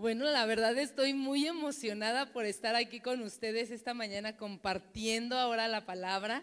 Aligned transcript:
Bueno, 0.00 0.24
la 0.30 0.46
verdad 0.46 0.78
estoy 0.78 1.12
muy 1.12 1.46
emocionada 1.46 2.32
por 2.32 2.46
estar 2.46 2.74
aquí 2.74 3.00
con 3.00 3.20
ustedes 3.20 3.70
esta 3.70 3.92
mañana 3.92 4.34
compartiendo 4.34 5.36
ahora 5.36 5.68
la 5.68 5.84
palabra. 5.84 6.42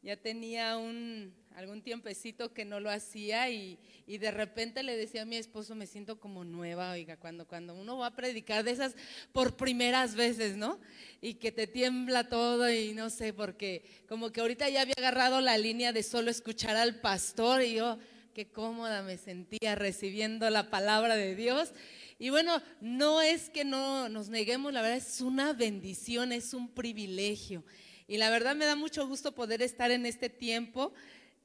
Ya 0.00 0.16
tenía 0.16 0.78
un, 0.78 1.34
algún 1.54 1.82
tiempecito 1.82 2.54
que 2.54 2.64
no 2.64 2.80
lo 2.80 2.88
hacía 2.88 3.50
y, 3.50 3.78
y, 4.06 4.16
de 4.16 4.30
repente 4.30 4.82
le 4.82 4.96
decía 4.96 5.20
a 5.20 5.26
mi 5.26 5.36
esposo, 5.36 5.74
me 5.74 5.86
siento 5.86 6.18
como 6.18 6.44
nueva, 6.44 6.92
oiga, 6.92 7.18
cuando, 7.18 7.46
cuando 7.46 7.74
uno 7.74 7.98
va 7.98 8.06
a 8.06 8.16
predicar 8.16 8.64
de 8.64 8.70
esas 8.70 8.96
por 9.32 9.54
primeras 9.54 10.14
veces, 10.14 10.56
¿no? 10.56 10.80
Y 11.20 11.34
que 11.34 11.52
te 11.52 11.66
tiembla 11.66 12.30
todo 12.30 12.70
y 12.70 12.94
no 12.94 13.10
sé, 13.10 13.34
porque 13.34 13.84
como 14.08 14.32
que 14.32 14.40
ahorita 14.40 14.70
ya 14.70 14.80
había 14.80 14.94
agarrado 14.96 15.42
la 15.42 15.58
línea 15.58 15.92
de 15.92 16.02
solo 16.02 16.30
escuchar 16.30 16.74
al 16.74 17.02
pastor 17.02 17.60
y 17.60 17.74
yo, 17.74 17.98
qué 18.32 18.46
cómoda 18.46 19.02
me 19.02 19.18
sentía 19.18 19.74
recibiendo 19.74 20.48
la 20.48 20.70
palabra 20.70 21.16
de 21.16 21.34
Dios. 21.34 21.74
Y 22.18 22.30
bueno, 22.30 22.62
no 22.80 23.20
es 23.20 23.50
que 23.50 23.64
no 23.64 24.08
nos 24.08 24.28
neguemos, 24.28 24.72
la 24.72 24.82
verdad 24.82 24.98
es 24.98 25.20
una 25.20 25.52
bendición, 25.52 26.32
es 26.32 26.54
un 26.54 26.68
privilegio. 26.68 27.64
Y 28.06 28.18
la 28.18 28.30
verdad 28.30 28.54
me 28.54 28.66
da 28.66 28.76
mucho 28.76 29.06
gusto 29.06 29.32
poder 29.32 29.62
estar 29.62 29.90
en 29.90 30.06
este 30.06 30.28
tiempo, 30.28 30.92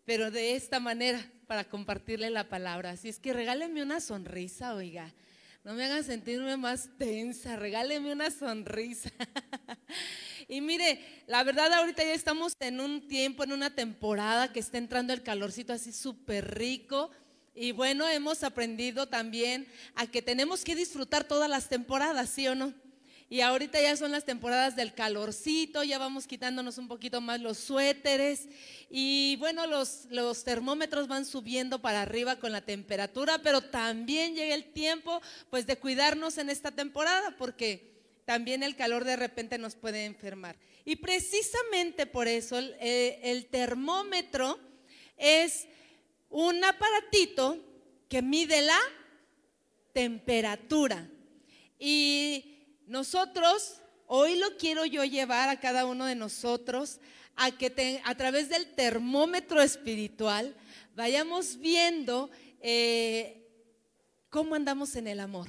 pero 0.06 0.30
de 0.32 0.56
esta 0.56 0.80
manera, 0.80 1.24
para 1.48 1.64
compartirle 1.64 2.30
la 2.30 2.50
palabra. 2.50 2.92
Así 2.92 3.10
es 3.10 3.20
que 3.20 3.34
regáleme 3.34 3.82
una 3.82 4.00
sonrisa, 4.02 4.76
oiga. 4.76 5.14
No 5.64 5.74
me 5.74 5.84
hagan 5.84 6.04
sentirme 6.04 6.56
más 6.58 6.90
tensa, 6.98 7.56
regáleme 7.56 8.12
una 8.12 8.32
sonrisa. 8.32 9.12
y 10.48 10.62
mire, 10.62 11.04
la 11.28 11.44
verdad 11.44 11.72
ahorita 11.74 12.04
ya 12.04 12.14
estamos 12.14 12.54
en 12.60 12.80
un 12.80 13.08
tiempo, 13.08 13.44
en 13.44 13.52
una 13.52 13.76
temporada 13.76 14.54
que 14.54 14.60
está 14.60 14.78
entrando 14.78 15.12
el 15.12 15.24
calorcito 15.24 15.74
así 15.74 15.92
súper 15.92 16.58
rico. 16.58 17.12
Y 17.54 17.72
bueno, 17.72 18.08
hemos 18.08 18.44
aprendido 18.44 19.08
también 19.08 19.68
a 19.96 20.08
que 20.08 20.22
tenemos 20.22 20.64
que 20.64 20.76
disfrutar 20.76 21.24
todas 21.24 21.50
las 21.50 21.70
temporadas, 21.70 22.30
¿sí 22.30 22.48
o 22.48 22.56
no? 22.56 22.74
Y 23.32 23.42
ahorita 23.42 23.80
ya 23.80 23.96
son 23.96 24.12
las 24.12 24.26
temporadas 24.26 24.76
del 24.76 24.96
calorcito, 24.96 25.84
ya 25.84 26.00
vamos 26.00 26.26
quitándonos 26.26 26.80
un 26.80 26.88
poquito 26.88 27.22
más 27.22 27.40
los 27.40 27.60
suéteres. 27.60 28.48
Y 28.90 29.36
bueno, 29.36 29.68
los, 29.68 30.06
los 30.10 30.44
termómetros 30.44 31.08
van 31.08 31.26
subiendo 31.26 31.80
para 31.80 32.02
arriba 32.02 32.38
con 32.38 32.52
la 32.52 32.62
temperatura, 32.62 33.40
pero 33.44 33.62
también 33.62 34.34
llega 34.34 34.56
el 34.56 34.72
tiempo 34.72 35.22
pues 35.52 35.68
de 35.68 35.78
cuidarnos 35.78 36.40
en 36.40 36.50
esta 36.50 36.72
temporada, 36.72 37.36
porque 37.38 38.00
también 38.26 38.64
el 38.64 38.76
calor 38.76 39.04
de 39.04 39.16
repente 39.16 39.60
nos 39.60 39.76
puede 39.76 40.06
enfermar. 40.06 40.56
Y 40.84 40.96
precisamente 40.96 42.08
por 42.08 42.28
eso 42.28 42.58
el, 42.58 42.76
eh, 42.80 43.20
el 43.22 43.46
termómetro 43.46 44.60
es 45.18 45.68
un 46.30 46.64
aparatito 46.64 47.58
que 48.08 48.22
mide 48.22 48.62
la 48.62 48.80
temperatura. 49.94 51.10
Y 51.78 52.66
nosotros, 52.88 53.82
hoy 54.08 54.38
lo 54.38 54.58
quiero 54.58 54.86
yo 54.86 55.04
llevar 55.04 55.50
a 55.50 55.60
cada 55.60 55.86
uno 55.86 56.06
de 56.06 56.16
nosotros 56.16 57.00
a 57.36 57.52
que 57.52 58.02
a 58.04 58.16
través 58.16 58.50
del 58.50 58.74
termómetro 58.76 59.62
espiritual 59.62 60.56
vayamos 60.96 61.58
viendo 61.58 62.30
eh, 62.60 63.48
cómo 64.30 64.56
andamos 64.56 64.96
en 64.96 65.08
el 65.08 65.22
amor, 65.22 65.48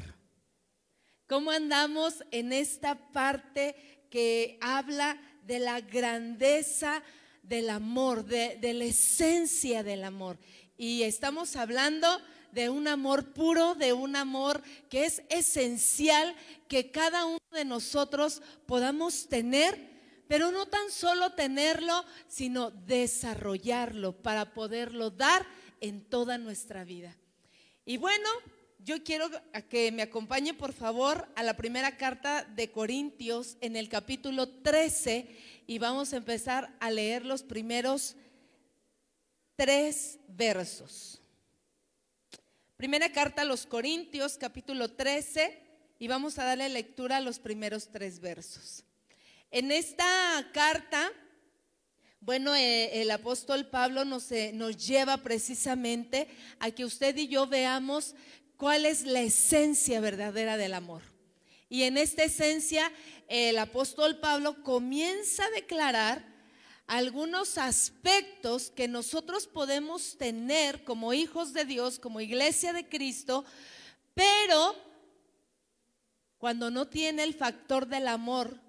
cómo 1.27 1.51
andamos 1.51 2.23
en 2.31 2.53
esta 2.53 2.95
parte 3.11 4.07
que 4.09 4.57
habla 4.61 5.21
de 5.43 5.59
la 5.59 5.81
grandeza 5.81 7.03
del 7.43 7.71
amor, 7.71 8.25
de, 8.25 8.57
de 8.61 8.73
la 8.73 8.85
esencia 8.85 9.83
del 9.83 10.05
amor. 10.05 10.39
Y 10.81 11.03
estamos 11.03 11.57
hablando 11.57 12.09
de 12.53 12.71
un 12.71 12.89
amor 12.89 13.35
puro, 13.35 13.75
de 13.75 13.93
un 13.93 14.17
amor 14.17 14.63
que 14.89 15.05
es 15.05 15.23
esencial 15.29 16.35
que 16.69 16.91
cada 16.91 17.27
uno 17.27 17.39
de 17.53 17.67
nosotros 17.67 18.41
podamos 18.65 19.29
tener, 19.29 19.79
pero 20.27 20.51
no 20.51 20.65
tan 20.65 20.91
solo 20.91 21.35
tenerlo, 21.35 22.03
sino 22.29 22.71
desarrollarlo 22.71 24.23
para 24.23 24.55
poderlo 24.55 25.11
dar 25.11 25.47
en 25.83 26.03
toda 26.03 26.39
nuestra 26.39 26.83
vida. 26.83 27.15
Y 27.85 27.99
bueno, 27.99 28.31
yo 28.79 29.05
quiero 29.05 29.29
que 29.69 29.93
me 29.93 30.01
acompañe 30.01 30.55
por 30.55 30.73
favor 30.73 31.29
a 31.37 31.43
la 31.43 31.59
primera 31.59 31.99
carta 31.99 32.45
de 32.45 32.73
Corintios 32.73 33.59
en 33.61 33.77
el 33.77 33.91
capítulo 33.91 34.49
13 34.49 35.29
y 35.67 35.79
vamos 35.79 36.15
a 36.15 36.17
empezar 36.17 36.75
a 36.81 36.91
leer 36.91 37.27
los 37.27 37.43
primeros 37.43 38.17
tres 39.61 40.19
versos. 40.27 41.21
Primera 42.79 43.13
carta 43.13 43.43
a 43.43 43.45
los 43.45 43.67
Corintios, 43.67 44.39
capítulo 44.39 44.91
13, 44.91 45.61
y 45.99 46.09
vamos 46.09 46.39
a 46.39 46.45
darle 46.45 46.67
lectura 46.71 47.19
a 47.19 47.21
los 47.21 47.39
primeros 47.39 47.93
tres 47.93 48.21
versos. 48.21 48.85
En 49.51 49.71
esta 49.71 50.49
carta, 50.55 51.13
bueno, 52.21 52.55
eh, 52.55 53.03
el 53.03 53.11
apóstol 53.11 53.67
Pablo 53.67 54.05
eh, 54.31 54.53
nos 54.55 54.77
lleva 54.79 55.19
precisamente 55.19 56.29
a 56.59 56.71
que 56.71 56.87
usted 56.87 57.15
y 57.19 57.29
yo 57.29 57.47
veamos 57.47 58.15
cuál 58.57 58.87
es 58.87 59.03
la 59.03 59.21
esencia 59.21 60.01
verdadera 60.01 60.57
del 60.57 60.73
amor. 60.73 61.03
Y 61.69 61.83
en 61.83 61.99
esta 61.99 62.25
esencia, 62.25 62.91
el 63.29 63.59
apóstol 63.59 64.21
Pablo 64.21 64.63
comienza 64.63 65.45
a 65.45 65.51
declarar 65.51 66.30
algunos 66.91 67.57
aspectos 67.57 68.73
que 68.73 68.89
nosotros 68.89 69.47
podemos 69.47 70.19
tener 70.19 70.83
como 70.83 71.13
hijos 71.13 71.53
de 71.53 71.65
Dios, 71.65 72.01
como 72.01 72.21
iglesia 72.21 72.73
de 72.73 72.89
Cristo, 72.89 73.45
pero 74.13 74.75
cuando 76.37 76.69
no 76.69 76.89
tiene 76.89 77.23
el 77.23 77.33
factor 77.33 77.87
del 77.87 78.09
amor, 78.09 78.61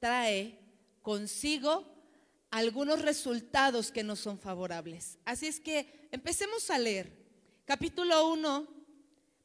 trae 0.00 0.58
consigo 1.00 1.90
algunos 2.50 3.00
resultados 3.00 3.90
que 3.90 4.04
no 4.04 4.16
son 4.16 4.38
favorables. 4.38 5.16
Así 5.24 5.46
es 5.46 5.58
que 5.58 6.08
empecemos 6.12 6.68
a 6.68 6.78
leer. 6.78 7.10
Capítulo 7.64 8.34
1, 8.34 8.66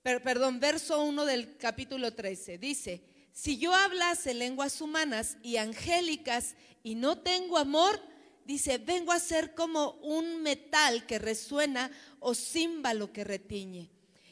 perdón, 0.04 0.60
verso 0.60 1.02
1 1.02 1.24
del 1.24 1.56
capítulo 1.56 2.14
13. 2.14 2.58
Dice, 2.58 3.02
si 3.32 3.58
yo 3.58 3.74
hablase 3.74 4.34
lenguas 4.34 4.82
humanas 4.82 5.38
y 5.44 5.56
angélicas 5.56 6.56
y 6.84 6.96
no 6.96 7.20
tengo 7.20 7.58
amor, 7.58 8.02
dice, 8.48 8.78
vengo 8.78 9.12
a 9.12 9.20
ser 9.20 9.54
como 9.54 9.92
un 10.02 10.42
metal 10.42 11.06
que 11.06 11.20
resuena 11.20 11.92
o 12.20 12.34
címbalo 12.34 13.12
que 13.12 13.26
retiñe. 13.26 13.92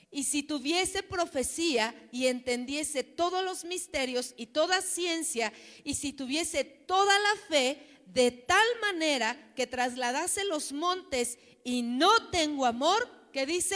Y 0.09 0.23
si 0.23 0.41
tuviese 0.41 1.03
profecía 1.03 1.93
y 2.13 2.27
entendiese 2.27 3.03
todos 3.03 3.43
los 3.43 3.65
misterios 3.65 4.33
y 4.37 4.47
toda 4.47 4.81
ciencia, 4.81 5.51
y 5.83 5.95
si 5.95 6.13
tuviese 6.13 6.63
toda 6.63 7.19
la 7.19 7.35
fe, 7.49 7.77
de 8.05 8.31
tal 8.31 8.65
manera 8.81 9.53
que 9.55 9.67
trasladase 9.67 10.45
los 10.45 10.71
montes 10.71 11.37
y 11.65 11.81
no 11.81 12.29
tengo 12.29 12.65
amor, 12.65 13.09
que 13.33 13.45
dice, 13.45 13.75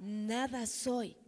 nada 0.00 0.66
soy. 0.66 1.19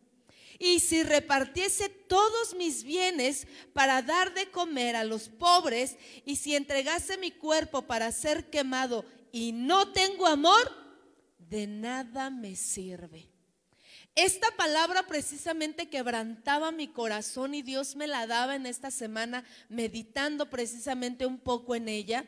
Y 0.58 0.80
si 0.80 1.02
repartiese 1.02 1.88
todos 1.88 2.54
mis 2.56 2.84
bienes 2.84 3.46
para 3.72 4.02
dar 4.02 4.34
de 4.34 4.50
comer 4.50 4.96
a 4.96 5.04
los 5.04 5.28
pobres, 5.28 5.96
y 6.24 6.36
si 6.36 6.54
entregase 6.54 7.16
mi 7.18 7.30
cuerpo 7.30 7.82
para 7.82 8.12
ser 8.12 8.50
quemado 8.50 9.04
y 9.32 9.52
no 9.52 9.92
tengo 9.92 10.26
amor, 10.26 10.70
de 11.38 11.66
nada 11.66 12.30
me 12.30 12.56
sirve. 12.56 13.32
Esta 14.14 14.48
palabra 14.56 15.06
precisamente 15.06 15.88
quebrantaba 15.88 16.70
mi 16.70 16.88
corazón 16.88 17.54
y 17.54 17.62
Dios 17.62 17.96
me 17.96 18.06
la 18.06 18.26
daba 18.26 18.56
en 18.56 18.66
esta 18.66 18.90
semana 18.90 19.42
meditando 19.70 20.50
precisamente 20.50 21.24
un 21.24 21.38
poco 21.38 21.74
en 21.74 21.88
ella. 21.88 22.26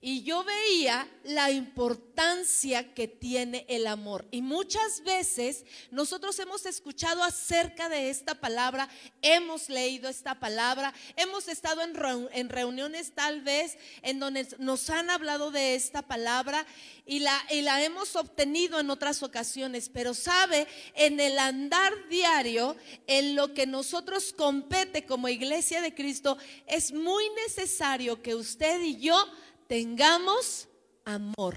Y 0.00 0.22
yo 0.22 0.44
veía 0.44 1.08
la 1.24 1.50
importancia 1.50 2.94
que 2.94 3.08
tiene 3.08 3.66
el 3.68 3.84
amor. 3.88 4.28
Y 4.30 4.42
muchas 4.42 5.02
veces 5.02 5.64
nosotros 5.90 6.38
hemos 6.38 6.66
escuchado 6.66 7.24
acerca 7.24 7.88
de 7.88 8.08
esta 8.08 8.36
palabra, 8.36 8.88
hemos 9.22 9.68
leído 9.68 10.08
esta 10.08 10.38
palabra, 10.38 10.94
hemos 11.16 11.48
estado 11.48 11.82
en, 11.82 12.48
reuniones 12.48 13.10
tal 13.12 13.42
vez 13.42 13.76
en 14.02 14.20
donde 14.20 14.46
nos 14.60 14.88
han 14.88 15.10
hablado 15.10 15.50
de 15.50 15.74
esta 15.74 16.02
palabra 16.02 16.64
y 17.04 17.18
la, 17.18 17.36
y 17.50 17.62
la 17.62 17.82
hemos 17.82 18.14
obtenido 18.14 18.78
en 18.78 18.90
otras 18.90 19.24
ocasiones. 19.24 19.90
Pero 19.92 20.14
sabe, 20.14 20.68
en 20.94 21.18
el 21.18 21.40
andar 21.40 21.92
diario, 22.08 22.76
en 23.08 23.34
lo 23.34 23.52
que 23.52 23.66
nosotros 23.66 24.32
compete 24.32 25.04
como 25.06 25.28
iglesia 25.28 25.80
de 25.80 25.92
Cristo, 25.92 26.38
es 26.68 26.92
muy 26.92 27.24
necesario 27.44 28.22
que 28.22 28.36
usted 28.36 28.80
y 28.82 28.98
yo 28.98 29.16
tengamos 29.68 30.66
amor. 31.04 31.56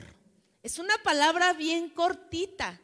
Es 0.61 0.77
una 0.77 0.95
palabra 1.03 1.53
bien 1.53 1.89
cortita, 1.89 2.79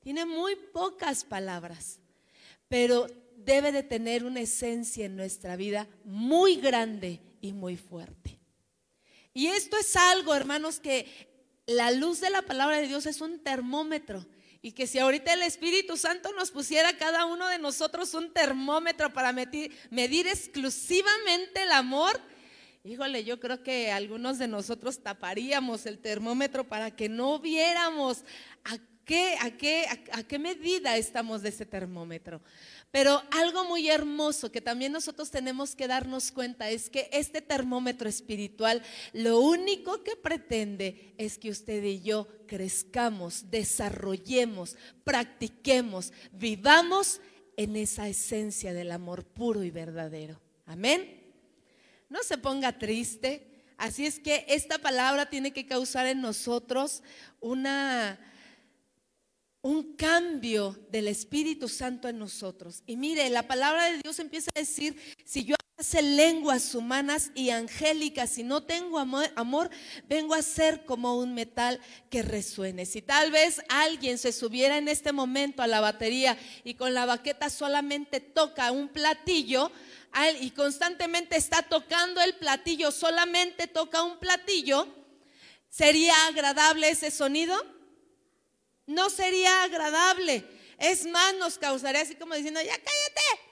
tiene 0.00 0.24
muy 0.24 0.56
pocas 0.56 1.24
palabras, 1.24 2.00
pero 2.68 3.06
debe 3.36 3.70
de 3.72 3.82
tener 3.82 4.24
una 4.24 4.40
esencia 4.40 5.04
en 5.04 5.16
nuestra 5.16 5.56
vida 5.56 5.86
muy 6.04 6.56
grande 6.56 7.20
y 7.42 7.52
muy 7.52 7.76
fuerte. 7.76 8.38
Y 9.34 9.48
esto 9.48 9.76
es 9.76 9.94
algo, 9.96 10.34
hermanos, 10.34 10.80
que 10.80 11.06
la 11.66 11.90
luz 11.90 12.20
de 12.20 12.30
la 12.30 12.42
palabra 12.42 12.78
de 12.78 12.88
Dios 12.88 13.06
es 13.06 13.20
un 13.20 13.38
termómetro 13.38 14.26
Y 14.64 14.72
que 14.72 14.86
si 14.86 14.98
ahorita 14.98 15.32
el 15.32 15.42
Espíritu 15.42 15.96
Santo 15.96 16.32
nos 16.32 16.50
pusiera 16.50 16.96
cada 16.96 17.24
uno 17.24 17.48
de 17.48 17.58
nosotros 17.58 18.14
un 18.14 18.32
termómetro 18.32 19.12
para 19.12 19.32
medir, 19.32 19.76
medir 19.90 20.28
exclusivamente 20.28 21.62
el 21.62 21.72
amor, 21.72 22.20
híjole, 22.84 23.24
yo 23.24 23.38
creo 23.38 23.62
que 23.62 23.92
algunos 23.92 24.38
de 24.38 24.48
nosotros 24.48 25.00
taparíamos 25.00 25.86
el 25.86 25.98
termómetro 25.98 26.68
para 26.68 26.90
que 26.90 27.08
no 27.08 27.38
viéramos 27.38 28.24
a 28.64 28.78
qué, 29.04 29.36
a 29.40 29.50
qué, 29.50 29.86
a 30.12 30.22
qué 30.22 30.38
medida 30.38 30.96
estamos 30.96 31.42
de 31.42 31.50
ese 31.50 31.66
termómetro. 31.66 32.40
Pero 32.90 33.22
algo 33.30 33.64
muy 33.64 33.88
hermoso 33.88 34.52
que 34.52 34.60
también 34.60 34.92
nosotros 34.92 35.30
tenemos 35.30 35.74
que 35.74 35.88
darnos 35.88 36.30
cuenta 36.30 36.68
es 36.68 36.90
que 36.90 37.08
este 37.12 37.40
termómetro 37.40 38.08
espiritual 38.08 38.82
lo 39.14 39.40
único 39.40 40.02
que 40.02 40.14
pretende 40.14 41.14
es 41.16 41.38
que 41.38 41.50
usted 41.50 41.82
y 41.82 42.02
yo 42.02 42.28
crezcamos, 42.46 43.50
desarrollemos, 43.50 44.76
practiquemos, 45.04 46.12
vivamos 46.32 47.20
en 47.56 47.76
esa 47.76 48.08
esencia 48.08 48.74
del 48.74 48.90
amor 48.90 49.24
puro 49.24 49.62
y 49.62 49.70
verdadero. 49.70 50.38
Amén. 50.66 51.21
No 52.12 52.22
se 52.22 52.36
ponga 52.36 52.76
triste. 52.78 53.64
Así 53.78 54.04
es 54.04 54.20
que 54.20 54.44
esta 54.46 54.76
palabra 54.76 55.30
tiene 55.30 55.50
que 55.54 55.64
causar 55.64 56.06
en 56.06 56.20
nosotros 56.20 57.02
una 57.40 58.20
un 59.62 59.94
cambio 59.94 60.76
del 60.90 61.08
Espíritu 61.08 61.68
Santo 61.68 62.08
en 62.08 62.18
nosotros. 62.18 62.82
Y 62.84 62.96
mire, 62.96 63.30
la 63.30 63.46
palabra 63.46 63.90
de 63.90 63.98
Dios 64.02 64.18
empieza 64.18 64.50
a 64.54 64.58
decir, 64.58 64.94
si 65.24 65.44
yo 65.44 65.54
hace 65.78 66.02
lenguas 66.02 66.74
humanas 66.74 67.30
y 67.34 67.50
angélicas, 67.50 68.30
si 68.30 68.42
no 68.42 68.64
tengo 68.64 68.98
amor, 68.98 69.30
amor, 69.34 69.70
vengo 70.08 70.34
a 70.34 70.42
ser 70.42 70.84
como 70.84 71.16
un 71.16 71.32
metal 71.32 71.80
que 72.10 72.22
resuene. 72.22 72.84
Si 72.86 73.02
tal 73.02 73.30
vez 73.30 73.62
alguien 73.68 74.18
se 74.18 74.32
subiera 74.32 74.76
en 74.76 74.88
este 74.88 75.12
momento 75.12 75.62
a 75.62 75.66
la 75.66 75.80
batería 75.80 76.36
y 76.62 76.74
con 76.74 76.92
la 76.92 77.06
baqueta 77.06 77.48
solamente 77.48 78.20
toca 78.20 78.70
un 78.70 78.88
platillo, 78.88 79.70
y 80.40 80.50
constantemente 80.50 81.36
está 81.36 81.62
tocando 81.62 82.20
el 82.20 82.34
platillo, 82.36 82.90
solamente 82.90 83.66
toca 83.66 84.02
un 84.02 84.18
platillo, 84.18 84.86
¿sería 85.70 86.14
agradable 86.26 86.90
ese 86.90 87.10
sonido? 87.10 87.56
No 88.86 89.10
sería 89.10 89.62
agradable. 89.62 90.44
Es 90.78 91.06
más, 91.06 91.34
nos 91.36 91.58
causaría 91.58 92.02
así 92.02 92.14
como 92.16 92.34
diciendo, 92.34 92.60
ya 92.60 92.74
cállate. 92.74 93.51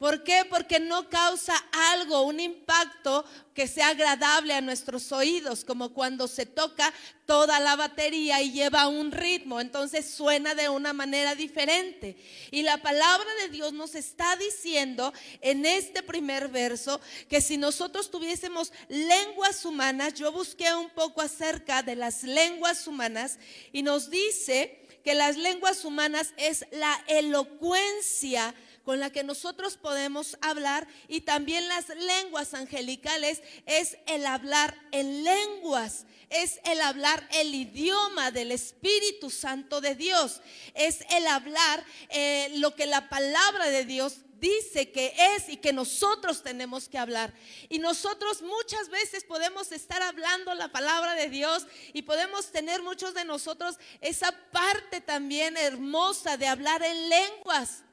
¿Por 0.00 0.24
qué? 0.24 0.46
Porque 0.48 0.80
no 0.80 1.10
causa 1.10 1.54
algo, 1.92 2.22
un 2.22 2.40
impacto 2.40 3.22
que 3.52 3.68
sea 3.68 3.88
agradable 3.88 4.54
a 4.54 4.62
nuestros 4.62 5.12
oídos, 5.12 5.62
como 5.62 5.92
cuando 5.92 6.26
se 6.26 6.46
toca 6.46 6.90
toda 7.26 7.60
la 7.60 7.76
batería 7.76 8.40
y 8.40 8.50
lleva 8.50 8.88
un 8.88 9.12
ritmo, 9.12 9.60
entonces 9.60 10.08
suena 10.08 10.54
de 10.54 10.70
una 10.70 10.94
manera 10.94 11.34
diferente. 11.34 12.16
Y 12.50 12.62
la 12.62 12.78
palabra 12.78 13.28
de 13.42 13.50
Dios 13.50 13.74
nos 13.74 13.94
está 13.94 14.36
diciendo 14.36 15.12
en 15.42 15.66
este 15.66 16.02
primer 16.02 16.48
verso 16.48 16.98
que 17.28 17.42
si 17.42 17.58
nosotros 17.58 18.10
tuviésemos 18.10 18.72
lenguas 18.88 19.66
humanas, 19.66 20.14
yo 20.14 20.32
busqué 20.32 20.74
un 20.74 20.88
poco 20.88 21.20
acerca 21.20 21.82
de 21.82 21.96
las 21.96 22.22
lenguas 22.22 22.86
humanas 22.86 23.38
y 23.70 23.82
nos 23.82 24.08
dice 24.08 24.80
que 25.04 25.12
las 25.12 25.36
lenguas 25.36 25.84
humanas 25.84 26.32
es 26.38 26.64
la 26.70 27.04
elocuencia 27.06 28.54
con 28.90 28.98
la 28.98 29.10
que 29.10 29.22
nosotros 29.22 29.76
podemos 29.76 30.36
hablar 30.40 30.88
y 31.06 31.20
también 31.20 31.68
las 31.68 31.90
lenguas 31.90 32.54
angelicales 32.54 33.40
es 33.64 33.96
el 34.08 34.26
hablar 34.26 34.76
en 34.90 35.22
lenguas, 35.22 36.06
es 36.28 36.58
el 36.64 36.80
hablar 36.80 37.24
el 37.34 37.54
idioma 37.54 38.32
del 38.32 38.50
Espíritu 38.50 39.30
Santo 39.30 39.80
de 39.80 39.94
Dios, 39.94 40.40
es 40.74 41.04
el 41.10 41.24
hablar 41.28 41.84
eh, 42.08 42.48
lo 42.56 42.74
que 42.74 42.86
la 42.86 43.08
palabra 43.08 43.70
de 43.70 43.84
Dios 43.84 44.22
dice 44.40 44.90
que 44.90 45.14
es 45.36 45.48
y 45.48 45.58
que 45.58 45.72
nosotros 45.72 46.42
tenemos 46.42 46.88
que 46.88 46.98
hablar. 46.98 47.32
Y 47.68 47.78
nosotros 47.78 48.42
muchas 48.42 48.88
veces 48.88 49.22
podemos 49.22 49.70
estar 49.70 50.02
hablando 50.02 50.52
la 50.54 50.72
palabra 50.72 51.14
de 51.14 51.28
Dios 51.28 51.64
y 51.92 52.02
podemos 52.02 52.50
tener 52.50 52.82
muchos 52.82 53.14
de 53.14 53.24
nosotros 53.24 53.78
esa 54.00 54.32
parte 54.50 55.00
también 55.00 55.56
hermosa 55.56 56.36
de 56.36 56.48
hablar 56.48 56.82
en 56.82 57.08
lenguas. 57.08 57.84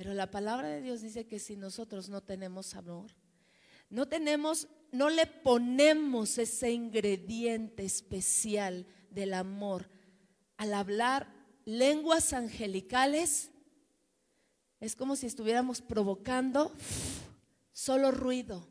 Pero 0.00 0.14
la 0.14 0.30
palabra 0.30 0.68
de 0.68 0.80
Dios 0.80 1.02
dice 1.02 1.26
que 1.26 1.38
si 1.38 1.56
nosotros 1.56 2.08
no 2.08 2.22
tenemos 2.22 2.74
amor, 2.74 3.10
no 3.90 4.08
tenemos, 4.08 4.66
no 4.92 5.10
le 5.10 5.26
ponemos 5.26 6.38
ese 6.38 6.70
ingrediente 6.70 7.84
especial 7.84 8.86
del 9.10 9.34
amor 9.34 9.90
al 10.56 10.72
hablar 10.72 11.30
lenguas 11.66 12.32
angelicales, 12.32 13.50
es 14.80 14.96
como 14.96 15.16
si 15.16 15.26
estuviéramos 15.26 15.82
provocando 15.82 16.72
solo 17.70 18.10
ruido 18.10 18.66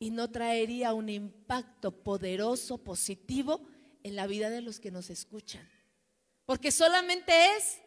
y 0.00 0.10
no 0.10 0.28
traería 0.32 0.92
un 0.92 1.08
impacto 1.08 2.02
poderoso, 2.02 2.78
positivo 2.78 3.60
en 4.02 4.16
la 4.16 4.26
vida 4.26 4.50
de 4.50 4.60
los 4.60 4.80
que 4.80 4.90
nos 4.90 5.08
escuchan. 5.08 5.64
Porque 6.46 6.72
solamente 6.72 7.32
es 7.56 7.78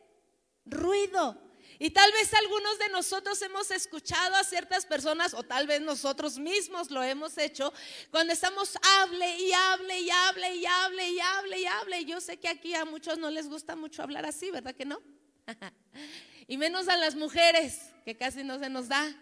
ruido. 0.66 1.45
Y 1.80 1.90
tal 1.90 2.12
vez 2.12 2.34
algunos 2.34 2.80
de 2.80 2.90
nosotros 2.90 3.42
hemos 3.42 3.70
escuchado 3.72 4.36
a 4.36 4.44
ciertas 4.44 4.86
personas, 4.86 5.34
o 5.34 5.44
tal 5.44 5.68
vez 5.68 5.82
nosotros 5.82 6.38
mismos 6.38 6.92
lo 6.92 7.04
hemos 7.04 7.38
hecho, 7.38 7.74
cuando 8.12 8.34
estamos 8.34 8.78
hable 9.00 9.38
y 9.40 9.52
hable 9.52 10.00
y 10.00 10.10
hable 10.10 10.56
y 10.56 10.66
hable 10.66 11.10
y 11.10 11.20
hable 11.20 11.60
y 11.60 11.66
hable. 11.66 12.06
Yo 12.06 12.22
sé 12.22 12.38
que 12.38 12.48
aquí 12.48 12.74
a 12.74 12.86
muchos 12.86 13.18
no 13.18 13.30
les 13.30 13.50
gusta 13.50 13.76
mucho 13.76 14.04
hablar 14.04 14.26
así, 14.26 14.52
¿verdad 14.52 14.76
que 14.76 14.86
no? 14.86 15.02
y 16.48 16.58
menos 16.58 16.88
a 16.88 16.98
las 16.98 17.16
mujeres, 17.16 17.92
que 18.04 18.16
casi 18.16 18.44
no 18.44 18.60
se 18.60 18.70
nos 18.70 18.88
da. 18.88 19.14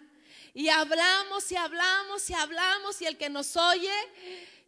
Y 0.53 0.69
hablamos 0.69 1.51
y 1.51 1.55
hablamos 1.55 2.29
y 2.29 2.33
hablamos 2.33 3.01
y 3.01 3.05
el 3.05 3.17
que 3.17 3.29
nos 3.29 3.57
oye 3.57 3.91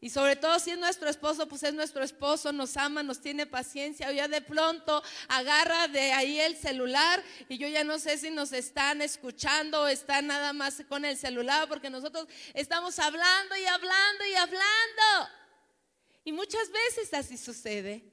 y 0.02 0.10
sobre 0.10 0.36
todo 0.36 0.60
si 0.60 0.72
es 0.72 0.78
nuestro 0.78 1.10
esposo, 1.10 1.48
pues 1.48 1.64
es 1.64 1.74
nuestro 1.74 2.04
esposo, 2.04 2.52
nos 2.52 2.78
ama, 2.78 3.02
nos 3.02 3.22
tiene 3.22 3.46
paciencia. 3.46 4.10
O 4.10 4.12
ya 4.12 4.28
de 4.28 4.42
pronto 4.42 5.02
agarra 5.28 5.88
de 5.88 6.12
ahí 6.12 6.40
el 6.40 6.56
celular 6.58 7.24
y 7.50 7.58
yo 7.58 7.68
ya 7.68 7.84
no 7.84 7.98
sé 7.98 8.18
si 8.18 8.30
nos 8.30 8.52
están 8.52 9.02
escuchando 9.02 9.82
o 9.82 9.88
están 9.88 10.28
nada 10.28 10.54
más 10.54 10.84
con 10.88 11.06
el 11.06 11.18
celular 11.18 11.68
porque 11.68 11.90
nosotros 11.90 12.28
estamos 12.54 13.00
hablando 13.00 13.58
y 13.58 13.66
hablando 13.66 14.26
y 14.28 14.36
hablando. 14.36 15.32
Y 16.24 16.32
muchas 16.32 16.70
veces 16.70 17.14
así 17.14 17.38
sucede. 17.38 18.04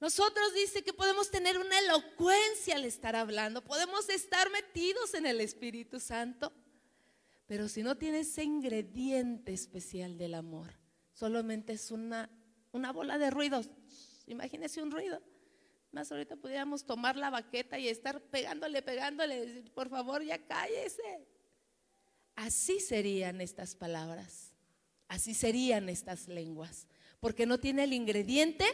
Nosotros 0.00 0.52
dice 0.52 0.82
que 0.82 0.92
podemos 0.92 1.30
tener 1.30 1.58
una 1.58 1.78
elocuencia 1.78 2.74
al 2.74 2.84
estar 2.84 3.14
hablando, 3.14 3.62
podemos 3.62 4.08
estar 4.08 4.50
metidos 4.50 5.14
en 5.14 5.26
el 5.26 5.40
Espíritu 5.40 6.00
Santo, 6.00 6.52
pero 7.52 7.68
si 7.68 7.82
no 7.82 7.98
tiene 7.98 8.20
ese 8.20 8.44
ingrediente 8.44 9.52
especial 9.52 10.16
del 10.16 10.32
amor, 10.32 10.72
solamente 11.12 11.74
es 11.74 11.90
una, 11.90 12.30
una 12.70 12.92
bola 12.92 13.18
de 13.18 13.28
ruidos. 13.28 13.68
Imagínese 14.26 14.82
un 14.82 14.90
ruido. 14.90 15.20
Más 15.90 16.10
ahorita 16.10 16.36
pudiéramos 16.36 16.86
tomar 16.86 17.14
la 17.14 17.28
baqueta 17.28 17.78
y 17.78 17.88
estar 17.88 18.22
pegándole, 18.22 18.80
pegándole, 18.80 19.44
decir, 19.44 19.70
por 19.74 19.90
favor, 19.90 20.24
ya 20.24 20.38
cállese. 20.38 21.28
Así 22.36 22.80
serían 22.80 23.42
estas 23.42 23.76
palabras, 23.76 24.54
así 25.08 25.34
serían 25.34 25.90
estas 25.90 26.28
lenguas, 26.28 26.86
porque 27.20 27.44
no 27.44 27.60
tiene 27.60 27.84
el 27.84 27.92
ingrediente 27.92 28.64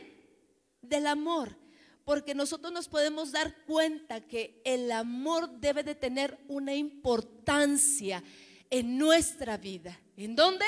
del 0.83 1.09
amor, 1.09 1.57
porque 2.05 2.33
nosotros 2.33 2.73
nos 2.73 2.87
podemos 2.87 3.33
dar 3.33 3.65
cuenta 3.65 4.21
que 4.21 4.63
el 4.65 4.93
amor 4.93 5.59
debe 5.59 5.83
de 5.83 5.97
tener 5.97 6.39
una 6.47 6.77
importancia 6.77 8.23
en 8.71 8.99
nuestra 8.99 9.57
vida. 9.57 10.01
¿En 10.17 10.35
dónde? 10.37 10.65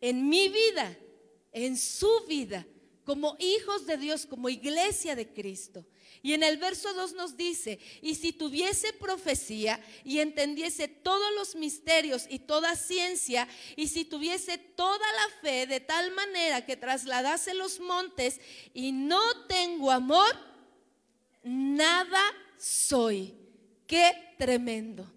En 0.00 0.28
mi 0.28 0.48
vida 0.48 0.96
en 1.54 1.78
su 1.78 2.10
vida 2.28 2.66
como 3.04 3.36
hijos 3.38 3.86
de 3.86 3.96
Dios, 3.96 4.26
como 4.26 4.48
iglesia 4.48 5.14
de 5.14 5.32
Cristo. 5.32 5.86
Y 6.22 6.32
en 6.32 6.42
el 6.42 6.56
verso 6.56 6.94
2 6.94 7.12
nos 7.12 7.36
dice, 7.36 7.78
y 8.00 8.14
si 8.14 8.32
tuviese 8.32 8.94
profecía 8.94 9.78
y 10.04 10.20
entendiese 10.20 10.88
todos 10.88 11.34
los 11.34 11.54
misterios 11.54 12.26
y 12.30 12.38
toda 12.38 12.76
ciencia, 12.76 13.46
y 13.76 13.88
si 13.88 14.06
tuviese 14.06 14.56
toda 14.56 14.98
la 15.12 15.40
fe 15.42 15.66
de 15.66 15.80
tal 15.80 16.12
manera 16.12 16.64
que 16.64 16.78
trasladase 16.78 17.52
los 17.52 17.78
montes 17.78 18.40
y 18.72 18.92
no 18.92 19.20
tengo 19.48 19.90
amor, 19.90 20.34
nada 21.42 22.22
soy. 22.56 23.34
Qué 23.86 24.34
tremendo. 24.38 25.13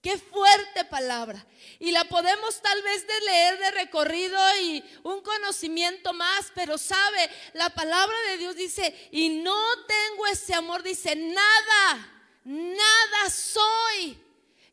Qué 0.00 0.16
fuerte 0.16 0.84
palabra. 0.84 1.44
Y 1.80 1.90
la 1.90 2.04
podemos 2.04 2.60
tal 2.62 2.82
vez 2.82 3.06
de 3.06 3.20
leer 3.20 3.58
de 3.58 3.70
recorrido 3.72 4.38
y 4.62 4.84
un 5.02 5.20
conocimiento 5.22 6.12
más, 6.12 6.52
pero 6.54 6.78
sabe, 6.78 7.28
la 7.54 7.70
palabra 7.70 8.16
de 8.28 8.38
Dios 8.38 8.54
dice, 8.54 9.08
y 9.10 9.28
no 9.28 9.56
tengo 9.86 10.26
ese 10.28 10.54
amor, 10.54 10.84
dice, 10.84 11.16
nada, 11.16 12.22
nada 12.44 13.30
soy. 13.30 14.27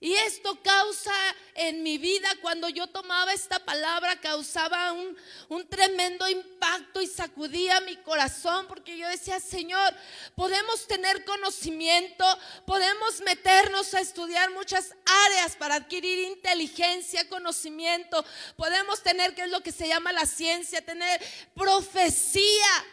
Y 0.06 0.14
esto 0.18 0.62
causa 0.62 1.12
en 1.56 1.82
mi 1.82 1.98
vida, 1.98 2.30
cuando 2.40 2.70
yo 2.70 2.86
tomaba 2.86 3.34
esta 3.34 3.58
palabra, 3.58 4.22
causaba 4.22 4.92
un, 4.92 5.18
un, 5.50 5.68
tremendo 5.68 6.30
impacto 6.30 7.02
y 7.02 7.08
sacudía 7.08 7.82
mi 7.82 7.96
corazón, 7.98 8.68
porque 8.68 9.00
yo 9.00 9.08
decía, 9.08 9.40
Señor, 9.40 9.96
podemos 10.36 10.86
tener 10.86 11.26
conocimiento, 11.26 12.24
podemos 12.68 13.20
meternos 13.22 13.96
a 13.96 14.00
estudiar 14.00 14.52
muchas 14.52 14.94
áreas 15.26 15.56
para 15.56 15.74
adquirir 15.74 16.20
inteligencia, 16.28 17.28
conocimiento, 17.28 18.24
podemos 18.58 19.02
tener, 19.02 19.34
que 19.34 19.46
es 19.46 19.50
lo 19.50 19.64
que 19.64 19.72
se 19.72 19.88
llama 19.88 20.14
la 20.14 20.28
ciencia, 20.28 20.86
tener 20.86 21.20
profecía, 21.56 22.86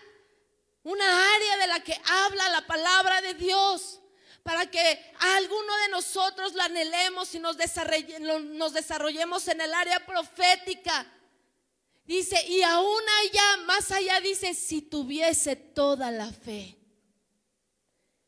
una 0.83 1.35
área 1.35 1.57
de 1.59 1.67
la 1.67 1.81
que 1.81 2.01
habla 2.07 2.49
la 2.49 2.67
palabra 2.67 3.21
de 3.21 3.35
Dios 3.35 3.99
para 4.43 4.71
que 4.71 5.13
alguno 5.19 5.77
de 5.85 5.89
nosotros 5.91 6.55
la 6.55 6.65
anhelemos 6.65 7.35
y 7.35 7.39
nos, 7.39 7.57
nos 7.57 8.73
desarrollemos 8.73 9.49
en 9.49 9.61
el 9.61 9.73
área 9.73 10.05
profética. 10.05 11.07
Dice, 12.05 12.37
y 12.49 12.63
aún 12.63 13.03
allá, 13.23 13.65
más 13.67 13.91
allá 13.93 14.21
dice, 14.21 14.55
si 14.55 14.83
tuviese 14.83 15.55
toda 15.55 16.11
la 16.11 16.33
fe. 16.33 16.77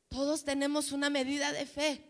Todos 0.08 0.44
tenemos 0.44 0.92
una 0.92 1.10
medida 1.10 1.52
de 1.52 1.66
fe. 1.66 2.00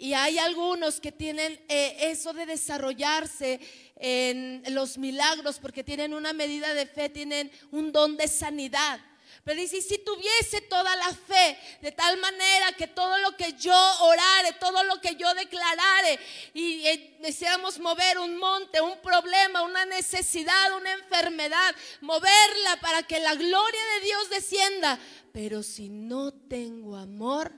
Y 0.00 0.14
hay 0.14 0.38
algunos 0.38 1.00
que 1.00 1.12
tienen 1.12 1.60
eh, 1.68 1.96
eso 2.00 2.32
de 2.32 2.46
desarrollarse 2.46 3.60
en 3.96 4.62
los 4.68 4.96
milagros 4.96 5.58
porque 5.58 5.82
tienen 5.82 6.14
una 6.14 6.32
medida 6.32 6.72
de 6.72 6.86
fe, 6.86 7.08
tienen 7.08 7.50
un 7.72 7.92
don 7.92 8.16
de 8.16 8.28
sanidad. 8.28 9.00
Pero 9.48 9.62
dice, 9.62 9.80
si 9.80 9.96
tuviese 9.96 10.60
toda 10.60 10.94
la 10.94 11.10
fe, 11.14 11.58
de 11.80 11.90
tal 11.90 12.18
manera 12.18 12.70
que 12.76 12.86
todo 12.86 13.16
lo 13.16 13.34
que 13.34 13.54
yo 13.54 13.74
orare, 14.02 14.52
todo 14.60 14.84
lo 14.84 15.00
que 15.00 15.16
yo 15.16 15.32
declarare, 15.32 16.20
y 16.52 16.86
eh, 16.86 17.16
deseamos 17.22 17.78
mover 17.78 18.18
un 18.18 18.36
monte, 18.36 18.82
un 18.82 19.00
problema, 19.00 19.62
una 19.62 19.86
necesidad, 19.86 20.76
una 20.76 20.92
enfermedad, 20.92 21.74
moverla 22.02 22.78
para 22.82 23.04
que 23.04 23.20
la 23.20 23.34
gloria 23.36 23.80
de 23.94 24.04
Dios 24.04 24.28
descienda. 24.28 25.00
Pero 25.32 25.62
si 25.62 25.88
no 25.88 26.30
tengo 26.30 26.96
amor, 26.96 27.50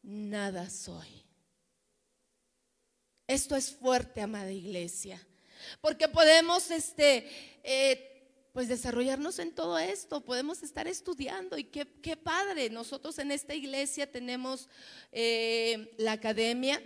nada 0.00 0.70
soy. 0.70 1.22
Esto 3.26 3.56
es 3.56 3.76
fuerte, 3.76 4.22
amada 4.22 4.50
iglesia. 4.50 5.22
Porque 5.82 6.08
podemos 6.08 6.70
este, 6.70 7.28
eh, 7.62 8.07
pues 8.58 8.66
desarrollarnos 8.66 9.38
en 9.38 9.52
todo 9.52 9.78
esto, 9.78 10.20
podemos 10.24 10.64
estar 10.64 10.88
estudiando 10.88 11.56
y 11.58 11.62
qué, 11.62 12.16
padre. 12.16 12.70
Nosotros 12.70 13.16
en 13.20 13.30
esta 13.30 13.54
iglesia 13.54 14.10
tenemos 14.10 14.68
eh, 15.12 15.94
la 15.96 16.10
academia, 16.10 16.82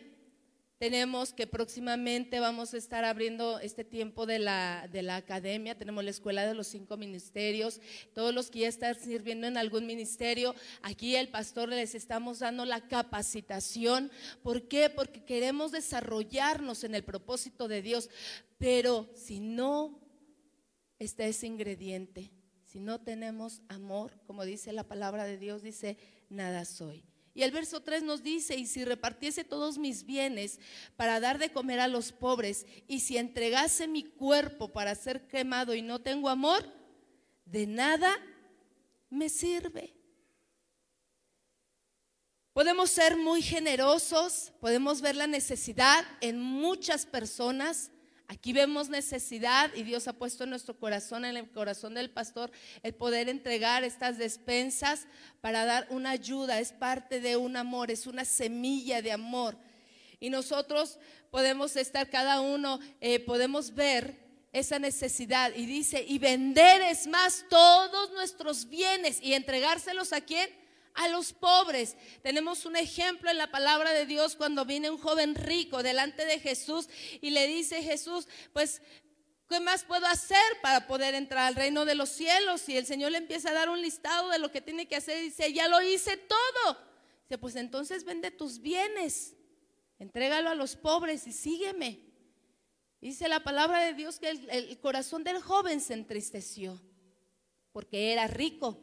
tenemos 0.77 1.33
que 1.33 1.47
próximamente 1.47 2.41
vamos 2.41 2.75
a 2.75 2.77
estar 2.77 3.07
abriendo 3.07 3.59
este 3.59 3.85
tiempo 3.85 4.27
de 4.27 4.39
la, 4.39 4.87
de 4.93 5.01
la 5.01 5.17
academia, 5.17 5.79
tenemos 5.79 6.05
la 6.05 6.11
escuela 6.11 6.47
de 6.47 6.53
los 6.53 6.67
cinco 6.67 6.99
ministerios, 6.99 7.81
todos 8.13 8.35
los 8.35 8.51
que 8.51 8.59
ya 8.59 8.69
están 8.69 8.95
sirviendo 8.95 9.47
en 9.47 9.57
algún 9.57 9.87
ministerio, 9.87 10.55
aquí 10.83 11.17
el 11.17 11.29
pastor 11.31 11.71
les 11.71 11.95
estamos 11.95 12.41
dando 12.41 12.67
la 12.67 12.87
capacitación. 12.87 14.11
¿Por 14.43 14.69
qué? 14.69 14.91
Porque 14.91 15.25
queremos 15.25 15.73
desarrollarnos 15.73 16.85
en 16.85 16.95
el 16.95 17.03
propósito 17.03 17.67
de 17.67 17.81
Dios, 17.81 18.11
pero 18.59 19.09
si 19.15 19.41
no 19.41 20.02
está 21.05 21.25
ese 21.25 21.47
ingrediente. 21.47 22.31
Si 22.65 22.81
no 22.81 23.01
tenemos 23.01 23.61
amor, 23.69 24.19
como 24.27 24.45
dice 24.45 24.73
la 24.73 24.85
palabra 24.85 25.25
de 25.25 25.39
Dios, 25.39 25.63
dice, 25.63 25.99
nada 26.31 26.65
soy. 26.65 27.05
Y 27.35 27.43
el 27.43 27.51
verso 27.51 27.81
3 27.81 28.03
nos 28.03 28.23
dice, 28.23 28.57
y 28.57 28.67
si 28.67 28.85
repartiese 28.85 29.45
todos 29.45 29.79
mis 29.79 30.05
bienes 30.05 30.61
para 30.97 31.19
dar 31.19 31.39
de 31.39 31.51
comer 31.51 31.81
a 31.81 31.89
los 31.89 32.13
pobres, 32.13 32.67
y 32.87 33.01
si 33.01 33.17
entregase 33.17 33.89
mi 33.89 34.05
cuerpo 34.05 34.69
para 34.69 34.95
ser 34.95 35.27
quemado 35.29 35.75
y 35.75 35.83
no 35.83 36.01
tengo 36.01 36.29
amor, 36.29 36.65
de 37.47 37.67
nada 37.67 38.15
me 39.09 39.29
sirve. 39.29 39.95
Podemos 42.53 42.91
ser 42.91 43.17
muy 43.17 43.41
generosos, 43.41 44.53
podemos 44.61 45.01
ver 45.01 45.17
la 45.17 45.27
necesidad 45.27 46.05
en 46.21 46.39
muchas 46.39 47.07
personas, 47.07 47.91
Aquí 48.29 48.53
vemos 48.53 48.89
necesidad 48.89 49.71
y 49.75 49.83
Dios 49.83 50.09
ha 50.09 50.15
puesto 50.15 50.45
en 50.45 50.51
nuestro 50.51 50.79
corazón, 50.79 51.25
en 51.25 51.37
el 51.37 51.51
corazón 51.51 51.95
del 51.95 52.11
pastor, 52.11 52.51
el 52.83 52.95
poder 52.95 53.29
entregar 53.29 53.85
estas 53.85 54.19
despensas 54.19 55.07
para 55.41 55.65
dar 55.65 55.87
una 55.91 56.11
ayuda. 56.11 56.59
Es 56.59 56.73
parte 56.73 57.21
de 57.21 57.37
un 57.37 57.57
amor, 57.57 57.91
es 57.91 58.07
una 58.07 58.25
semilla 58.25 59.03
de 59.03 59.13
amor. 59.13 59.57
Y 60.19 60.31
nosotros 60.31 60.99
podemos 61.31 61.77
estar 61.77 62.09
cada 62.09 62.41
uno, 62.41 62.79
eh, 63.01 63.21
podemos 63.21 63.75
ver 63.75 64.23
esa 64.53 64.79
necesidad. 64.79 65.53
Y 65.55 65.67
dice, 65.67 66.05
y 66.07 66.19
vender 66.19 66.83
es 66.83 67.07
más 67.07 67.45
todos 67.49 68.13
nuestros 68.13 68.69
bienes 68.69 69.21
y 69.21 69.35
entregárselos 69.35 70.13
a 70.13 70.21
quién? 70.21 70.49
A 70.95 71.09
los 71.09 71.33
pobres. 71.33 71.97
Tenemos 72.23 72.67
un 72.67 72.77
ejemplo 72.77 73.31
en 73.31 73.39
la 73.39 73.51
palabra 73.51 73.93
de 73.93 74.07
Dios 74.07 74.37
cuando 74.37 74.65
viene 74.65 74.91
un 74.91 74.99
joven 74.99 75.35
rico 75.35 75.83
delante 75.83 76.25
de 76.25 76.39
Jesús 76.39 76.89
y 77.21 77.31
le 77.31 77.47
dice 77.47 77.83
Jesús, 77.83 78.29
pues, 78.53 78.83
¿qué 79.49 79.61
más 79.61 79.85
puedo 79.85 80.07
hacer 80.07 80.43
para 80.63 80.87
poder 80.87 81.15
entrar 81.15 81.47
al 81.47 81.55
reino 81.55 81.85
de 81.85 81.95
los 81.95 82.11
cielos? 82.11 82.69
Y 82.69 82.77
el 82.77 82.87
Señor 82.87 83.13
le 83.13 83.19
empieza 83.19 83.51
a 83.51 83.55
dar 83.55 83.69
un 83.69 83.81
listado 83.81 84.29
de 84.31 84.39
lo 84.39 84.51
que 84.51 84.61
tiene 84.61 84.87
que 84.87 84.97
hacer 84.97 85.19
y 85.19 85.25
dice, 85.25 85.53
ya 85.53 85.69
lo 85.69 85.81
hice 85.83 86.17
todo. 86.17 86.79
Dice, 87.25 87.39
pues 87.39 87.57
entonces 87.57 88.05
vende 88.05 88.31
tus 88.31 88.61
bienes, 88.61 89.35
entrégalo 89.99 90.51
a 90.51 90.55
los 90.55 90.77
pobres 90.77 91.27
y 91.27 91.33
sígueme. 91.33 92.01
Dice 93.01 93.29
la 93.29 93.43
palabra 93.43 93.83
de 93.83 93.95
Dios 93.95 94.21
que 94.21 94.31
el, 94.31 94.49
el 94.51 94.79
corazón 94.79 95.25
del 95.25 95.41
joven 95.41 95.81
se 95.81 95.95
entristeció 95.95 96.81
porque 97.73 98.13
era 98.13 98.27
rico. 98.27 98.79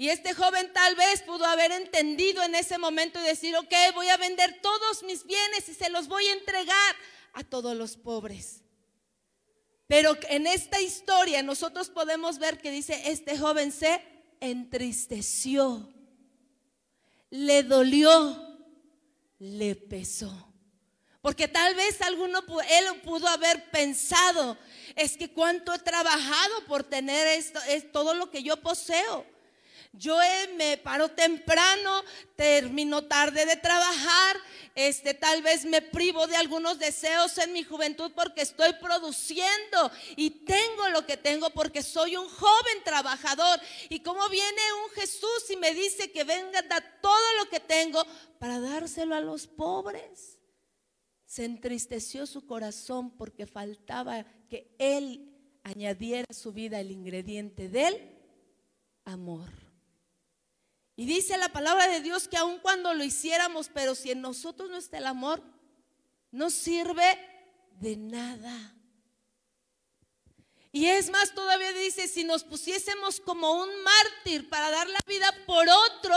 Y 0.00 0.08
este 0.08 0.32
joven 0.32 0.72
tal 0.72 0.94
vez 0.94 1.20
pudo 1.20 1.44
haber 1.44 1.72
entendido 1.72 2.42
en 2.42 2.54
ese 2.54 2.78
momento 2.78 3.20
y 3.20 3.22
decir, 3.22 3.54
ok, 3.54 3.74
voy 3.92 4.08
a 4.08 4.16
vender 4.16 4.58
todos 4.62 5.02
mis 5.02 5.26
bienes 5.26 5.68
y 5.68 5.74
se 5.74 5.90
los 5.90 6.08
voy 6.08 6.24
a 6.24 6.32
entregar 6.32 6.96
a 7.34 7.44
todos 7.44 7.76
los 7.76 7.98
pobres. 7.98 8.62
Pero 9.86 10.16
en 10.30 10.46
esta 10.46 10.80
historia 10.80 11.42
nosotros 11.42 11.90
podemos 11.90 12.38
ver 12.38 12.62
que 12.62 12.70
dice, 12.70 13.10
este 13.10 13.36
joven 13.36 13.72
se 13.72 14.02
entristeció, 14.40 15.92
le 17.28 17.62
dolió, 17.62 18.58
le 19.38 19.76
pesó. 19.76 20.32
Porque 21.20 21.46
tal 21.46 21.74
vez 21.74 22.00
alguno, 22.00 22.42
él 22.70 23.02
pudo 23.02 23.28
haber 23.28 23.70
pensado, 23.70 24.56
es 24.96 25.18
que 25.18 25.30
cuánto 25.30 25.74
he 25.74 25.78
trabajado 25.78 26.64
por 26.66 26.84
tener 26.84 27.26
esto, 27.26 27.60
es 27.68 27.92
todo 27.92 28.14
lo 28.14 28.30
que 28.30 28.42
yo 28.42 28.62
poseo. 28.62 29.38
Yo 29.92 30.16
me 30.56 30.78
paro 30.78 31.08
temprano, 31.08 32.02
termino 32.36 33.04
tarde 33.06 33.44
de 33.44 33.56
trabajar, 33.56 34.36
este 34.76 35.14
tal 35.14 35.42
vez 35.42 35.64
me 35.64 35.82
privo 35.82 36.28
de 36.28 36.36
algunos 36.36 36.78
deseos 36.78 37.36
en 37.38 37.52
mi 37.52 37.64
juventud 37.64 38.12
porque 38.14 38.42
estoy 38.42 38.72
produciendo 38.74 39.90
y 40.14 40.30
tengo 40.30 40.88
lo 40.90 41.04
que 41.04 41.16
tengo 41.16 41.50
porque 41.50 41.82
soy 41.82 42.16
un 42.16 42.28
joven 42.28 42.84
trabajador. 42.84 43.60
Y 43.88 44.00
como 44.00 44.28
viene 44.28 44.62
un 44.84 44.90
Jesús 44.92 45.50
y 45.50 45.56
me 45.56 45.74
dice 45.74 46.12
que 46.12 46.22
venga 46.22 46.62
da 46.62 46.80
todo 47.02 47.34
lo 47.38 47.50
que 47.50 47.58
tengo 47.58 48.04
para 48.38 48.60
dárselo 48.60 49.16
a 49.16 49.20
los 49.20 49.48
pobres. 49.48 50.38
Se 51.26 51.44
entristeció 51.44 52.26
su 52.26 52.46
corazón 52.46 53.16
porque 53.16 53.46
faltaba 53.46 54.24
que 54.48 54.74
él 54.78 55.58
añadiera 55.64 56.26
a 56.30 56.34
su 56.34 56.52
vida 56.52 56.80
el 56.80 56.92
ingrediente 56.92 57.68
del 57.68 58.18
amor. 59.04 59.69
Y 61.00 61.06
dice 61.06 61.38
la 61.38 61.48
palabra 61.48 61.88
de 61.88 62.02
Dios 62.02 62.28
que 62.28 62.36
aun 62.36 62.58
cuando 62.58 62.92
lo 62.92 63.02
hiciéramos, 63.02 63.70
pero 63.72 63.94
si 63.94 64.10
en 64.10 64.20
nosotros 64.20 64.68
no 64.68 64.76
está 64.76 64.98
el 64.98 65.06
amor, 65.06 65.42
no 66.30 66.50
sirve 66.50 67.18
de 67.80 67.96
nada. 67.96 68.76
Y 70.70 70.84
es 70.88 71.08
más, 71.08 71.34
todavía 71.34 71.72
dice, 71.72 72.06
si 72.06 72.22
nos 72.22 72.44
pusiésemos 72.44 73.18
como 73.18 73.62
un 73.62 73.70
mártir 73.82 74.50
para 74.50 74.68
dar 74.68 74.90
la 74.90 75.00
vida 75.06 75.34
por 75.46 75.66
otro, 75.66 76.14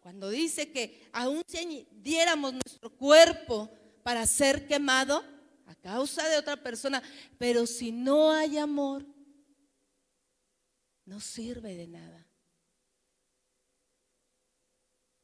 cuando 0.00 0.30
dice 0.30 0.72
que 0.72 1.06
aún 1.12 1.42
si 1.46 1.86
diéramos 1.92 2.54
nuestro 2.54 2.96
cuerpo 2.96 3.70
para 4.02 4.26
ser 4.26 4.66
quemado 4.66 5.22
a 5.66 5.74
causa 5.74 6.26
de 6.30 6.38
otra 6.38 6.56
persona, 6.56 7.02
pero 7.36 7.66
si 7.66 7.92
no 7.92 8.32
hay 8.32 8.56
amor, 8.56 9.04
no 11.04 11.20
sirve 11.20 11.74
de 11.74 11.88
nada. 11.88 12.23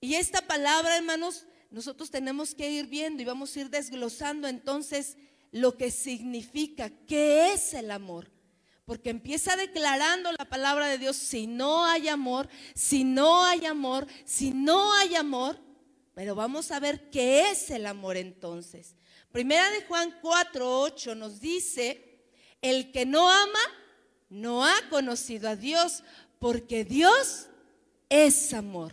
Y 0.01 0.15
esta 0.15 0.41
palabra, 0.43 0.97
hermanos, 0.97 1.47
nosotros 1.71 2.11
tenemos 2.11 2.55
que 2.55 2.71
ir 2.71 2.87
viendo 2.87 3.23
y 3.23 3.27
vamos 3.27 3.55
a 3.55 3.61
ir 3.61 3.71
desglosando 3.71 4.49
entonces 4.49 5.17
lo 5.53 5.77
que 5.77 5.91
significa, 5.91 6.91
qué 7.07 7.53
es 7.53 7.75
el 7.75 7.91
amor. 7.91 8.31
Porque 8.85 9.11
empieza 9.11 9.57
declarando 9.57 10.33
la 10.33 10.49
palabra 10.49 10.89
de 10.89 10.99
Dios, 10.99 11.17
si 11.17 11.47
no 11.47 11.85
hay 11.85 12.09
amor, 12.09 12.49
si 12.75 13.05
no 13.05 13.45
hay 13.45 13.67
amor, 13.67 14.07
si 14.25 14.51
no 14.53 14.93
hay 14.95 15.15
amor, 15.15 15.61
Pero 16.13 16.35
vamos 16.35 16.71
a 16.71 16.81
ver 16.81 17.09
qué 17.09 17.51
es 17.51 17.71
el 17.71 17.87
amor 17.87 18.17
entonces. 18.17 18.97
Primera 19.33 19.71
de 19.71 19.85
Juan 19.85 20.19
4, 20.21 20.81
8 20.81 21.15
nos 21.15 21.41
dice, 21.41 22.21
el 22.61 22.91
que 22.91 23.07
no 23.07 23.31
ama 23.31 23.61
no 24.29 24.67
ha 24.67 24.77
conocido 24.91 25.49
a 25.49 25.57
Dios, 25.57 26.03
porque 26.39 26.85
Dios 26.85 27.47
es 28.09 28.53
amor. 28.53 28.93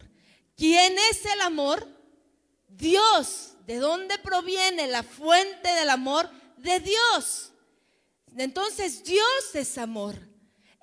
¿Quién 0.57 0.95
es 1.11 1.23
el 1.25 1.39
amor? 1.41 1.87
Dios. 2.67 3.53
¿De 3.65 3.77
dónde 3.77 4.17
proviene 4.17 4.87
la 4.87 5.03
fuente 5.03 5.69
del 5.69 5.89
amor? 5.89 6.29
De 6.57 6.79
Dios. 6.79 7.51
Entonces 8.35 9.03
Dios 9.03 9.53
es 9.53 9.77
amor. 9.77 10.15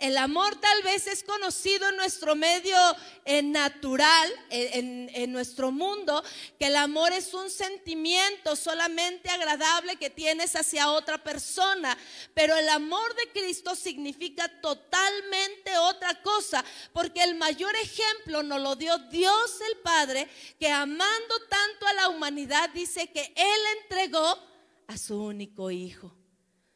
El 0.05 0.19
amor 0.19 0.55
tal 0.61 0.83
vez 0.83 1.07
es 1.07 1.23
conocido 1.23 1.89
en 1.89 1.97
nuestro 1.97 2.37
medio 2.37 2.77
natural, 3.45 4.31
en, 4.51 5.11
en, 5.15 5.33
nuestro 5.33 5.73
mundo, 5.73 6.23
que 6.59 6.67
el 6.67 6.77
amor 6.77 7.15
es 7.15 7.33
un 7.33 7.49
sentimiento 7.49 8.55
solamente 8.55 9.31
agradable 9.31 9.97
que 9.97 10.11
tienes 10.11 10.57
hacia 10.57 10.91
otra 10.91 11.17
persona. 11.17 11.97
Pero 12.35 12.55
el 12.55 12.69
amor 12.69 13.15
de 13.15 13.41
Cristo 13.41 13.75
significa 13.75 14.47
totalmente 14.61 15.79
otra 15.79 16.21
cosa, 16.21 16.63
porque 16.93 17.23
el 17.23 17.37
mayor 17.37 17.75
ejemplo 17.75 18.43
nos 18.43 18.61
lo 18.61 18.77
dio 18.77 18.99
Dios 19.09 19.59
el 19.73 19.79
Padre, 19.79 20.29
que 20.61 20.71
amando 20.71 21.35
tanto 21.49 21.87
a 21.87 21.95
la 21.95 22.09
humanidad, 22.11 22.69
dice 22.75 23.07
que 23.07 23.33
Él 23.35 23.61
entregó 23.81 24.39
a 24.87 24.99
su 24.99 25.19
único 25.19 25.71
Hijo 25.71 26.15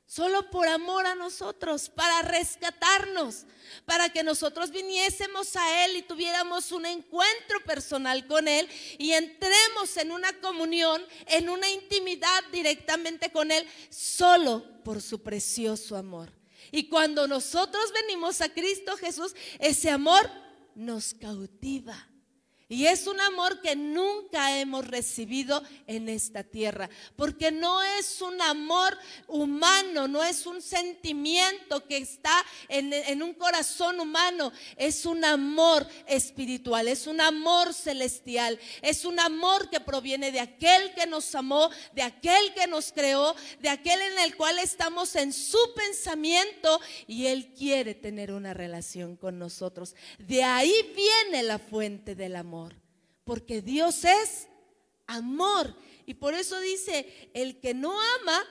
solo 0.09 0.49
por 0.51 0.67
amor 0.67 1.05
a 1.05 1.15
nosotros, 1.15 1.91
para 1.91 2.23
rescatarnos, 2.23 3.45
para 3.85 4.09
que 4.09 4.23
nosotros 4.23 4.71
viniésemos 4.71 5.55
a 5.55 5.85
Él 5.85 5.99
y 5.99 6.03
tuviéramos 6.03 6.73
un 6.73 6.87
encuentro 6.87 7.61
personal 7.67 8.27
con 8.27 8.49
Él 8.49 8.67
y 8.97 9.13
entremos 9.13 9.95
en 9.99 10.11
una 10.11 10.33
comunión, 10.41 11.05
en 11.27 11.51
una 11.51 11.71
intimidad 11.71 12.43
directamente 12.51 13.31
con 13.31 13.53
Él, 13.53 13.69
solo 13.91 14.65
por 14.83 15.03
su 15.03 15.23
precioso 15.23 15.95
amor. 15.95 16.33
Y 16.73 16.89
cuando 16.89 17.29
nosotros 17.29 17.93
venimos 17.93 18.41
a 18.41 18.49
Cristo 18.49 18.97
Jesús, 18.97 19.35
ese 19.59 19.91
amor 19.91 20.31
nos 20.75 21.13
cautiva. 21.13 22.08
Y 22.71 22.85
es 22.85 23.07
un 23.07 23.19
amor 23.19 23.63
que 23.63 23.75
nunca 23.77 24.59
hemos 24.59 24.87
recibido 24.87 25.63
en 25.87 26.11
esta 26.11 26.45
tierra, 26.45 26.91
porque 27.17 27.51
no 27.51 27.83
es 27.83 28.21
un 28.21 28.43
amor 28.43 28.95
humano, 29.27 30.07
no 30.07 30.23
es 30.23 30.45
un 30.45 30.61
sentimiento 30.61 31.87
que 31.87 31.97
está 31.97 32.45
en, 32.69 33.23
un 33.23 33.33
corazón 33.33 34.01
humano, 34.01 34.53
es 34.77 35.07
un 35.07 35.25
amor 35.25 35.87
espiritual, 36.07 36.89
es 36.89 37.07
un 37.07 37.23
amor 37.23 37.73
celestial, 37.73 38.59
es 38.83 39.07
un 39.07 39.19
amor 39.19 39.71
que 39.71 39.81
proviene 39.81 40.31
de 40.31 40.41
aquel 40.41 40.93
que 40.93 41.07
nos 41.07 41.35
amó, 41.35 41.71
de 41.95 42.03
aquel 42.03 42.53
que 42.53 42.67
nos 42.67 42.93
creó, 42.93 43.35
de 43.61 43.71
aquel 43.71 43.99
en 44.13 44.19
el 44.19 44.37
cual 44.37 44.59
estamos 44.59 45.17
en 45.17 45.33
su 45.33 45.59
pensamiento 45.75 46.83
y 47.07 47.29
Él 47.29 47.55
quiere 47.55 47.95
tener 47.95 48.31
una 48.31 48.53
relación 48.53 49.17
con 49.17 49.39
nosotros. 49.39 49.95
De 50.19 50.45
ahí 50.45 50.75
viene 50.95 51.43
la 51.45 51.59
fuente 51.59 52.15
del 52.15 52.37
amor 52.37 52.58
porque 53.29 53.61
Dios 53.61 54.07
es 54.07 54.49
amor. 55.07 55.77
Y 56.07 56.15
por 56.15 56.33
eso 56.33 56.59
dice, 56.61 57.31
el 57.35 57.61
que 57.61 57.75
no 57.75 57.93
ama 58.19 58.43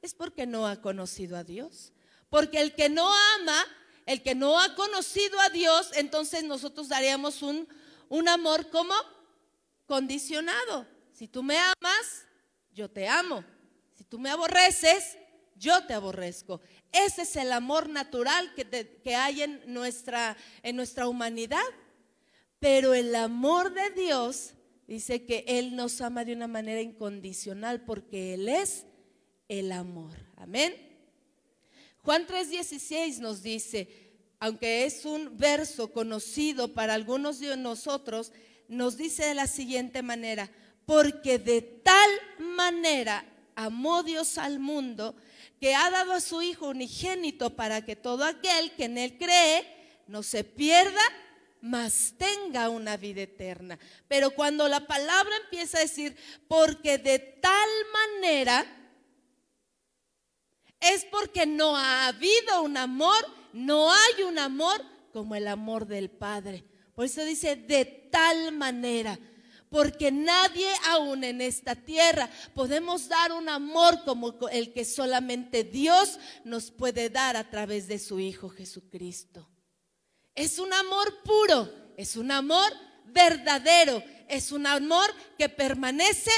es 0.00 0.14
porque 0.14 0.46
no 0.46 0.66
ha 0.66 0.80
conocido 0.80 1.36
a 1.36 1.44
Dios. 1.44 1.92
Porque 2.30 2.58
el 2.58 2.74
que 2.74 2.88
no 2.88 3.12
ama, 3.38 3.62
el 4.06 4.22
que 4.22 4.34
no 4.34 4.58
ha 4.58 4.74
conocido 4.74 5.38
a 5.38 5.50
Dios, 5.50 5.90
entonces 5.96 6.44
nosotros 6.44 6.88
daríamos 6.88 7.42
un, 7.42 7.68
un 8.08 8.26
amor 8.26 8.70
como 8.70 8.94
condicionado. 9.84 10.86
Si 11.12 11.28
tú 11.28 11.42
me 11.42 11.58
amas, 11.58 12.24
yo 12.72 12.90
te 12.90 13.06
amo. 13.06 13.44
Si 13.98 14.04
tú 14.04 14.18
me 14.18 14.30
aborreces, 14.30 15.18
yo 15.56 15.84
te 15.84 15.92
aborrezco. 15.92 16.62
Ese 16.90 17.22
es 17.22 17.36
el 17.36 17.52
amor 17.52 17.86
natural 17.90 18.54
que, 18.54 18.64
que 19.04 19.14
hay 19.14 19.42
en 19.42 19.62
nuestra, 19.66 20.38
en 20.62 20.76
nuestra 20.76 21.06
humanidad. 21.06 21.60
Pero 22.62 22.94
el 22.94 23.12
amor 23.16 23.74
de 23.74 23.90
Dios 23.90 24.54
dice 24.86 25.26
que 25.26 25.44
Él 25.48 25.74
nos 25.74 26.00
ama 26.00 26.24
de 26.24 26.32
una 26.32 26.46
manera 26.46 26.80
incondicional 26.80 27.84
porque 27.84 28.34
Él 28.34 28.48
es 28.48 28.86
el 29.48 29.72
amor. 29.72 30.12
Amén. 30.36 30.72
Juan 32.04 32.24
3:16 32.24 33.18
nos 33.18 33.42
dice, 33.42 33.88
aunque 34.38 34.84
es 34.84 35.04
un 35.04 35.36
verso 35.36 35.90
conocido 35.90 36.72
para 36.72 36.94
algunos 36.94 37.40
de 37.40 37.56
nosotros, 37.56 38.30
nos 38.68 38.96
dice 38.96 39.24
de 39.24 39.34
la 39.34 39.48
siguiente 39.48 40.00
manera, 40.00 40.48
porque 40.86 41.40
de 41.40 41.62
tal 41.62 42.10
manera 42.38 43.24
amó 43.56 44.04
Dios 44.04 44.38
al 44.38 44.60
mundo 44.60 45.16
que 45.58 45.74
ha 45.74 45.90
dado 45.90 46.12
a 46.12 46.20
su 46.20 46.40
Hijo 46.42 46.68
unigénito 46.68 47.56
para 47.56 47.84
que 47.84 47.96
todo 47.96 48.22
aquel 48.24 48.70
que 48.76 48.84
en 48.84 48.98
Él 48.98 49.18
cree 49.18 49.66
no 50.06 50.22
se 50.22 50.44
pierda, 50.44 51.02
mas 51.62 52.14
tenga 52.18 52.68
una 52.68 52.96
vida 52.96 53.22
eterna. 53.22 53.78
Pero 54.08 54.32
cuando 54.32 54.68
la 54.68 54.86
palabra 54.86 55.32
empieza 55.44 55.78
a 55.78 55.82
decir, 55.82 56.14
porque 56.48 56.98
de 56.98 57.18
tal 57.20 57.68
manera, 57.92 58.66
es 60.80 61.04
porque 61.04 61.46
no 61.46 61.76
ha 61.76 62.08
habido 62.08 62.62
un 62.62 62.76
amor, 62.76 63.24
no 63.52 63.92
hay 63.92 64.24
un 64.24 64.38
amor 64.40 64.84
como 65.12 65.36
el 65.36 65.46
amor 65.46 65.86
del 65.86 66.10
Padre. 66.10 66.64
Por 66.94 67.04
eso 67.04 67.24
dice, 67.24 67.54
de 67.54 67.84
tal 67.84 68.50
manera, 68.52 69.16
porque 69.70 70.10
nadie 70.10 70.68
aún 70.90 71.22
en 71.22 71.40
esta 71.40 71.76
tierra 71.76 72.28
podemos 72.54 73.08
dar 73.08 73.30
un 73.32 73.48
amor 73.48 74.02
como 74.04 74.34
el 74.50 74.72
que 74.72 74.84
solamente 74.84 75.62
Dios 75.62 76.18
nos 76.44 76.72
puede 76.72 77.08
dar 77.08 77.36
a 77.36 77.48
través 77.48 77.86
de 77.86 78.00
su 78.00 78.18
Hijo 78.18 78.48
Jesucristo. 78.48 79.48
Es 80.34 80.58
un 80.58 80.72
amor 80.72 81.22
puro, 81.22 81.70
es 81.96 82.16
un 82.16 82.30
amor 82.30 82.72
verdadero, 83.06 84.02
es 84.28 84.52
un 84.52 84.66
amor 84.66 85.14
que 85.36 85.48
permanece 85.48 86.30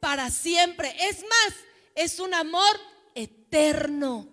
para 0.00 0.30
siempre. 0.30 0.94
Es 1.08 1.20
más, 1.20 1.54
es 1.94 2.18
un 2.18 2.34
amor 2.34 2.80
eterno. 3.14 4.28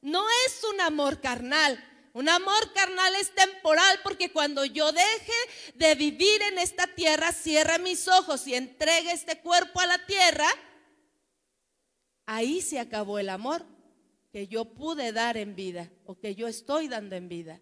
No 0.00 0.24
es 0.46 0.64
un 0.64 0.80
amor 0.80 1.20
carnal. 1.20 1.82
Un 2.14 2.28
amor 2.28 2.72
carnal 2.74 3.14
es 3.14 3.34
temporal 3.34 4.00
porque 4.02 4.32
cuando 4.32 4.64
yo 4.66 4.92
deje 4.92 5.32
de 5.74 5.94
vivir 5.94 6.42
en 6.42 6.58
esta 6.58 6.86
tierra, 6.86 7.32
cierre 7.32 7.78
mis 7.78 8.06
ojos 8.06 8.46
y 8.46 8.54
entregue 8.54 9.12
este 9.12 9.40
cuerpo 9.40 9.80
a 9.80 9.86
la 9.86 10.04
tierra, 10.04 10.48
ahí 12.26 12.60
se 12.60 12.78
acabó 12.78 13.18
el 13.18 13.30
amor 13.30 13.64
que 14.30 14.46
yo 14.46 14.66
pude 14.66 15.12
dar 15.12 15.38
en 15.38 15.54
vida 15.54 15.90
o 16.04 16.18
que 16.18 16.34
yo 16.34 16.48
estoy 16.48 16.88
dando 16.88 17.16
en 17.16 17.28
vida. 17.28 17.60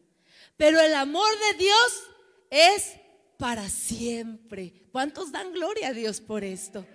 Pero 0.57 0.81
el 0.81 0.95
amor 0.95 1.29
de 1.51 1.59
Dios 1.59 2.03
es 2.51 2.93
para 3.39 3.69
siempre. 3.69 4.73
¿Cuántos 4.93 5.33
dan 5.33 5.53
gloria 5.53 5.89
a 5.89 5.93
Dios 5.93 6.21
por 6.21 6.45
esto? 6.45 6.87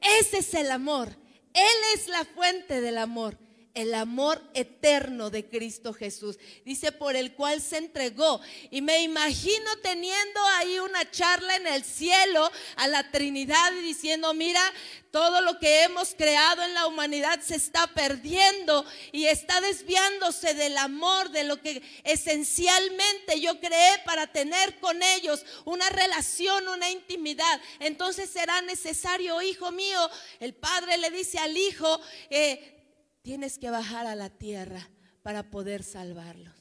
Ese 0.00 0.38
es 0.38 0.54
el 0.54 0.70
amor. 0.70 1.08
Él 1.54 1.78
es 1.94 2.08
la 2.08 2.24
fuente 2.24 2.80
del 2.80 2.98
amor 2.98 3.38
el 3.74 3.94
amor 3.94 4.42
eterno 4.54 5.30
de 5.30 5.46
Cristo 5.46 5.92
Jesús. 5.92 6.38
Dice, 6.64 6.92
por 6.92 7.16
el 7.16 7.32
cual 7.34 7.60
se 7.60 7.78
entregó. 7.78 8.40
Y 8.70 8.82
me 8.82 9.02
imagino 9.02 9.76
teniendo 9.82 10.40
ahí 10.56 10.78
una 10.78 11.10
charla 11.10 11.56
en 11.56 11.66
el 11.66 11.84
cielo 11.84 12.50
a 12.76 12.86
la 12.88 13.10
Trinidad 13.10 13.72
diciendo, 13.82 14.34
mira, 14.34 14.62
todo 15.10 15.42
lo 15.42 15.58
que 15.58 15.82
hemos 15.82 16.14
creado 16.14 16.62
en 16.62 16.72
la 16.74 16.86
humanidad 16.86 17.40
se 17.40 17.56
está 17.56 17.86
perdiendo 17.88 18.84
y 19.12 19.26
está 19.26 19.60
desviándose 19.60 20.54
del 20.54 20.76
amor, 20.78 21.30
de 21.30 21.44
lo 21.44 21.60
que 21.60 21.82
esencialmente 22.04 23.38
yo 23.40 23.60
creé 23.60 23.98
para 24.06 24.26
tener 24.26 24.80
con 24.80 25.02
ellos 25.02 25.44
una 25.64 25.88
relación, 25.90 26.66
una 26.68 26.90
intimidad. 26.90 27.60
Entonces 27.78 28.30
será 28.30 28.62
necesario, 28.62 29.40
hijo 29.42 29.70
mío, 29.70 30.10
el 30.40 30.54
padre 30.54 30.96
le 30.96 31.10
dice 31.10 31.38
al 31.38 31.56
hijo, 31.56 32.00
eh, 32.30 32.81
tienes 33.22 33.58
que 33.58 33.70
bajar 33.70 34.06
a 34.06 34.14
la 34.14 34.30
tierra 34.30 34.90
para 35.22 35.50
poder 35.50 35.82
salvarlos. 35.82 36.54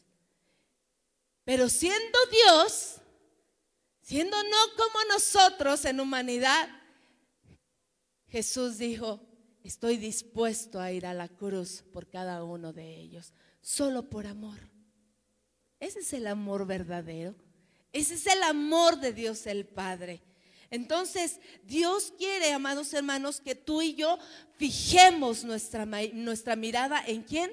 Pero 1.43 1.69
siendo 1.69 2.19
Dios, 2.31 2.97
siendo 4.01 4.37
no 4.43 4.57
como 4.77 5.03
nosotros 5.09 5.83
en 5.85 5.99
humanidad, 5.99 6.69
Jesús 8.27 8.77
dijo, 8.77 9.19
estoy 9.63 9.97
dispuesto 9.97 10.79
a 10.79 10.91
ir 10.91 11.05
a 11.05 11.13
la 11.13 11.27
cruz 11.27 11.83
por 11.91 12.07
cada 12.07 12.43
uno 12.43 12.71
de 12.71 12.95
ellos, 12.95 13.33
solo 13.59 14.09
por 14.09 14.27
amor. 14.27 14.59
Ese 15.79 15.99
es 15.99 16.13
el 16.13 16.27
amor 16.27 16.65
verdadero. 16.65 17.35
Ese 17.91 18.13
es 18.13 18.27
el 18.27 18.41
amor 18.43 18.99
de 18.99 19.11
Dios 19.11 19.47
el 19.47 19.67
Padre. 19.67 20.21
Entonces, 20.71 21.39
Dios 21.63 22.13
quiere, 22.17 22.53
amados 22.53 22.93
hermanos, 22.93 23.41
que 23.41 23.55
tú 23.55 23.81
y 23.81 23.93
yo 23.93 24.17
fijemos 24.57 25.43
nuestra, 25.43 25.85
nuestra 26.13 26.55
mirada 26.55 27.03
en 27.05 27.23
quién? 27.23 27.51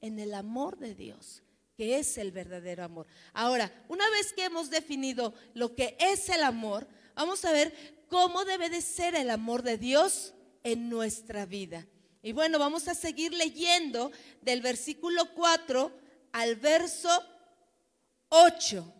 En 0.00 0.18
el 0.18 0.34
amor 0.34 0.76
de 0.76 0.96
Dios, 0.96 1.44
que 1.76 1.98
es 1.98 2.18
el 2.18 2.32
verdadero 2.32 2.82
amor. 2.82 3.06
Ahora, 3.32 3.72
una 3.88 4.10
vez 4.10 4.32
que 4.32 4.44
hemos 4.44 4.68
definido 4.68 5.32
lo 5.54 5.76
que 5.76 5.96
es 6.00 6.28
el 6.28 6.42
amor, 6.42 6.88
vamos 7.14 7.44
a 7.44 7.52
ver 7.52 8.04
cómo 8.08 8.44
debe 8.44 8.68
de 8.68 8.82
ser 8.82 9.14
el 9.14 9.30
amor 9.30 9.62
de 9.62 9.78
Dios 9.78 10.34
en 10.64 10.88
nuestra 10.88 11.46
vida. 11.46 11.86
Y 12.20 12.32
bueno, 12.32 12.58
vamos 12.58 12.88
a 12.88 12.94
seguir 12.96 13.32
leyendo 13.32 14.10
del 14.42 14.60
versículo 14.60 15.32
4 15.34 15.92
al 16.32 16.56
verso 16.56 17.08
8. 18.30 18.92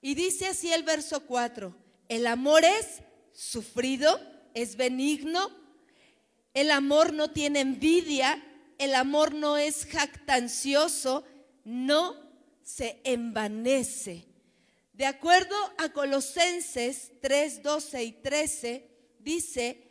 Y 0.00 0.16
dice 0.16 0.48
así 0.48 0.72
el 0.72 0.82
verso 0.82 1.24
4, 1.24 1.85
el 2.08 2.26
amor 2.26 2.64
es 2.64 3.02
sufrido, 3.32 4.20
es 4.54 4.76
benigno, 4.76 5.50
el 6.54 6.70
amor 6.70 7.12
no 7.12 7.30
tiene 7.30 7.60
envidia, 7.60 8.42
el 8.78 8.94
amor 8.94 9.34
no 9.34 9.56
es 9.56 9.86
jactancioso, 9.86 11.24
no 11.64 12.16
se 12.62 13.00
envanece. 13.04 14.24
De 14.92 15.04
acuerdo 15.04 15.54
a 15.76 15.90
Colosenses 15.90 17.12
3, 17.20 17.62
12 17.62 18.04
y 18.04 18.12
13, 18.12 18.90
dice, 19.18 19.85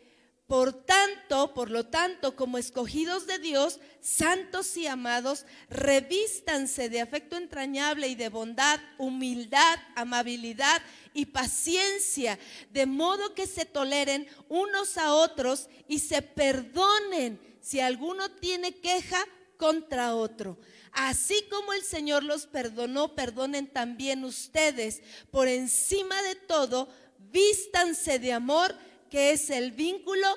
por 0.47 0.73
tanto, 0.73 1.53
por 1.55 1.71
lo 1.71 1.88
tanto, 1.88 2.36
como 2.36 2.60
escogidos 2.60 3.25
de 3.25 3.39
Dios, 3.39 3.79
santos 3.99 4.77
y 4.77 4.86
amados, 4.86 5.45
revístanse 5.69 6.88
de 6.88 7.01
afecto 7.01 7.36
entrañable 7.36 8.08
y 8.10 8.15
de 8.15 8.29
bondad, 8.29 8.79
humildad, 8.99 9.79
amabilidad 9.95 10.84
y 11.15 11.25
paciencia, 11.27 12.38
de 12.69 12.86
modo 12.86 13.34
que 13.34 13.47
se 13.47 13.65
toleren 13.65 14.27
unos 14.47 14.99
a 14.99 15.15
otros 15.15 15.67
y 15.88 15.99
se 15.99 16.21
perdonen 16.21 17.39
si 17.60 17.79
alguno 17.79 18.29
tiene 18.29 18.75
queja 18.75 19.25
contra 19.58 20.13
otro. 20.13 20.60
Así 20.91 21.43
como 21.49 21.73
el 21.73 21.81
Señor 21.81 22.23
los 22.23 22.45
perdonó, 22.45 23.15
perdonen 23.15 23.65
también 23.65 24.23
ustedes. 24.23 25.01
Por 25.31 25.47
encima 25.47 26.21
de 26.21 26.36
todo, 26.36 26.88
vístanse 27.31 28.19
de 28.19 28.31
amor 28.31 28.75
que 29.10 29.32
es 29.32 29.50
el 29.50 29.72
vínculo 29.72 30.28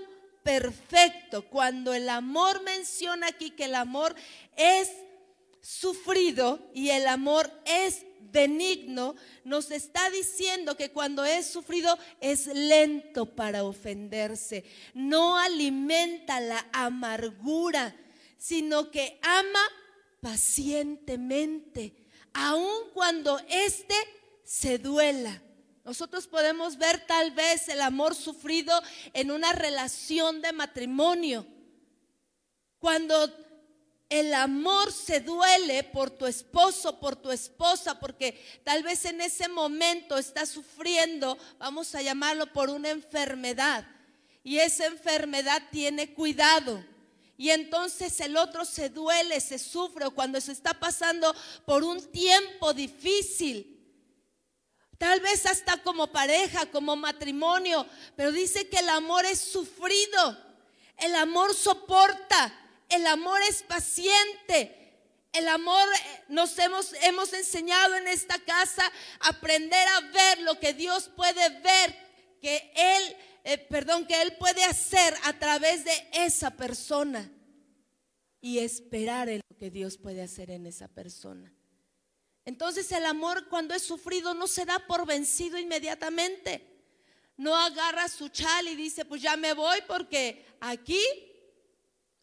perfecto. 0.43 1.43
Cuando 1.43 1.93
el 1.93 2.09
amor 2.09 2.63
menciona 2.63 3.29
aquí 3.29 3.51
que 3.51 3.65
el 3.65 3.75
amor 3.75 4.15
es 4.57 4.91
sufrido 5.61 6.71
y 6.73 6.91
el 6.91 7.07
amor 7.07 7.51
es 7.67 8.07
benigno, 8.21 9.15
nos 9.45 9.71
está 9.71 10.09
diciendo 10.11 10.77
que 10.77 10.91
cuando 10.91 11.25
es 11.25 11.47
sufrido 11.47 11.99
es 12.21 12.47
lento 12.47 13.27
para 13.35 13.65
ofenderse, 13.65 14.65
no 14.95 15.37
alimenta 15.37 16.41
la 16.41 16.67
amargura, 16.73 17.95
sino 18.37 18.91
que 18.91 19.19
ama 19.23 19.61
pacientemente, 20.21 21.95
aun 22.33 22.91
cuando 22.95 23.39
éste 23.49 23.95
se 24.45 24.79
duela. 24.79 25.43
Nosotros 25.89 26.27
podemos 26.27 26.77
ver 26.77 27.07
tal 27.07 27.31
vez 27.31 27.67
el 27.71 27.81
amor 27.81 28.15
sufrido 28.15 28.79
en 29.15 29.31
una 29.31 29.55
relación 29.55 30.43
de 30.43 30.53
matrimonio. 30.53 31.47
Cuando 32.79 33.35
el 34.11 34.35
amor 34.35 34.93
se 34.93 35.21
duele 35.21 35.85
por 35.85 36.11
tu 36.11 36.27
esposo, 36.27 37.01
por 37.01 37.17
tu 37.17 37.31
esposa, 37.31 37.99
porque 37.99 38.39
tal 38.65 38.83
vez 38.83 39.07
en 39.07 39.23
ese 39.23 39.49
momento 39.49 40.19
está 40.19 40.45
sufriendo, 40.45 41.39
vamos 41.59 41.95
a 41.95 42.03
llamarlo 42.03 42.53
por 42.53 42.69
una 42.69 42.91
enfermedad. 42.91 43.89
Y 44.45 44.59
esa 44.59 44.85
enfermedad 44.85 45.63
tiene 45.73 46.13
cuidado. 46.13 46.85
Y 47.39 47.49
entonces 47.49 48.21
el 48.21 48.37
otro 48.37 48.67
se 48.67 48.91
duele, 48.91 49.41
se 49.41 49.59
sufre, 49.59 50.05
o 50.05 50.11
cuando 50.11 50.39
se 50.39 50.53
está 50.53 50.75
pasando 50.75 51.35
por 51.65 51.83
un 51.83 52.13
tiempo 52.13 52.75
difícil 52.75 53.78
Tal 54.99 55.21
vez 55.21 55.47
hasta 55.47 55.81
como 55.83 56.09
pareja, 56.09 56.67
como 56.67 56.97
matrimonio, 56.97 57.87
pero 58.17 58.33
dice 58.33 58.69
que 58.69 58.79
el 58.79 58.89
amor 58.89 59.25
es 59.25 59.39
sufrido, 59.39 60.37
el 60.99 61.15
amor 61.15 61.55
soporta, 61.55 62.53
el 62.89 63.07
amor 63.07 63.41
es 63.49 63.63
paciente. 63.63 64.75
El 65.33 65.47
amor 65.47 65.87
eh, 65.89 66.25
nos 66.29 66.59
hemos, 66.59 66.95
hemos 67.03 67.33
enseñado 67.33 67.95
en 67.97 68.09
esta 68.09 68.39
casa 68.39 68.91
aprender 69.21 69.87
a 69.89 70.01
ver 70.01 70.41
lo 70.41 70.59
que 70.59 70.73
Dios 70.73 71.11
puede 71.15 71.61
ver, 71.61 71.95
que 72.41 72.73
Él, 72.75 73.17
eh, 73.45 73.59
perdón, 73.59 74.07
que 74.07 74.21
Él 74.21 74.37
puede 74.39 74.65
hacer 74.65 75.15
a 75.25 75.39
través 75.39 75.85
de 75.85 76.09
esa 76.13 76.51
persona 76.51 77.31
y 78.41 78.59
esperar 78.59 79.29
en 79.29 79.43
lo 79.49 79.57
que 79.57 79.71
Dios 79.71 79.99
puede 79.99 80.23
hacer 80.23 80.51
en 80.51 80.67
esa 80.67 80.89
persona. 80.89 81.55
Entonces 82.49 82.91
el 82.93 83.05
amor 83.05 83.47
cuando 83.51 83.75
es 83.75 83.83
sufrido 83.83 84.33
no 84.33 84.47
se 84.47 84.65
da 84.65 84.79
por 84.79 85.05
vencido 85.05 85.59
inmediatamente. 85.59 86.67
No 87.37 87.55
agarra 87.55 88.09
su 88.09 88.31
chal 88.31 88.67
y 88.69 88.75
dice, 88.75 89.05
pues 89.05 89.21
ya 89.21 89.37
me 89.37 89.53
voy 89.53 89.77
porque 89.87 90.47
aquí 90.59 90.99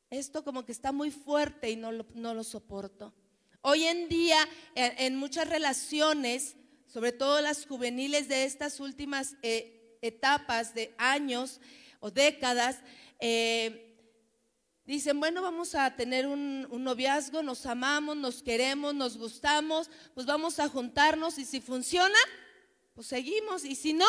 esto 0.10 0.44
como 0.44 0.66
que 0.66 0.72
está 0.72 0.92
muy 0.92 1.12
fuerte 1.12 1.70
y 1.70 1.76
no 1.76 1.92
lo, 1.92 2.08
no 2.16 2.34
lo 2.34 2.44
soporto. 2.44 3.14
Hoy 3.62 3.84
en 3.84 4.10
día 4.10 4.40
en, 4.74 5.16
muchas 5.16 5.48
relaciones, 5.48 6.56
sobre 6.88 7.12
todo 7.12 7.40
las 7.42 7.68
juveniles 7.68 8.28
de 8.28 8.46
estas 8.46 8.80
últimas 8.80 9.36
eh, 9.44 10.00
etapas 10.02 10.74
de 10.74 10.96
años 10.98 11.62
o 12.00 12.10
décadas, 12.10 12.80
eh, 13.20 13.85
Dicen, 14.86 15.20
bueno, 15.20 15.42
vamos 15.42 15.74
a 15.74 15.96
tener 15.96 16.28
un, 16.28 16.68
noviazgo, 16.84 17.42
nos 17.42 17.66
amamos, 17.66 18.16
nos 18.16 18.44
queremos, 18.44 18.94
nos 18.94 19.18
gustamos, 19.18 19.90
pues 20.14 20.28
vamos 20.28 20.60
a 20.60 20.70
juntarnos 20.70 21.40
y 21.40 21.46
si 21.46 21.60
funciona, 21.60 22.18
pues 22.94 23.08
seguimos. 23.08 23.66
Y 23.66 23.76
si 23.76 23.94
no, 23.94 24.06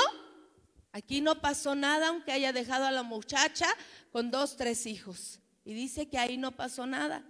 aquí 0.92 1.22
no 1.22 1.40
pasó 1.40 1.74
nada, 1.74 2.08
aunque 2.08 2.32
haya 2.32 2.52
dejado 2.52 2.84
a 2.84 2.90
la 2.90 3.02
muchacha 3.02 3.66
con 4.12 4.30
dos, 4.30 4.56
tres 4.56 4.84
hijos. 4.84 5.40
Y 5.64 5.72
dice 5.72 6.10
que 6.10 6.18
ahí 6.18 6.36
no 6.36 6.52
pasó 6.52 6.86
nada, 6.86 7.24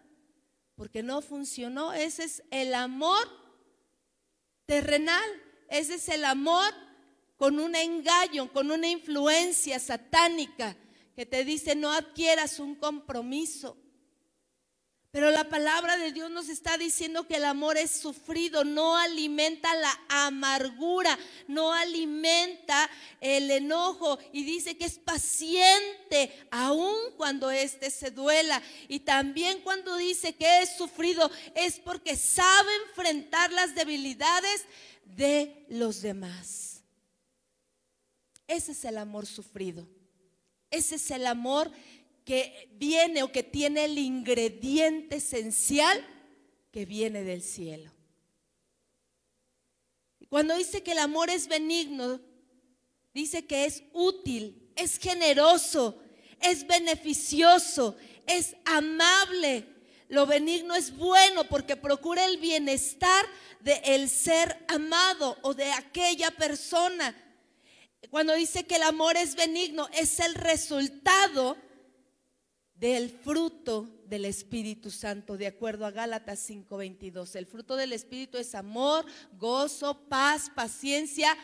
porque 0.75 1.05
no 1.05 1.23
funcionó. 1.23 1.93
Ese 1.93 2.25
es 2.25 2.43
el 2.51 2.75
amor 2.75 3.29
terrenal, 4.67 5.25
ese 5.69 5.95
es 5.95 6.09
el 6.09 6.25
amor 6.25 6.75
con 7.37 7.61
un 7.61 7.77
engaño, 7.77 8.53
con 8.53 8.73
una 8.73 8.89
influencia 8.89 9.79
satánica 9.79 10.77
que 11.17 11.25
te 11.25 11.45
dice 11.45 11.75
no 11.75 11.91
adquieras 11.91 12.61
un 12.61 12.77
compromiso. 12.77 13.77
Pero 15.11 15.31
la 15.31 15.49
palabra 15.49 15.97
de 15.97 16.13
Dios 16.13 16.31
nos 16.31 16.51
está 16.51 16.77
diciendo 16.77 17.27
que 17.27 17.37
el 17.37 17.47
amor 17.47 17.79
es 17.79 17.91
sufrido, 17.91 18.65
no 18.65 18.99
alimenta 18.99 19.75
la 19.75 19.99
amargura, 20.11 21.19
no 21.49 21.73
alimenta 21.73 22.91
el 23.23 23.51
enojo 23.51 24.19
y 24.31 24.45
dice 24.45 24.77
que 24.77 24.85
es 24.85 24.99
paciente 24.99 26.47
aun 26.51 26.95
cuando 27.17 27.51
éste 27.51 27.91
se 27.91 28.11
duela. 28.11 28.63
Y 28.89 29.01
también 29.01 29.63
cuando 29.63 29.97
dice 29.97 30.35
que 30.35 30.61
es 30.61 30.77
sufrido 30.77 31.31
es 31.55 31.81
porque 31.81 32.15
sabe 32.15 32.69
enfrentar 32.89 33.51
las 33.53 33.75
debilidades 33.75 34.67
de 35.07 35.65
los 35.71 36.03
demás. 36.03 36.83
Ese 38.47 38.73
es 38.73 38.85
el 38.85 38.99
amor 38.99 39.25
sufrido. 39.25 39.96
Ese 40.71 40.97
es 40.97 41.11
el 41.11 41.27
amor 41.27 41.71
que 42.25 42.69
viene 42.73 43.23
o 43.23 43.31
que 43.31 43.43
tiene 43.43 43.85
el 43.85 43.99
ingrediente 43.99 45.17
esencial 45.17 46.05
que 46.73 46.85
viene 46.85 47.23
del 47.23 47.43
cielo. 47.43 47.93
Cuando 50.29 50.57
dice 50.57 50.83
que 50.83 50.93
el 50.93 50.99
amor 50.99 51.31
es 51.31 51.47
benigno, 51.47 52.21
dice 53.15 53.47
que 53.47 53.65
es 53.65 53.85
útil, 53.93 54.71
es 54.75 54.99
generoso, 54.99 56.03
es 56.41 56.67
beneficioso, 56.67 57.97
es 58.27 58.57
amable. 58.65 59.65
Lo 60.09 60.27
benigno 60.27 60.75
es 60.75 60.95
bueno 60.97 61.45
porque 61.45 61.77
procura 61.77 62.27
el 62.27 62.39
bienestar 62.39 63.25
del 63.61 63.81
el 63.85 64.09
ser 64.11 64.65
amado 64.69 65.39
o 65.43 65.55
de 65.55 65.71
aquella 65.73 66.31
persona. 66.31 67.15
Cuando 68.11 68.35
dice 68.35 68.65
que 68.65 68.77
el 68.77 68.83
amor 68.83 69.17
es 69.17 69.35
benigno, 69.35 69.89
es 69.93 70.21
el 70.21 70.35
resultado 70.35 71.57
del 72.75 73.11
fruto 73.11 73.89
del 74.07 74.25
Espíritu 74.25 74.91
Santo, 74.91 75.37
de 75.37 75.47
acuerdo 75.47 75.87
a 75.87 75.91
Gálatas 75.91 76.39
5:22. 76.41 77.35
El 77.37 77.47
fruto 77.47 77.77
del 77.77 77.93
Espíritu 77.93 78.39
es 78.39 78.55
amor, 78.55 79.07
gozo, 79.33 80.09
paz, 80.09 80.51
paciencia, 80.55 81.37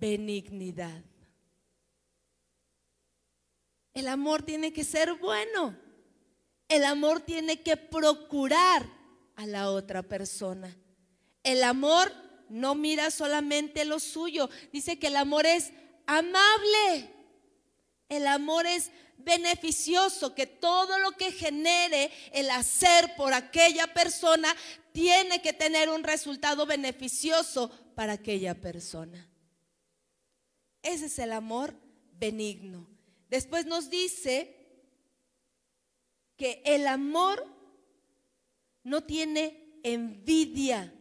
benignidad. 0.00 1.02
El 3.92 4.08
amor 4.08 4.42
tiene 4.42 4.72
que 4.72 4.84
ser 4.84 5.14
bueno. 5.14 5.76
El 6.68 6.84
amor 6.84 7.20
tiene 7.20 7.62
que 7.62 7.76
procurar 7.76 8.88
a 9.36 9.46
la 9.46 9.70
otra 9.70 10.02
persona. 10.02 10.76
El 11.42 11.62
amor 11.62 12.12
no 12.48 12.74
mira 12.74 13.10
solamente 13.10 13.84
lo 13.84 14.00
suyo. 14.00 14.48
Dice 14.72 14.98
que 14.98 15.08
el 15.08 15.16
amor 15.16 15.46
es 15.46 15.72
amable. 16.06 17.10
El 18.08 18.26
amor 18.26 18.66
es 18.66 18.90
beneficioso, 19.18 20.34
que 20.34 20.46
todo 20.46 20.98
lo 20.98 21.12
que 21.12 21.32
genere 21.32 22.10
el 22.32 22.50
hacer 22.50 23.14
por 23.16 23.32
aquella 23.32 23.92
persona 23.92 24.54
tiene 24.92 25.42
que 25.42 25.52
tener 25.52 25.88
un 25.88 26.04
resultado 26.04 26.66
beneficioso 26.66 27.70
para 27.94 28.14
aquella 28.14 28.54
persona. 28.54 29.28
Ese 30.82 31.06
es 31.06 31.18
el 31.18 31.32
amor 31.32 31.74
benigno. 32.18 32.86
Después 33.28 33.66
nos 33.66 33.88
dice 33.90 34.54
que 36.36 36.62
el 36.64 36.86
amor 36.86 37.46
no 38.82 39.02
tiene 39.02 39.80
envidia. 39.82 40.92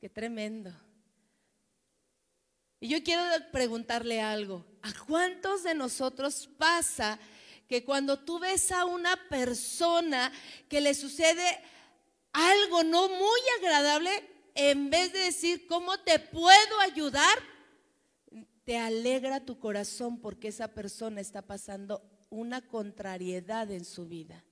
Qué 0.00 0.08
tremendo. 0.08 0.72
Y 2.80 2.88
yo 2.88 3.02
quiero 3.02 3.22
preguntarle 3.50 4.20
algo. 4.20 4.64
¿A 4.82 4.92
cuántos 5.06 5.64
de 5.64 5.74
nosotros 5.74 6.48
pasa 6.58 7.18
que 7.66 7.84
cuando 7.84 8.18
tú 8.18 8.38
ves 8.38 8.70
a 8.72 8.84
una 8.84 9.28
persona 9.28 10.32
que 10.68 10.80
le 10.80 10.94
sucede 10.94 11.60
algo 12.32 12.84
no 12.84 13.08
muy 13.08 13.40
agradable, 13.58 14.10
en 14.54 14.90
vez 14.90 15.12
de 15.12 15.20
decir, 15.20 15.66
¿cómo 15.66 15.98
te 15.98 16.18
puedo 16.18 16.80
ayudar? 16.80 17.38
Te 18.64 18.78
alegra 18.78 19.44
tu 19.44 19.58
corazón 19.58 20.20
porque 20.20 20.48
esa 20.48 20.68
persona 20.68 21.20
está 21.20 21.42
pasando 21.42 22.02
una 22.30 22.66
contrariedad 22.66 23.70
en 23.70 23.84
su 23.84 24.06
vida. 24.06 24.44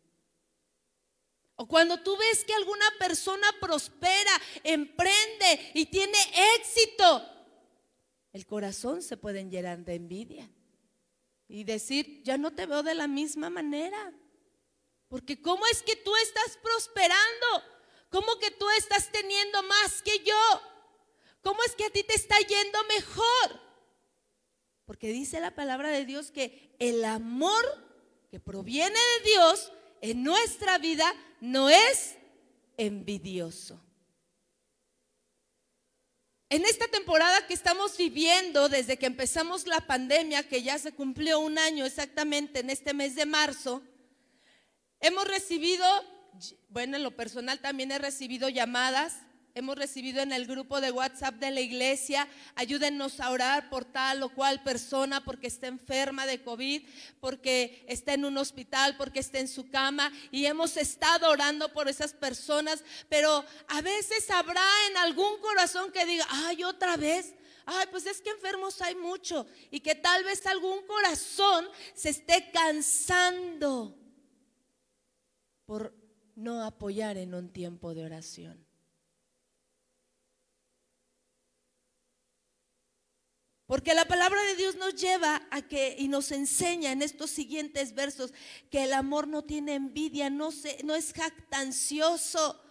O 1.56 1.66
cuando 1.66 2.02
tú 2.02 2.16
ves 2.18 2.44
que 2.44 2.54
alguna 2.54 2.84
persona 2.98 3.46
prospera, 3.60 4.30
emprende 4.62 5.70
y 5.74 5.86
tiene 5.86 6.18
éxito, 6.58 7.35
el 8.36 8.44
corazón 8.46 9.00
se 9.00 9.16
puede 9.16 9.42
llenar 9.48 9.82
de 9.82 9.94
envidia 9.94 10.46
y 11.48 11.64
decir, 11.64 12.22
ya 12.22 12.36
no 12.36 12.52
te 12.52 12.66
veo 12.66 12.82
de 12.82 12.94
la 12.94 13.08
misma 13.08 13.48
manera. 13.48 14.12
Porque 15.08 15.40
¿cómo 15.40 15.66
es 15.68 15.82
que 15.82 15.96
tú 15.96 16.14
estás 16.16 16.58
prosperando? 16.62 17.46
¿Cómo 18.10 18.38
que 18.38 18.50
tú 18.50 18.66
estás 18.78 19.10
teniendo 19.10 19.62
más 19.62 20.02
que 20.02 20.18
yo? 20.18 20.60
¿Cómo 21.40 21.62
es 21.64 21.74
que 21.76 21.86
a 21.86 21.90
ti 21.90 22.02
te 22.02 22.14
está 22.14 22.38
yendo 22.40 22.78
mejor? 22.94 23.60
Porque 24.84 25.08
dice 25.08 25.40
la 25.40 25.54
palabra 25.54 25.88
de 25.88 26.04
Dios 26.04 26.30
que 26.30 26.76
el 26.78 27.06
amor 27.06 27.64
que 28.30 28.38
proviene 28.38 28.98
de 28.98 29.30
Dios 29.30 29.72
en 30.02 30.22
nuestra 30.22 30.76
vida 30.76 31.10
no 31.40 31.70
es 31.70 32.16
envidioso. 32.76 33.80
En 36.48 36.64
esta 36.64 36.86
temporada 36.86 37.44
que 37.48 37.54
estamos 37.54 37.96
viviendo 37.96 38.68
desde 38.68 38.96
que 38.96 39.06
empezamos 39.06 39.66
la 39.66 39.80
pandemia, 39.80 40.46
que 40.46 40.62
ya 40.62 40.78
se 40.78 40.92
cumplió 40.92 41.40
un 41.40 41.58
año 41.58 41.84
exactamente 41.84 42.60
en 42.60 42.70
este 42.70 42.94
mes 42.94 43.16
de 43.16 43.26
marzo, 43.26 43.82
hemos 45.00 45.26
recibido, 45.26 45.84
bueno, 46.68 46.96
en 46.96 47.02
lo 47.02 47.16
personal 47.16 47.58
también 47.58 47.90
he 47.90 47.98
recibido 47.98 48.48
llamadas 48.48 49.25
hemos 49.56 49.76
recibido 49.76 50.20
en 50.20 50.32
el 50.32 50.46
grupo 50.46 50.82
de 50.82 50.90
WhatsApp 50.90 51.36
de 51.36 51.50
la 51.50 51.62
iglesia. 51.62 52.28
Ayúdennos 52.56 53.20
a 53.20 53.30
orar 53.30 53.70
por 53.70 53.86
tal 53.86 54.22
o 54.22 54.28
cual 54.28 54.62
persona 54.62 55.24
porque 55.24 55.46
está 55.46 55.66
enferma 55.66 56.26
de 56.26 56.42
COVID, 56.42 56.86
porque 57.20 57.82
está 57.88 58.12
en 58.12 58.26
un 58.26 58.36
hospital, 58.36 58.98
porque 58.98 59.20
está 59.20 59.38
en 59.38 59.48
su 59.48 59.70
cama. 59.70 60.12
Y 60.30 60.44
hemos 60.44 60.76
estado 60.76 61.30
orando 61.30 61.72
por 61.72 61.88
esas 61.88 62.12
personas. 62.12 62.84
Pero 63.08 63.44
a 63.68 63.80
veces 63.80 64.30
habrá 64.30 64.66
en 64.90 64.98
algún 64.98 65.40
corazón 65.40 65.90
que 65.90 66.04
diga, 66.04 66.26
ay, 66.28 66.62
otra 66.62 66.98
vez. 66.98 67.34
Ay, 67.64 67.86
pues 67.90 68.04
es 68.04 68.20
que 68.20 68.30
enfermos 68.30 68.82
hay 68.82 68.94
mucho. 68.94 69.46
Y 69.70 69.80
que 69.80 69.94
tal 69.94 70.22
vez 70.22 70.46
algún 70.46 70.86
corazón 70.86 71.66
se 71.94 72.10
esté 72.10 72.50
cansando 72.52 73.98
por 75.64 75.94
no 76.34 76.62
apoyar 76.62 77.16
en 77.16 77.34
un 77.34 77.50
tiempo 77.50 77.94
de 77.94 78.04
oración. 78.04 78.65
Porque 83.66 83.94
la 83.94 84.04
palabra 84.04 84.40
de 84.44 84.54
Dios 84.54 84.76
nos 84.76 84.94
lleva 84.94 85.42
a 85.50 85.60
que 85.60 85.96
y 85.98 86.06
nos 86.06 86.30
enseña 86.30 86.92
en 86.92 87.02
estos 87.02 87.30
siguientes 87.30 87.94
versos 87.94 88.32
que 88.70 88.84
el 88.84 88.92
amor 88.92 89.26
no 89.26 89.42
tiene 89.42 89.74
envidia, 89.74 90.30
no, 90.30 90.52
se, 90.52 90.78
no 90.84 90.94
es 90.94 91.12
jactancioso. 91.12 92.62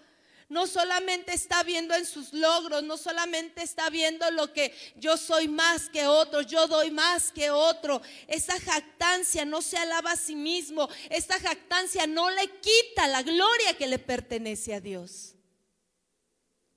No 0.48 0.68
solamente 0.68 1.34
está 1.34 1.64
viendo 1.64 1.96
en 1.96 2.06
sus 2.06 2.32
logros, 2.32 2.84
no 2.84 2.98
solamente 2.98 3.64
está 3.64 3.90
viendo 3.90 4.30
lo 4.32 4.54
que 4.54 4.74
yo 4.96 5.18
soy 5.18 5.48
más 5.48 5.90
que 5.90 6.06
otro, 6.06 6.42
yo 6.42 6.68
doy 6.68 6.92
más 6.92 7.32
que 7.32 7.50
otro. 7.50 8.02
Esa 8.28 8.58
jactancia 8.60 9.44
no 9.44 9.62
se 9.64 9.78
alaba 9.78 10.12
a 10.12 10.18
sí 10.18 10.36
mismo, 10.36 10.88
esa 11.10 11.40
jactancia 11.40 12.06
no 12.06 12.30
le 12.30 12.48
quita 12.62 13.08
la 13.08 13.24
gloria 13.24 13.76
que 13.76 13.88
le 13.88 13.98
pertenece 13.98 14.76
a 14.76 14.80
Dios. 14.80 15.34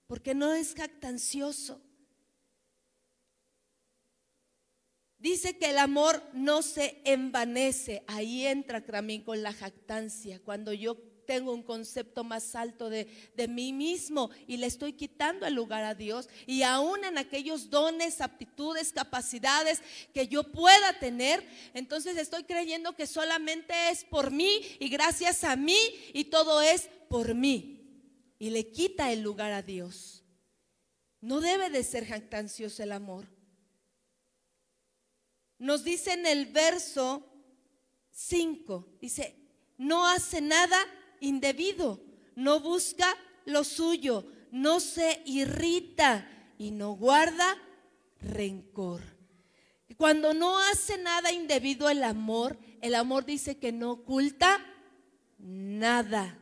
Porque 0.06 0.34
no 0.34 0.54
es 0.54 0.74
jactancioso. 0.74 1.82
Dice 5.18 5.58
que 5.58 5.70
el 5.70 5.78
amor 5.78 6.22
no 6.32 6.62
se 6.62 7.00
envanece. 7.04 8.04
Ahí 8.06 8.46
entra 8.46 8.80
también 8.80 9.22
con 9.22 9.42
la 9.42 9.52
jactancia. 9.52 10.40
Cuando 10.44 10.72
yo 10.72 10.96
tengo 11.28 11.52
un 11.52 11.62
concepto 11.62 12.24
más 12.24 12.54
alto 12.54 12.88
de, 12.88 13.06
de, 13.34 13.48
mí 13.48 13.74
mismo 13.74 14.30
y 14.46 14.56
le 14.56 14.66
estoy 14.66 14.94
quitando 14.94 15.44
el 15.44 15.54
lugar 15.54 15.84
a 15.84 15.94
Dios. 15.94 16.28
Y 16.46 16.62
aún 16.62 17.04
en 17.04 17.18
aquellos 17.18 17.68
dones, 17.68 18.22
aptitudes, 18.22 18.92
capacidades 18.94 19.82
que 20.14 20.26
yo 20.26 20.44
pueda 20.44 20.98
tener, 20.98 21.46
entonces 21.74 22.16
estoy 22.16 22.44
creyendo 22.44 22.96
que 22.96 23.06
solamente 23.06 23.74
es 23.90 24.04
por 24.04 24.30
mí 24.30 24.62
y 24.80 24.88
gracias 24.88 25.44
a 25.44 25.54
mí 25.54 25.76
y 26.14 26.24
todo 26.24 26.62
es 26.62 26.88
por 27.10 27.34
mí. 27.34 27.74
Y 28.38 28.48
le 28.48 28.70
quita 28.70 29.12
el 29.12 29.20
lugar 29.20 29.52
a 29.52 29.60
Dios. 29.60 30.24
No 31.20 31.40
debe 31.40 31.68
de 31.68 31.82
ser 31.84 32.06
jactancioso 32.06 32.82
el 32.82 32.92
amor. 32.92 33.37
Nos 35.58 35.84
dice 35.84 36.12
en 36.12 36.26
el 36.26 36.46
verso 36.46 37.26
5, 38.10 38.98
dice, 39.00 39.36
no 39.76 40.06
hace 40.06 40.40
nada 40.40 40.78
indebido, 41.20 42.00
no 42.36 42.60
busca 42.60 43.16
lo 43.44 43.64
suyo, 43.64 44.26
no 44.50 44.80
se 44.80 45.22
irrita 45.24 46.28
y 46.58 46.70
no 46.70 46.92
guarda 46.92 47.56
rencor. 48.20 49.18
Cuando 49.96 50.32
no 50.32 50.60
hace 50.60 50.96
nada 50.96 51.32
indebido 51.32 51.90
el 51.90 52.04
amor, 52.04 52.56
el 52.80 52.94
amor 52.94 53.24
dice 53.24 53.58
que 53.58 53.72
no 53.72 53.90
oculta 53.90 54.64
nada. 55.38 56.38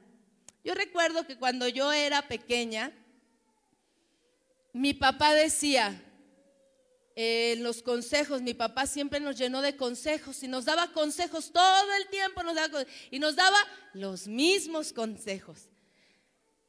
Yo 0.63 0.75
recuerdo 0.75 1.27
que 1.27 1.39
cuando 1.39 1.67
yo 1.67 1.91
era 1.91 2.29
pequeña, 2.29 2.93
mi 4.75 4.93
papá 4.93 5.33
decía, 5.33 6.03
en 7.19 7.63
los 7.63 7.83
consejos, 7.83 8.43
mi 8.43 8.53
papá 8.53 8.87
siempre 8.87 9.21
nos 9.21 9.39
llenó 9.39 9.63
de 9.63 9.75
consejos 9.75 10.43
y 10.43 10.49
nos 10.49 10.67
daba 10.67 10.93
consejos 10.93 11.51
todo 11.51 11.95
el 11.95 12.09
tiempo, 12.09 12.43
nos 12.43 12.55
daba, 12.55 12.85
y 13.11 13.19
nos 13.19 13.35
daba 13.35 13.57
los 13.95 14.29
mismos 14.29 14.93
consejos. 14.93 15.71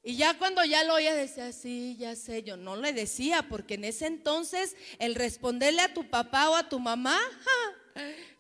Y 0.02 0.16
ya 0.16 0.38
cuando 0.38 0.64
ya 0.64 0.86
lo 0.86 0.94
oía 0.94 1.14
decía, 1.14 1.52
sí, 1.52 1.98
ya 2.00 2.16
sé, 2.16 2.44
yo 2.44 2.56
no 2.56 2.78
le 2.78 2.94
decía, 2.94 3.46
porque 3.50 3.74
en 3.74 3.84
ese 3.84 4.06
entonces 4.06 4.78
el 5.00 5.16
responderle 5.16 5.82
a 5.82 5.94
tu 5.94 6.10
papá 6.10 6.50
o 6.50 6.56
a 6.56 6.70
tu 6.70 6.80
mamá, 6.80 7.20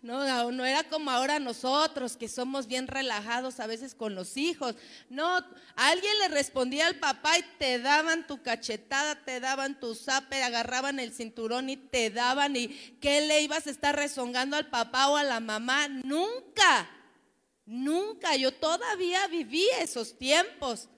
no, 0.02 0.52
no 0.52 0.65
era 0.65 0.84
como 0.84 1.12
ahora 1.12 1.39
nosotros, 1.39 2.17
que 2.17 2.28
somos 2.28 2.67
bien 2.67 2.88
relajados 2.88 3.60
a 3.60 3.67
veces 3.67 3.96
con 3.96 4.15
los 4.15 4.38
hijos. 4.38 4.76
No, 5.10 5.43
alguien 5.76 6.20
le 6.20 6.28
respondía 6.30 6.88
al 6.88 6.96
papá 6.96 7.38
y 7.38 7.43
te 7.58 7.80
daban 7.80 8.28
tu 8.28 8.41
cachetada, 8.41 9.24
te 9.24 9.39
daban 9.39 9.80
tu 9.80 9.96
zape, 9.96 10.43
agarraban 10.43 11.00
el 11.00 11.13
cinturón 11.13 11.70
y 11.70 11.78
te 11.78 12.10
daban. 12.10 12.56
¿Y 12.56 12.67
qué 13.02 13.22
le 13.22 13.41
ibas 13.41 13.67
a 13.67 13.72
estar 13.72 13.96
rezongando 13.96 14.58
al 14.58 14.67
papá 14.67 15.10
o 15.10 15.17
a 15.17 15.24
la 15.24 15.39
mamá? 15.39 15.88
Nunca, 15.88 16.89
nunca. 17.65 18.36
Yo 18.36 18.54
todavía 18.54 19.28
viví 19.28 19.65
esos 19.80 20.17
tiempos. 20.17 20.89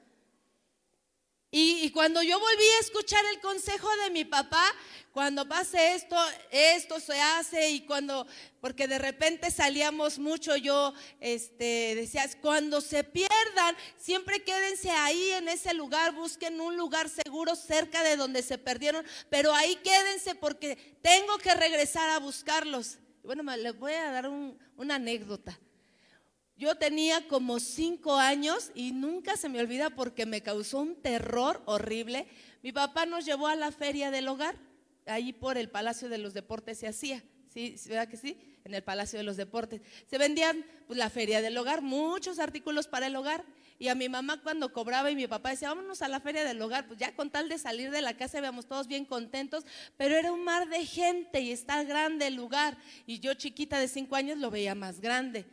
Y, 1.51 1.89
cuando 1.91 2.21
yo 2.21 2.39
volví 2.39 2.63
a 2.77 2.81
escuchar 2.81 3.25
el 3.33 3.41
consejo 3.41 3.87
de 4.03 4.11
mi 4.11 4.23
papá, 4.23 4.63
cuando 5.11 5.47
pase 5.47 5.95
esto, 5.95 6.15
esto 6.51 6.99
se 6.99 7.19
hace 7.19 7.71
y 7.71 7.81
cuando, 7.87 8.27
porque 8.61 8.87
de 8.87 8.99
repente 8.99 9.49
salíamos 9.49 10.19
mucho, 10.19 10.55
yo 10.57 10.93
este, 11.19 11.95
decía, 11.95 12.29
cuando 12.39 12.81
se 12.81 13.03
pierdan, 13.03 13.75
siempre 13.97 14.43
quédense 14.43 14.91
ahí 14.91 15.31
en 15.31 15.47
ese 15.47 15.73
lugar, 15.73 16.13
busquen 16.13 16.61
un 16.61 16.77
lugar 16.77 17.09
seguro 17.09 17.55
cerca 17.55 18.03
de 18.03 18.15
donde 18.15 18.43
se 18.43 18.59
perdieron, 18.59 19.03
pero 19.31 19.51
ahí 19.51 19.75
quédense 19.77 20.35
porque 20.35 20.97
tengo 21.01 21.39
que 21.39 21.55
regresar 21.55 22.11
a 22.11 22.19
buscarlos. 22.19 22.99
Bueno, 23.23 23.43
les 23.57 23.75
voy 23.75 23.93
a 23.93 24.11
dar 24.11 24.29
una 24.29 24.95
anécdota. 24.95 25.59
Yo 26.59 26.75
tenía 26.75 27.25
como 27.29 27.61
cinco 27.61 28.15
años 28.15 28.73
y 28.75 28.91
nunca 28.91 29.37
se 29.37 29.47
me 29.47 29.61
olvida 29.61 29.91
porque 29.91 30.25
me 30.25 30.41
causó 30.41 30.81
un 30.81 31.01
terror 31.01 31.61
horrible. 31.63 32.27
Mi 32.61 32.73
papá 32.73 33.05
nos 33.05 33.23
llevó 33.23 33.47
a 33.47 33.55
la 33.55 33.71
feria 33.71 34.11
del 34.11 34.27
hogar, 34.27 34.57
ahí 35.05 35.31
por 35.31 35.57
el 35.57 35.69
Palacio 35.69 36.09
de 36.09 36.17
los 36.17 36.33
Deportes 36.33 36.77
se 36.77 36.87
hacía. 36.89 37.23
Sí, 37.47 37.77
¿verdad 37.87 38.09
que 38.09 38.17
sí? 38.17 38.37
En 38.65 38.73
el 38.73 38.83
Palacio 38.83 39.17
de 39.17 39.23
los 39.23 39.37
Deportes. 39.37 39.79
Se 40.05 40.17
vendían 40.17 40.65
pues, 40.85 40.99
la 40.99 41.09
feria 41.09 41.41
del 41.41 41.57
hogar, 41.57 41.81
muchos 41.81 42.39
artículos 42.39 42.89
para 42.89 43.07
el 43.07 43.15
hogar. 43.15 43.45
Y 43.79 43.87
a 43.87 43.95
mi 43.95 44.09
mamá 44.09 44.41
cuando 44.43 44.73
cobraba 44.73 45.09
y 45.09 45.15
mi 45.15 45.27
papá 45.27 45.51
decía, 45.51 45.69
vámonos 45.69 46.01
a 46.01 46.09
la 46.09 46.19
feria 46.19 46.43
del 46.43 46.61
hogar, 46.61 46.87
pues 46.87 46.99
ya 46.99 47.15
con 47.15 47.29
tal 47.29 47.47
de 47.47 47.57
salir 47.57 47.89
de 47.89 48.01
la 48.01 48.17
casa 48.17 48.39
íbamos 48.39 48.65
todos 48.65 48.87
bien 48.87 49.05
contentos, 49.05 49.63
pero 49.95 50.17
era 50.17 50.33
un 50.33 50.43
mar 50.43 50.67
de 50.67 50.85
gente 50.85 51.39
y 51.39 51.53
está 51.53 51.85
grande 51.85 52.27
el 52.27 52.35
lugar. 52.35 52.77
Y 53.05 53.19
yo 53.21 53.33
chiquita 53.33 53.79
de 53.79 53.87
cinco 53.87 54.17
años 54.17 54.39
lo 54.39 54.51
veía 54.51 54.75
más 54.75 54.99
grande. 54.99 55.45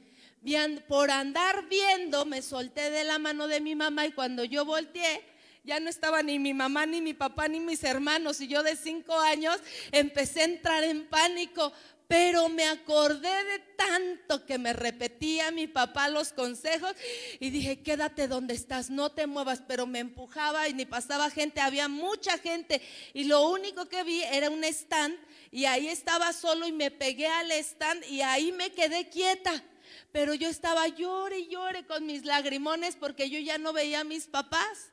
Por 0.86 1.10
andar 1.10 1.68
viendo 1.68 2.24
me 2.24 2.40
solté 2.40 2.90
de 2.90 3.02
la 3.04 3.18
mano 3.18 3.48
de 3.48 3.60
mi 3.60 3.74
mamá 3.74 4.06
y 4.06 4.12
cuando 4.12 4.44
yo 4.44 4.64
volteé, 4.64 5.24
ya 5.64 5.80
no 5.80 5.90
estaba 5.90 6.22
ni 6.22 6.38
mi 6.38 6.54
mamá, 6.54 6.86
ni 6.86 7.00
mi 7.00 7.14
papá, 7.14 7.48
ni 7.48 7.58
mis 7.58 7.82
hermanos. 7.82 8.40
Y 8.40 8.46
yo 8.46 8.62
de 8.62 8.76
cinco 8.76 9.18
años 9.18 9.58
empecé 9.90 10.42
a 10.42 10.44
entrar 10.44 10.84
en 10.84 11.06
pánico 11.08 11.72
pero 12.08 12.48
me 12.48 12.64
acordé 12.64 13.28
de 13.28 13.58
tanto 13.76 14.46
que 14.46 14.58
me 14.58 14.72
repetía 14.72 15.50
mi 15.50 15.66
papá 15.66 16.08
los 16.08 16.32
consejos 16.32 16.94
y 17.40 17.50
dije, 17.50 17.82
quédate 17.82 18.28
donde 18.28 18.54
estás, 18.54 18.90
no 18.90 19.10
te 19.10 19.26
muevas, 19.26 19.62
pero 19.66 19.86
me 19.86 19.98
empujaba 19.98 20.68
y 20.68 20.74
ni 20.74 20.86
pasaba 20.86 21.30
gente, 21.30 21.60
había 21.60 21.88
mucha 21.88 22.38
gente 22.38 22.80
y 23.12 23.24
lo 23.24 23.48
único 23.48 23.88
que 23.88 24.04
vi 24.04 24.22
era 24.22 24.50
un 24.50 24.62
stand 24.62 25.16
y 25.50 25.64
ahí 25.64 25.88
estaba 25.88 26.32
solo 26.32 26.68
y 26.68 26.72
me 26.72 26.92
pegué 26.92 27.26
al 27.26 27.50
stand 27.50 28.04
y 28.08 28.20
ahí 28.20 28.52
me 28.52 28.70
quedé 28.70 29.08
quieta. 29.08 29.64
Pero 30.12 30.34
yo 30.34 30.48
estaba 30.48 30.88
llore 30.88 31.40
y 31.40 31.48
llore 31.48 31.86
con 31.86 32.06
mis 32.06 32.24
lagrimones 32.24 32.96
porque 32.96 33.30
yo 33.30 33.38
ya 33.38 33.58
no 33.58 33.72
veía 33.72 34.00
a 34.00 34.04
mis 34.04 34.26
papás. 34.26 34.90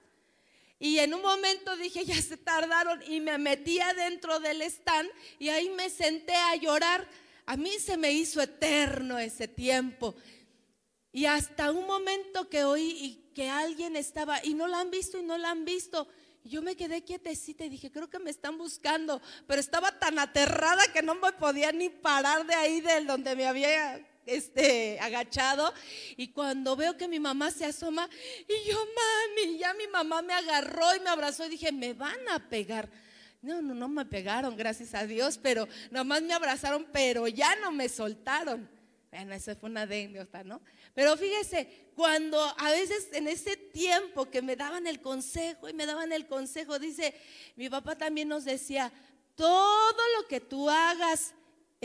Y 0.79 0.99
en 0.99 1.13
un 1.13 1.21
momento 1.21 1.77
dije, 1.77 2.03
ya 2.03 2.21
se 2.21 2.35
tardaron 2.35 3.01
y 3.07 3.21
me 3.21 3.37
metí 3.37 3.79
adentro 3.79 4.39
del 4.39 4.61
stand 4.63 5.09
y 5.39 5.49
ahí 5.49 5.69
me 5.69 5.89
senté 5.89 6.35
a 6.35 6.55
llorar. 6.55 7.07
A 7.45 7.55
mí 7.55 7.71
se 7.79 7.95
me 7.95 8.11
hizo 8.11 8.41
eterno 8.41 9.17
ese 9.17 9.47
tiempo. 9.47 10.15
Y 11.13 11.25
hasta 11.25 11.71
un 11.71 11.85
momento 11.85 12.49
que 12.49 12.63
oí 12.63 13.29
que 13.33 13.49
alguien 13.49 13.95
estaba, 13.95 14.43
y 14.43 14.53
no 14.53 14.67
la 14.67 14.79
han 14.79 14.91
visto 14.91 15.17
y 15.17 15.23
no 15.23 15.37
la 15.37 15.51
han 15.51 15.63
visto. 15.63 16.07
yo 16.43 16.61
me 16.61 16.75
quedé 16.75 17.03
quietecita 17.03 17.63
y 17.63 17.69
dije, 17.69 17.89
creo 17.89 18.09
que 18.09 18.19
me 18.19 18.29
están 18.29 18.57
buscando, 18.57 19.21
pero 19.47 19.61
estaba 19.61 19.97
tan 19.97 20.19
aterrada 20.19 20.83
que 20.91 21.01
no 21.01 21.15
me 21.15 21.31
podía 21.31 21.71
ni 21.71 21.87
parar 21.87 22.45
de 22.45 22.53
ahí, 22.53 22.81
de 22.81 23.05
donde 23.05 23.33
me 23.37 23.47
había 23.47 24.05
este, 24.25 24.99
agachado 24.99 25.73
y 26.17 26.29
cuando 26.29 26.75
veo 26.75 26.97
que 26.97 27.07
mi 27.07 27.19
mamá 27.19 27.51
se 27.51 27.65
asoma 27.65 28.09
y 28.47 28.69
yo, 28.69 28.77
mami, 28.77 29.57
ya 29.57 29.73
mi 29.73 29.88
mamá 29.88 30.21
me 30.21 30.33
agarró 30.33 30.95
y 30.95 30.99
me 30.99 31.09
abrazó 31.09 31.45
y 31.45 31.49
dije, 31.49 31.71
me 31.71 31.93
van 31.93 32.27
a 32.29 32.39
pegar. 32.49 32.89
No, 33.41 33.62
no, 33.62 33.73
no 33.73 33.89
me 33.89 34.05
pegaron, 34.05 34.55
gracias 34.55 34.93
a 34.93 35.05
Dios, 35.05 35.38
pero 35.38 35.67
nomás 35.91 36.21
me 36.21 36.33
abrazaron, 36.33 36.88
pero 36.93 37.27
ya 37.27 37.55
no 37.57 37.71
me 37.71 37.89
soltaron. 37.89 38.69
Bueno, 39.12 39.33
esa 39.33 39.55
fue 39.55 39.69
una 39.69 39.81
anécdota, 39.81 40.43
¿no? 40.43 40.62
Pero 40.95 41.15
fíjese, 41.17 41.91
cuando 41.93 42.41
a 42.41 42.71
veces 42.71 43.09
en 43.12 43.27
ese 43.27 43.57
tiempo 43.57 44.29
que 44.29 44.41
me 44.41 44.55
daban 44.55 44.88
el 44.88 45.01
consejo 45.01 45.69
y 45.69 45.73
me 45.73 45.86
daban 45.86 46.12
el 46.12 46.25
consejo, 46.25 46.79
dice, 46.79 47.13
mi 47.55 47.69
papá 47.69 47.97
también 47.97 48.27
nos 48.27 48.45
decía, 48.45 48.91
todo 49.36 50.01
lo 50.17 50.27
que 50.27 50.39
tú 50.39 50.69
hagas 50.69 51.33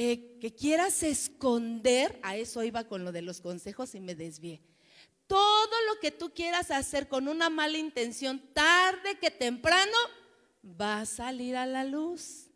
eh, 0.00 0.38
que 0.38 0.54
quieras 0.54 1.02
esconder, 1.02 2.20
a 2.22 2.36
eso 2.36 2.62
iba 2.62 2.84
con 2.84 3.04
lo 3.04 3.10
de 3.10 3.20
los 3.20 3.40
consejos 3.40 3.96
y 3.96 4.00
me 4.00 4.14
desvié. 4.14 4.62
Todo 5.26 5.74
lo 5.88 5.98
que 5.98 6.12
tú 6.12 6.32
quieras 6.32 6.70
hacer 6.70 7.08
con 7.08 7.26
una 7.26 7.50
mala 7.50 7.78
intención, 7.78 8.40
tarde 8.54 9.18
que 9.20 9.32
temprano, 9.32 9.96
va 10.80 11.00
a 11.00 11.04
salir 11.04 11.56
a 11.56 11.66
la 11.66 11.82
luz. 11.82 12.48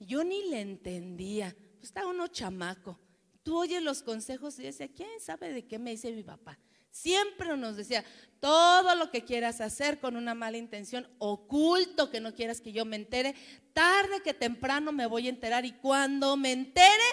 Yo 0.00 0.24
ni 0.24 0.50
le 0.50 0.62
entendía, 0.62 1.54
pues 1.74 1.84
está 1.84 2.08
uno 2.08 2.26
chamaco. 2.26 2.98
Tú 3.44 3.56
oyes 3.56 3.84
los 3.84 4.02
consejos 4.02 4.58
y 4.58 4.64
dices, 4.64 4.90
¿quién 4.92 5.20
sabe 5.20 5.52
de 5.52 5.68
qué 5.68 5.78
me 5.78 5.92
dice 5.92 6.10
mi 6.10 6.24
papá? 6.24 6.58
Siempre 6.90 7.56
nos 7.56 7.76
decía, 7.76 8.04
todo 8.40 8.94
lo 8.94 9.10
que 9.10 9.24
quieras 9.24 9.60
hacer 9.60 10.00
con 10.00 10.16
una 10.16 10.34
mala 10.34 10.56
intención, 10.56 11.06
oculto 11.18 12.10
que 12.10 12.20
no 12.20 12.34
quieras 12.34 12.60
que 12.60 12.72
yo 12.72 12.84
me 12.84 12.96
entere, 12.96 13.34
tarde 13.74 14.22
que 14.22 14.34
temprano 14.34 14.92
me 14.92 15.06
voy 15.06 15.26
a 15.26 15.30
enterar 15.30 15.64
y 15.66 15.72
cuando 15.72 16.36
me 16.36 16.52
entere, 16.52 17.04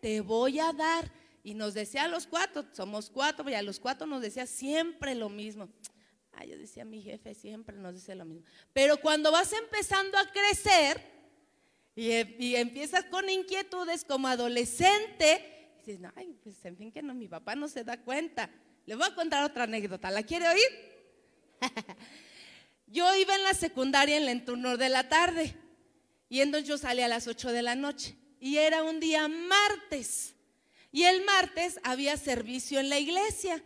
te 0.00 0.20
voy 0.20 0.60
a 0.60 0.72
dar. 0.72 1.10
Y 1.42 1.54
nos 1.54 1.74
decía 1.74 2.04
a 2.04 2.08
los 2.08 2.26
cuatro, 2.26 2.64
somos 2.72 3.10
cuatro, 3.10 3.48
y 3.50 3.54
a 3.54 3.62
los 3.62 3.78
cuatro 3.78 4.06
nos 4.06 4.22
decía 4.22 4.46
siempre 4.46 5.14
lo 5.14 5.28
mismo. 5.28 5.68
Ah, 6.32 6.44
yo 6.44 6.56
decía, 6.56 6.84
mi 6.84 7.02
jefe 7.02 7.34
siempre 7.34 7.76
nos 7.76 7.94
dice 7.94 8.14
lo 8.14 8.24
mismo. 8.24 8.44
Pero 8.72 9.00
cuando 9.00 9.32
vas 9.32 9.52
empezando 9.52 10.18
a 10.18 10.30
crecer 10.30 11.00
y, 11.94 12.10
y 12.44 12.56
empiezas 12.56 13.04
con 13.04 13.28
inquietudes 13.28 14.04
como 14.04 14.28
adolescente, 14.28 15.72
dices, 15.78 16.00
ay, 16.14 16.36
pues 16.42 16.64
en 16.64 16.76
fin 16.76 16.92
que 16.92 17.02
no, 17.02 17.14
mi 17.14 17.26
papá 17.26 17.54
no 17.54 17.68
se 17.68 17.84
da 17.84 17.96
cuenta. 18.02 18.50
Le 18.86 18.94
voy 18.94 19.06
a 19.06 19.14
contar 19.14 19.44
otra 19.44 19.64
anécdota. 19.64 20.10
¿La 20.10 20.22
quiere 20.22 20.48
oír? 20.48 20.96
yo 22.86 23.14
iba 23.16 23.34
en 23.34 23.42
la 23.42 23.52
secundaria 23.52 24.16
en 24.16 24.28
el 24.28 24.44
turno 24.44 24.76
de 24.76 24.88
la 24.88 25.08
tarde 25.08 25.56
y 26.28 26.40
entonces 26.40 26.68
yo 26.68 26.78
salí 26.78 27.02
a 27.02 27.08
las 27.08 27.26
8 27.26 27.50
de 27.50 27.62
la 27.62 27.74
noche 27.74 28.16
y 28.40 28.58
era 28.58 28.84
un 28.84 29.00
día 29.00 29.26
martes. 29.26 30.34
Y 30.92 31.02
el 31.02 31.24
martes 31.24 31.80
había 31.82 32.16
servicio 32.16 32.78
en 32.78 32.88
la 32.88 32.98
iglesia. 32.98 33.62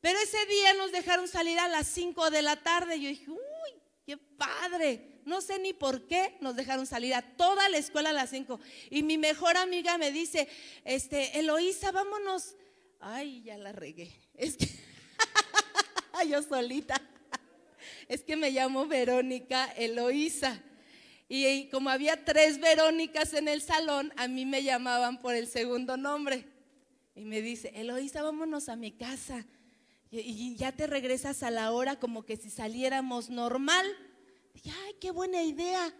Pero 0.00 0.18
ese 0.18 0.44
día 0.46 0.74
nos 0.74 0.92
dejaron 0.92 1.28
salir 1.28 1.58
a 1.58 1.68
las 1.68 1.86
5 1.86 2.30
de 2.30 2.42
la 2.42 2.56
tarde. 2.56 3.00
Yo 3.00 3.08
dije, 3.08 3.30
uy, 3.30 3.80
qué 4.04 4.16
padre. 4.16 5.20
No 5.24 5.40
sé 5.42 5.58
ni 5.58 5.72
por 5.72 6.06
qué 6.06 6.36
nos 6.40 6.56
dejaron 6.56 6.86
salir 6.86 7.14
a 7.14 7.22
toda 7.22 7.68
la 7.68 7.78
escuela 7.78 8.10
a 8.10 8.14
las 8.14 8.30
5. 8.30 8.58
Y 8.90 9.02
mi 9.04 9.16
mejor 9.16 9.56
amiga 9.56 9.96
me 9.96 10.10
dice, 10.10 10.48
este, 10.84 11.38
Eloísa, 11.38 11.92
vámonos. 11.92 12.56
Ay, 12.98 13.42
ya 13.42 13.56
la 13.56 13.72
regué. 13.72 14.10
Es 14.40 14.56
que 14.56 14.66
yo 16.28 16.42
solita. 16.42 17.00
Es 18.08 18.22
que 18.22 18.36
me 18.36 18.50
llamo 18.50 18.86
Verónica 18.86 19.66
Eloísa. 19.76 20.62
Y 21.28 21.68
como 21.68 21.90
había 21.90 22.24
tres 22.24 22.58
Verónicas 22.58 23.34
en 23.34 23.48
el 23.48 23.60
salón, 23.60 24.12
a 24.16 24.28
mí 24.28 24.46
me 24.46 24.62
llamaban 24.62 25.20
por 25.20 25.34
el 25.34 25.46
segundo 25.46 25.98
nombre. 25.98 26.46
Y 27.14 27.26
me 27.26 27.42
dice, 27.42 27.70
Eloísa, 27.74 28.22
vámonos 28.22 28.70
a 28.70 28.76
mi 28.76 28.92
casa. 28.92 29.46
Y, 30.10 30.56
ya 30.56 30.72
te 30.72 30.86
regresas 30.86 31.42
a 31.42 31.50
la 31.50 31.70
hora 31.70 32.00
como 32.00 32.24
que 32.24 32.36
si 32.36 32.48
saliéramos 32.48 33.28
normal. 33.28 33.86
Dije, 34.54 34.72
ay, 34.86 34.94
qué 35.00 35.10
buena 35.10 35.42
idea. 35.42 35.94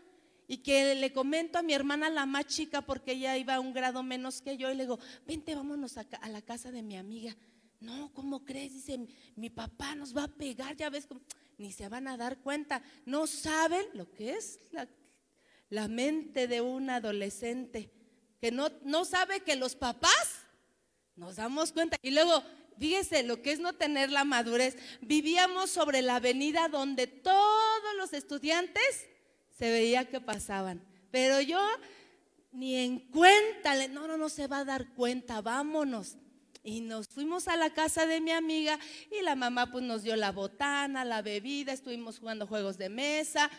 Y 0.48 0.58
que 0.58 0.94
le 0.94 1.12
comento 1.12 1.58
a 1.58 1.62
mi 1.62 1.74
hermana 1.74 2.08
la 2.08 2.24
más 2.24 2.46
chica 2.46 2.80
porque 2.80 3.12
ella 3.12 3.36
iba 3.36 3.54
a 3.56 3.60
un 3.60 3.74
grado 3.74 4.02
menos 4.02 4.40
que 4.40 4.56
yo 4.56 4.70
y 4.70 4.74
le 4.74 4.84
digo, 4.84 4.98
vente, 5.26 5.54
vámonos 5.54 5.98
a 5.98 6.28
la 6.28 6.40
casa 6.40 6.72
de 6.72 6.82
mi 6.82 6.96
amiga. 6.96 7.36
No, 7.80 8.12
¿cómo 8.12 8.44
crees? 8.44 8.74
Dice, 8.74 8.98
mi 9.36 9.48
papá 9.48 9.94
nos 9.94 10.14
va 10.14 10.24
a 10.24 10.28
pegar, 10.28 10.76
ya 10.76 10.90
ves, 10.90 11.08
ni 11.56 11.72
se 11.72 11.88
van 11.88 12.08
a 12.08 12.18
dar 12.18 12.38
cuenta. 12.38 12.82
No 13.06 13.26
saben 13.26 13.86
lo 13.94 14.12
que 14.12 14.34
es 14.34 14.60
la, 15.70 15.88
mente 15.88 16.46
de 16.46 16.60
un 16.60 16.90
adolescente, 16.90 17.90
que 18.38 18.50
no, 18.50 18.68
no 18.82 19.06
sabe 19.06 19.40
que 19.40 19.56
los 19.56 19.76
papás 19.76 20.44
nos 21.16 21.36
damos 21.36 21.72
cuenta. 21.72 21.96
Y 22.02 22.10
luego, 22.10 22.42
fíjese 22.78 23.22
lo 23.22 23.40
que 23.40 23.52
es 23.52 23.60
no 23.60 23.72
tener 23.72 24.10
la 24.10 24.24
madurez. 24.24 24.76
Vivíamos 25.00 25.70
sobre 25.70 26.02
la 26.02 26.16
avenida 26.16 26.68
donde 26.68 27.06
todos 27.06 27.96
los 27.96 28.12
estudiantes 28.12 29.06
se 29.58 29.70
veía 29.70 30.06
que 30.06 30.20
pasaban. 30.20 30.82
Pero 31.10 31.40
yo 31.40 31.60
ni 32.52 32.76
en 32.76 32.98
cuenta, 33.10 33.88
no, 33.88 34.06
no, 34.06 34.18
no 34.18 34.28
se 34.28 34.46
va 34.46 34.58
a 34.58 34.64
dar 34.64 34.92
cuenta, 34.94 35.40
vámonos. 35.40 36.16
Y 36.62 36.82
nos 36.82 37.08
fuimos 37.08 37.48
a 37.48 37.56
la 37.56 37.70
casa 37.70 38.06
de 38.06 38.20
mi 38.20 38.32
amiga 38.32 38.78
y 39.10 39.22
la 39.22 39.34
mamá 39.34 39.70
pues 39.70 39.82
nos 39.82 40.02
dio 40.02 40.14
la 40.16 40.30
botana, 40.30 41.04
la 41.04 41.22
bebida, 41.22 41.72
estuvimos 41.72 42.18
jugando 42.18 42.46
juegos 42.46 42.76
de 42.76 42.90
mesa. 42.90 43.50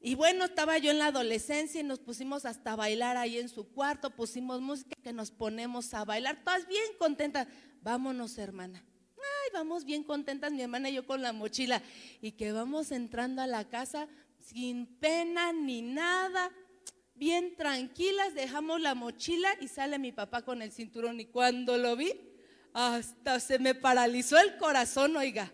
Y 0.00 0.14
bueno, 0.14 0.44
estaba 0.44 0.76
yo 0.78 0.90
en 0.90 0.98
la 0.98 1.06
adolescencia 1.06 1.80
y 1.80 1.84
nos 1.84 1.98
pusimos 1.98 2.44
hasta 2.44 2.76
bailar 2.76 3.16
ahí 3.16 3.38
en 3.38 3.48
su 3.48 3.68
cuarto, 3.72 4.10
pusimos 4.10 4.60
música 4.60 4.94
que 5.02 5.12
nos 5.12 5.30
ponemos 5.30 5.94
a 5.94 6.04
bailar, 6.04 6.42
todas 6.44 6.68
bien 6.68 6.84
contentas. 6.98 7.48
Vámonos, 7.80 8.36
hermana. 8.36 8.84
Ay, 9.16 9.50
vamos 9.54 9.84
bien 9.84 10.04
contentas, 10.04 10.52
mi 10.52 10.62
hermana 10.62 10.90
y 10.90 10.94
yo 10.94 11.06
con 11.06 11.22
la 11.22 11.32
mochila. 11.32 11.82
Y 12.20 12.32
que 12.32 12.52
vamos 12.52 12.92
entrando 12.92 13.40
a 13.40 13.46
la 13.46 13.64
casa 13.68 14.08
sin 14.38 14.86
pena 14.86 15.52
ni 15.52 15.82
nada, 15.82 16.50
bien 17.16 17.56
tranquilas, 17.56 18.34
dejamos 18.34 18.80
la 18.80 18.94
mochila 18.94 19.48
y 19.60 19.68
sale 19.68 19.98
mi 19.98 20.12
papá 20.12 20.42
con 20.42 20.62
el 20.62 20.72
cinturón. 20.72 21.20
Y 21.20 21.26
cuando 21.26 21.78
lo 21.78 21.96
vi, 21.96 22.12
hasta 22.72 23.40
se 23.40 23.58
me 23.58 23.74
paralizó 23.74 24.38
el 24.38 24.56
corazón, 24.58 25.16
oiga. 25.16 25.52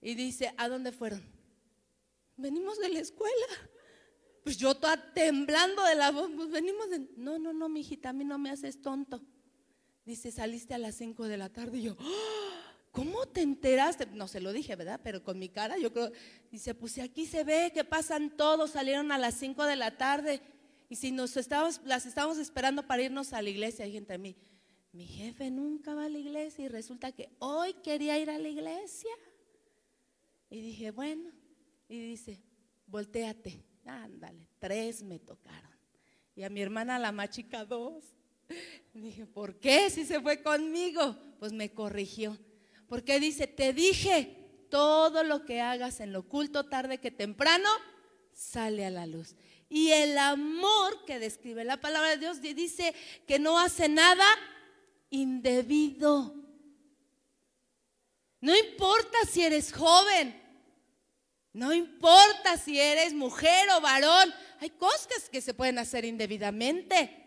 Y 0.00 0.14
dice, 0.14 0.52
¿a 0.56 0.68
dónde 0.68 0.92
fueron? 0.92 1.24
Venimos 2.36 2.78
de 2.78 2.90
la 2.90 3.00
escuela. 3.00 3.46
Pues 4.44 4.56
yo 4.56 4.76
toda 4.76 5.12
temblando 5.12 5.82
de 5.84 5.96
la 5.96 6.10
voz, 6.12 6.30
pues 6.36 6.50
venimos 6.50 6.88
de... 6.90 7.08
No, 7.16 7.38
no, 7.38 7.52
no, 7.52 7.68
mi 7.68 7.80
hijita, 7.80 8.10
a 8.10 8.12
mí 8.12 8.24
no 8.24 8.38
me 8.38 8.50
haces 8.50 8.80
tonto. 8.80 9.20
Dice, 10.04 10.30
saliste 10.30 10.72
a 10.74 10.78
las 10.78 10.94
5 10.94 11.26
de 11.26 11.36
la 11.36 11.48
tarde 11.48 11.78
y 11.78 11.82
yo, 11.82 11.96
¡Ah! 11.98 12.76
¿cómo 12.92 13.26
te 13.26 13.42
enteraste? 13.42 14.06
No 14.06 14.28
se 14.28 14.40
lo 14.40 14.52
dije, 14.52 14.76
¿verdad? 14.76 15.00
Pero 15.02 15.22
con 15.22 15.38
mi 15.38 15.48
cara, 15.48 15.76
yo 15.78 15.92
creo, 15.92 16.12
dice, 16.50 16.74
pues 16.74 16.98
aquí 16.98 17.26
se 17.26 17.44
ve 17.44 17.72
que 17.74 17.84
pasan 17.84 18.36
todos, 18.36 18.70
salieron 18.70 19.10
a 19.10 19.18
las 19.18 19.34
5 19.34 19.64
de 19.64 19.76
la 19.76 19.96
tarde. 19.96 20.40
Y 20.88 20.96
si 20.96 21.10
nos 21.10 21.36
estábamos, 21.36 21.80
las 21.84 22.06
estábamos 22.06 22.38
esperando 22.38 22.86
para 22.86 23.02
irnos 23.02 23.32
a 23.32 23.42
la 23.42 23.50
iglesia, 23.50 23.84
hay 23.84 23.92
gente 23.92 24.14
a 24.14 24.18
mí, 24.18 24.36
mi 24.92 25.06
jefe 25.06 25.50
nunca 25.50 25.94
va 25.94 26.04
a 26.04 26.08
la 26.08 26.18
iglesia 26.18 26.64
y 26.64 26.68
resulta 26.68 27.12
que 27.12 27.30
hoy 27.38 27.74
quería 27.82 28.18
ir 28.18 28.30
a 28.30 28.38
la 28.38 28.48
iglesia. 28.48 29.10
Y 30.48 30.60
dije, 30.60 30.90
bueno, 30.90 31.30
y 31.88 31.98
dice, 31.98 32.40
volteate, 32.86 33.64
ándale, 33.84 34.48
tres 34.58 35.02
me 35.02 35.18
tocaron. 35.18 35.70
Y 36.34 36.44
a 36.44 36.50
mi 36.50 36.60
hermana 36.60 36.98
la 36.98 37.12
más 37.12 37.30
chica 37.30 37.64
dos. 37.64 38.04
Dije, 38.94 39.26
¿por 39.26 39.58
qué 39.58 39.90
si 39.90 40.04
se 40.04 40.20
fue 40.20 40.42
conmigo? 40.42 41.16
Pues 41.38 41.52
me 41.52 41.72
corrigió. 41.72 42.38
Porque 42.86 43.20
dice, 43.20 43.46
te 43.46 43.72
dije, 43.72 44.66
todo 44.70 45.24
lo 45.24 45.44
que 45.44 45.60
hagas 45.60 46.00
en 46.00 46.12
lo 46.12 46.20
oculto, 46.20 46.68
tarde 46.68 46.98
que 46.98 47.10
temprano, 47.10 47.68
sale 48.32 48.86
a 48.86 48.90
la 48.90 49.06
luz. 49.06 49.34
Y 49.68 49.90
el 49.90 50.16
amor 50.16 51.04
que 51.04 51.18
describe 51.18 51.64
la 51.64 51.80
palabra 51.80 52.10
de 52.10 52.18
Dios 52.18 52.40
dice 52.40 52.94
que 53.26 53.38
no 53.38 53.58
hace 53.58 53.88
nada 53.88 54.26
indebido. 55.10 56.34
No 58.40 58.56
importa 58.56 59.18
si 59.28 59.42
eres 59.42 59.72
joven, 59.72 60.40
no 61.52 61.72
importa 61.72 62.58
si 62.58 62.78
eres 62.78 63.14
mujer 63.14 63.68
o 63.76 63.80
varón, 63.80 64.32
hay 64.60 64.70
cosas 64.70 65.28
que 65.30 65.40
se 65.40 65.54
pueden 65.54 65.78
hacer 65.78 66.04
indebidamente. 66.04 67.24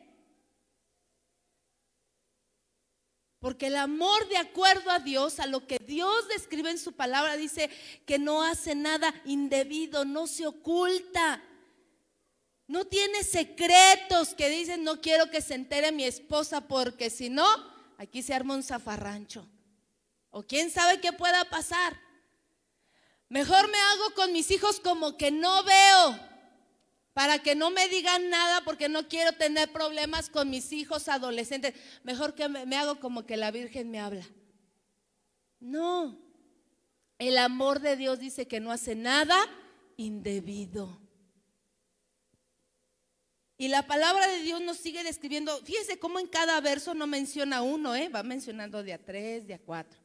Porque 3.40 3.68
el 3.68 3.78
amor 3.78 4.28
de 4.28 4.38
acuerdo 4.38 4.92
a 4.92 5.00
Dios, 5.00 5.40
a 5.40 5.46
lo 5.46 5.66
que 5.66 5.80
Dios 5.80 6.28
describe 6.28 6.70
en 6.70 6.78
su 6.78 6.94
palabra, 6.94 7.38
dice 7.38 7.70
que 8.06 8.20
no 8.20 8.44
hace 8.44 8.76
nada 8.76 9.14
indebido, 9.26 10.06
no 10.06 10.28
se 10.28 10.46
oculta. 10.46 11.42
No 12.70 12.86
tiene 12.86 13.24
secretos 13.24 14.36
que 14.36 14.48
dicen, 14.48 14.84
no 14.84 15.02
quiero 15.02 15.32
que 15.32 15.42
se 15.42 15.56
entere 15.56 15.92
mi 15.92 16.04
esposa 16.04 16.68
porque 16.68 17.10
si 17.10 17.28
no, 17.28 17.48
aquí 17.98 18.22
se 18.22 18.36
arma 18.36 18.54
un 18.54 18.62
zafarrancho. 18.62 19.50
O 20.30 20.44
quién 20.44 20.70
sabe 20.70 21.02
qué 21.02 21.12
pueda 21.12 21.46
pasar. 21.46 22.00
Mejor 23.28 23.72
me 23.72 23.78
hago 23.80 24.14
con 24.14 24.32
mis 24.34 24.52
hijos 24.52 24.80
como 24.80 25.18
que 25.18 25.32
no 25.32 25.64
veo 25.64 26.20
para 27.14 27.40
que 27.40 27.56
no 27.56 27.72
me 27.72 27.88
digan 27.88 28.30
nada 28.30 28.62
porque 28.64 28.88
no 28.88 29.08
quiero 29.08 29.32
tener 29.32 29.72
problemas 29.72 30.30
con 30.30 30.52
mis 30.52 30.72
hijos 30.72 31.08
adolescentes. 31.08 31.74
Mejor 32.04 32.36
que 32.36 32.50
me, 32.50 32.78
hago 32.78 33.00
como 33.00 33.26
que 33.26 33.36
la 33.36 33.50
Virgen 33.50 33.90
me 33.90 34.00
habla. 34.00 34.30
No, 35.60 36.22
el 37.18 37.40
amor 37.40 37.80
de 37.80 37.98
Dios 37.98 38.20
dice 38.20 38.48
que 38.48 38.60
no 38.60 38.72
hace 38.72 38.94
nada 38.94 39.36
indebido. 39.98 41.09
Y 43.60 43.68
la 43.68 43.86
palabra 43.86 44.28
de 44.28 44.42
Dios 44.42 44.62
nos 44.62 44.78
sigue 44.78 45.04
describiendo, 45.04 45.56
fíjese 45.64 46.00
cómo 46.00 46.18
en 46.18 46.26
cada 46.26 46.60
verso 46.62 46.96
no 46.96 47.06
menciona 47.06 47.62
uno, 47.62 47.94
¿eh? 47.94 48.10
va 48.10 48.24
mencionando 48.24 48.82
de 48.82 48.94
a 48.94 48.98
tres, 48.98 49.46
de 49.46 49.54
a 49.54 49.60
cuatro. 49.60 50.00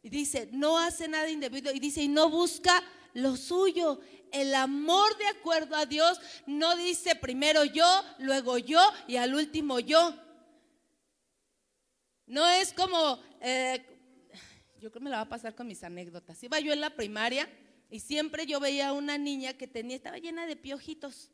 Y 0.00 0.10
dice, 0.10 0.48
no 0.52 0.78
hace 0.78 1.08
nada 1.08 1.28
indebido. 1.28 1.72
Y 1.72 1.80
dice, 1.80 2.02
y 2.02 2.08
no 2.08 2.30
busca 2.30 2.84
lo 3.14 3.36
suyo 3.36 3.98
el 4.32 4.54
amor 4.54 5.16
de 5.18 5.26
acuerdo 5.26 5.76
a 5.76 5.86
Dios 5.86 6.20
no 6.46 6.76
dice 6.76 7.16
primero 7.16 7.64
yo, 7.64 7.86
luego 8.18 8.58
yo 8.58 8.80
y 9.06 9.16
al 9.16 9.34
último 9.34 9.80
yo. 9.80 10.14
No 12.26 12.46
es 12.48 12.72
como, 12.72 13.20
eh, 13.40 13.84
yo 14.74 14.90
creo 14.90 14.92
que 14.92 15.00
me 15.00 15.10
la 15.10 15.16
va 15.16 15.22
a 15.22 15.28
pasar 15.28 15.54
con 15.54 15.66
mis 15.66 15.82
anécdotas. 15.82 16.42
Iba 16.42 16.60
yo 16.60 16.72
en 16.72 16.80
la 16.80 16.94
primaria 16.94 17.48
y 17.90 18.00
siempre 18.00 18.46
yo 18.46 18.60
veía 18.60 18.88
a 18.88 18.92
una 18.92 19.16
niña 19.16 19.54
que 19.54 19.66
tenía, 19.66 19.96
estaba 19.96 20.18
llena 20.18 20.46
de 20.46 20.56
piojitos. 20.56 21.30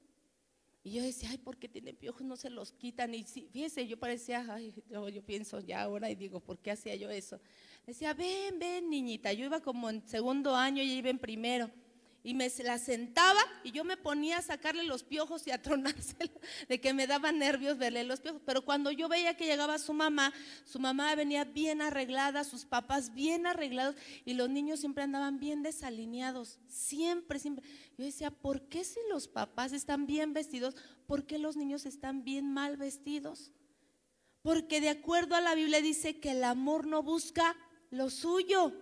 Y 0.86 0.92
yo 0.92 1.02
decía, 1.02 1.30
ay, 1.30 1.38
¿por 1.38 1.56
qué 1.56 1.66
tiene 1.66 1.94
piojos? 1.94 2.22
No 2.22 2.36
se 2.36 2.50
los 2.50 2.72
quitan. 2.72 3.14
Y 3.14 3.24
fíjese, 3.24 3.86
yo 3.86 3.98
parecía, 3.98 4.44
ay, 4.50 4.74
yo, 4.90 5.08
yo, 5.08 5.22
pienso 5.24 5.58
ya 5.60 5.82
ahora 5.82 6.10
y 6.10 6.14
digo, 6.14 6.40
¿por 6.40 6.58
qué 6.58 6.72
hacía 6.72 6.94
yo 6.94 7.08
eso? 7.08 7.40
Decía, 7.86 8.12
ven, 8.12 8.58
ven, 8.58 8.90
niñita. 8.90 9.32
Yo 9.32 9.46
iba 9.46 9.60
como 9.60 9.88
en 9.88 10.06
segundo 10.06 10.54
año 10.54 10.82
y 10.82 10.86
ella 10.86 10.98
iba 10.98 11.08
en 11.08 11.18
primero 11.18 11.70
y 12.24 12.32
me 12.32 12.50
la 12.64 12.78
sentaba 12.78 13.38
y 13.62 13.70
yo 13.70 13.84
me 13.84 13.98
ponía 13.98 14.38
a 14.38 14.42
sacarle 14.42 14.82
los 14.82 15.04
piojos 15.04 15.46
y 15.46 15.50
a 15.50 15.60
tronárselo, 15.62 16.32
de 16.68 16.80
que 16.80 16.94
me 16.94 17.06
daba 17.06 17.30
nervios 17.30 17.76
verle 17.76 18.02
los 18.02 18.20
piojos. 18.20 18.40
Pero 18.46 18.64
cuando 18.64 18.90
yo 18.90 19.08
veía 19.08 19.36
que 19.36 19.44
llegaba 19.44 19.78
su 19.78 19.92
mamá, 19.92 20.32
su 20.64 20.80
mamá 20.80 21.14
venía 21.14 21.44
bien 21.44 21.82
arreglada, 21.82 22.42
sus 22.42 22.64
papás 22.64 23.14
bien 23.14 23.46
arreglados 23.46 23.94
y 24.24 24.32
los 24.32 24.48
niños 24.48 24.80
siempre 24.80 25.04
andaban 25.04 25.38
bien 25.38 25.62
desalineados, 25.62 26.58
siempre, 26.66 27.38
siempre. 27.38 27.64
Yo 27.98 28.04
decía, 28.06 28.30
¿por 28.30 28.62
qué 28.68 28.84
si 28.84 28.98
los 29.10 29.28
papás 29.28 29.74
están 29.74 30.06
bien 30.06 30.32
vestidos, 30.32 30.76
por 31.06 31.26
qué 31.26 31.38
los 31.38 31.56
niños 31.56 31.84
están 31.84 32.24
bien 32.24 32.50
mal 32.50 32.78
vestidos? 32.78 33.52
Porque 34.40 34.80
de 34.80 34.88
acuerdo 34.88 35.34
a 35.34 35.42
la 35.42 35.54
Biblia 35.54 35.82
dice 35.82 36.20
que 36.20 36.30
el 36.30 36.44
amor 36.44 36.86
no 36.86 37.02
busca 37.02 37.54
lo 37.90 38.08
suyo. 38.08 38.72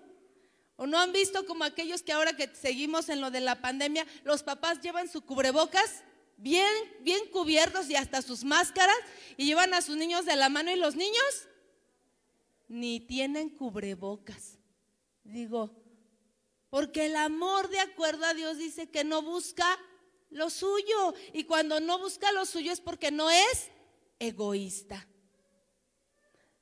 ¿O 0.77 0.87
no 0.87 0.99
han 0.99 1.13
visto 1.13 1.47
como 1.47 1.65
aquellos 1.65 2.03
que 2.03 2.13
ahora 2.13 2.37
que 2.37 2.55
seguimos 2.55 3.09
en 3.09 3.21
lo 3.21 3.31
de 3.31 3.41
la 3.41 3.61
pandemia, 3.61 4.07
los 4.25 4.43
papás 4.43 4.81
llevan 4.81 5.09
su 5.09 5.23
cubrebocas 5.23 6.03
bien, 6.37 6.73
bien 7.01 7.29
cubiertos 7.31 7.89
y 7.89 7.97
hasta 7.97 8.23
sus 8.23 8.45
máscaras 8.45 8.97
y 9.37 9.47
llevan 9.47 9.75
a 9.75 9.83
sus 9.83 9.97
niños 9.97 10.25
de 10.25 10.37
la 10.37 10.49
mano 10.49 10.71
y 10.71 10.77
los 10.77 10.97
niños 10.97 11.49
ni 12.69 13.01
tienen 13.01 13.51
cubrebocas? 13.51 14.59
Digo, 15.25 15.71
porque 16.71 17.07
el 17.07 17.17
amor 17.17 17.69
de 17.69 17.81
acuerdo 17.81 18.25
a 18.25 18.35
Dios 18.35 18.59
dice 18.59 18.91
que 18.91 19.05
no 19.05 19.23
busca 19.23 19.79
lo 20.31 20.49
suyo 20.49 21.15
y 21.33 21.45
cuando 21.45 21.81
no 21.81 21.99
busca 21.99 22.33
lo 22.33 22.47
suyo 22.47 22.73
es 22.73 22.81
porque 22.81 23.11
no 23.11 23.31
es 23.31 23.71
egoísta. 24.19 25.07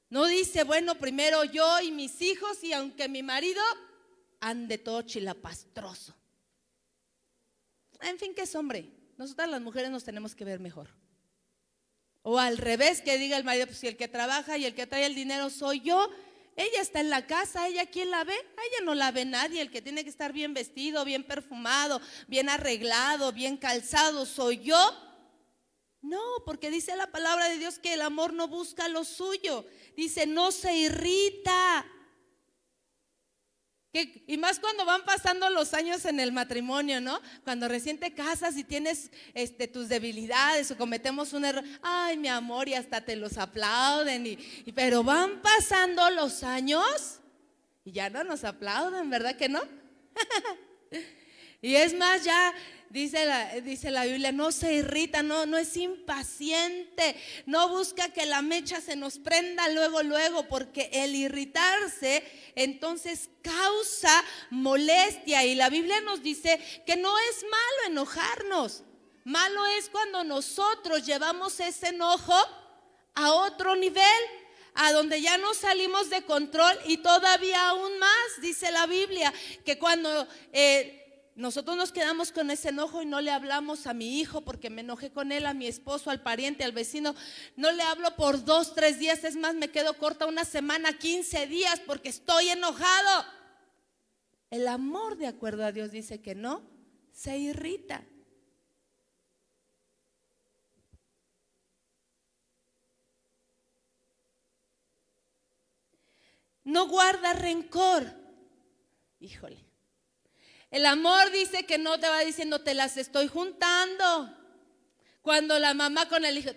No 0.08 0.26
dice, 0.26 0.64
bueno, 0.64 0.96
primero 0.96 1.44
yo 1.44 1.80
y 1.80 1.92
mis 1.92 2.20
hijos 2.20 2.64
y 2.64 2.72
aunque 2.72 3.08
mi 3.08 3.22
marido 3.22 3.62
ande 4.40 4.78
todo 4.78 5.02
chilapastroso. 5.02 6.14
En 8.00 8.18
fin, 8.18 8.34
que 8.34 8.42
es 8.42 8.54
hombre. 8.54 8.90
Nosotras 9.16 9.48
las 9.48 9.60
mujeres 9.60 9.90
nos 9.90 10.04
tenemos 10.04 10.34
que 10.34 10.44
ver 10.44 10.60
mejor. 10.60 10.88
O 12.22 12.38
al 12.38 12.58
revés, 12.58 13.00
que 13.02 13.18
diga 13.18 13.36
el 13.36 13.44
marido, 13.44 13.66
pues 13.66 13.78
si 13.78 13.86
el 13.86 13.96
que 13.96 14.08
trabaja 14.08 14.58
y 14.58 14.64
el 14.64 14.74
que 14.74 14.86
trae 14.86 15.06
el 15.06 15.14
dinero 15.14 15.50
soy 15.50 15.80
yo, 15.80 16.08
ella 16.56 16.80
está 16.82 17.00
en 17.00 17.10
la 17.10 17.26
casa, 17.26 17.68
ella 17.68 17.86
quién 17.86 18.10
la 18.10 18.24
ve, 18.24 18.34
a 18.34 18.36
ella 18.66 18.84
no 18.84 18.94
la 18.94 19.12
ve 19.12 19.24
nadie, 19.24 19.62
el 19.62 19.70
que 19.70 19.80
tiene 19.80 20.04
que 20.04 20.10
estar 20.10 20.32
bien 20.32 20.52
vestido, 20.52 21.04
bien 21.04 21.24
perfumado, 21.24 22.00
bien 22.28 22.48
arreglado, 22.48 23.32
bien 23.32 23.56
calzado, 23.56 24.26
soy 24.26 24.60
yo. 24.60 24.76
No, 26.02 26.20
porque 26.44 26.70
dice 26.70 26.96
la 26.96 27.10
palabra 27.10 27.48
de 27.48 27.58
Dios 27.58 27.78
que 27.78 27.94
el 27.94 28.02
amor 28.02 28.32
no 28.32 28.48
busca 28.48 28.88
lo 28.88 29.04
suyo, 29.04 29.66
dice 29.96 30.26
no 30.26 30.50
se 30.50 30.74
irrita, 30.74 31.86
y 33.92 34.36
más 34.38 34.60
cuando 34.60 34.84
van 34.84 35.04
pasando 35.04 35.50
los 35.50 35.74
años 35.74 36.04
en 36.04 36.20
el 36.20 36.30
matrimonio, 36.30 37.00
¿no? 37.00 37.20
Cuando 37.42 37.66
recién 37.66 37.98
te 37.98 38.14
casas 38.14 38.56
y 38.56 38.62
tienes 38.62 39.10
este, 39.34 39.66
tus 39.66 39.88
debilidades 39.88 40.70
o 40.70 40.76
cometemos 40.76 41.32
un 41.32 41.44
error, 41.44 41.64
ay 41.82 42.16
mi 42.16 42.28
amor, 42.28 42.68
y 42.68 42.74
hasta 42.74 43.00
te 43.00 43.16
los 43.16 43.36
aplauden, 43.36 44.26
y, 44.26 44.36
pero 44.72 45.02
van 45.02 45.42
pasando 45.42 46.08
los 46.10 46.44
años 46.44 47.20
y 47.84 47.92
ya 47.92 48.10
no 48.10 48.22
nos 48.22 48.44
aplauden, 48.44 49.10
¿verdad 49.10 49.36
que 49.36 49.48
no? 49.48 49.60
y 51.62 51.76
es 51.76 51.94
más, 51.94 52.24
ya 52.24 52.54
dice 52.90 53.24
la, 53.24 53.60
dice 53.60 53.90
la 53.90 54.04
Biblia, 54.04 54.32
no 54.32 54.50
se 54.50 54.74
irrita, 54.74 55.22
no, 55.22 55.46
no 55.46 55.56
es 55.56 55.76
impaciente, 55.76 57.16
no 57.46 57.68
busca 57.68 58.12
que 58.12 58.26
la 58.26 58.42
mecha 58.42 58.80
se 58.80 58.96
nos 58.96 59.18
prenda 59.18 59.68
luego, 59.68 60.02
luego, 60.02 60.48
porque 60.48 60.90
el 60.92 61.14
irritarse 61.14 62.24
entonces 62.54 63.30
causa 63.42 64.24
molestia. 64.50 65.44
Y 65.44 65.54
la 65.54 65.70
Biblia 65.70 66.00
nos 66.00 66.22
dice 66.22 66.60
que 66.86 66.96
no 66.96 67.16
es 67.30 67.42
malo 67.44 67.92
enojarnos, 67.92 68.82
malo 69.24 69.66
es 69.78 69.88
cuando 69.88 70.24
nosotros 70.24 71.06
llevamos 71.06 71.60
ese 71.60 71.88
enojo 71.88 72.34
a 73.14 73.32
otro 73.32 73.76
nivel 73.76 74.04
a 74.74 74.92
donde 74.92 75.20
ya 75.20 75.36
no 75.36 75.52
salimos 75.52 76.10
de 76.10 76.22
control 76.22 76.78
y 76.86 76.98
todavía 76.98 77.68
aún 77.68 77.98
más, 77.98 78.40
dice 78.40 78.70
la 78.70 78.86
Biblia, 78.86 79.32
que 79.64 79.78
cuando 79.78 80.26
eh, 80.52 80.99
nosotros 81.36 81.76
nos 81.76 81.92
quedamos 81.92 82.32
con 82.32 82.50
ese 82.50 82.70
enojo 82.70 83.02
y 83.02 83.06
no 83.06 83.20
le 83.20 83.30
hablamos 83.30 83.86
a 83.86 83.94
mi 83.94 84.20
hijo 84.20 84.42
porque 84.42 84.68
me 84.68 84.82
enojé 84.82 85.10
con 85.10 85.32
él, 85.32 85.46
a 85.46 85.54
mi 85.54 85.66
esposo, 85.66 86.10
al 86.10 86.22
pariente, 86.22 86.64
al 86.64 86.72
vecino. 86.72 87.14
No 87.56 87.72
le 87.72 87.82
hablo 87.82 88.14
por 88.16 88.44
dos, 88.44 88.74
tres 88.74 88.98
días. 88.98 89.24
Es 89.24 89.36
más, 89.36 89.54
me 89.54 89.70
quedo 89.70 89.96
corta 89.96 90.26
una 90.26 90.44
semana, 90.44 90.98
15 90.98 91.46
días 91.46 91.80
porque 91.86 92.08
estoy 92.08 92.48
enojado. 92.48 93.24
El 94.50 94.66
amor, 94.68 95.16
de 95.16 95.28
acuerdo 95.28 95.64
a 95.64 95.72
Dios, 95.72 95.92
dice 95.92 96.20
que 96.20 96.34
no, 96.34 96.62
se 97.12 97.38
irrita. 97.38 98.04
No 106.64 106.86
guarda 106.88 107.32
rencor. 107.32 108.04
Híjole. 109.20 109.69
El 110.70 110.86
amor 110.86 111.30
dice 111.32 111.66
que 111.66 111.78
no 111.78 111.98
te 111.98 112.08
va 112.08 112.20
diciendo, 112.20 112.60
te 112.60 112.74
las 112.74 112.96
estoy 112.96 113.28
juntando. 113.28 114.36
Cuando 115.22 115.58
la 115.58 115.74
mamá 115.74 116.08
con 116.08 116.24
el 116.24 116.38
hijo, 116.38 116.50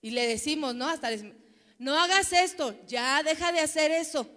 y 0.00 0.10
le 0.10 0.26
decimos, 0.26 0.74
¿no? 0.74 0.88
Hasta 0.88 1.08
decimos, 1.08 1.36
no 1.78 1.98
hagas 1.98 2.32
esto, 2.32 2.76
ya 2.86 3.22
deja 3.22 3.52
de 3.52 3.60
hacer 3.60 3.90
eso, 3.92 4.28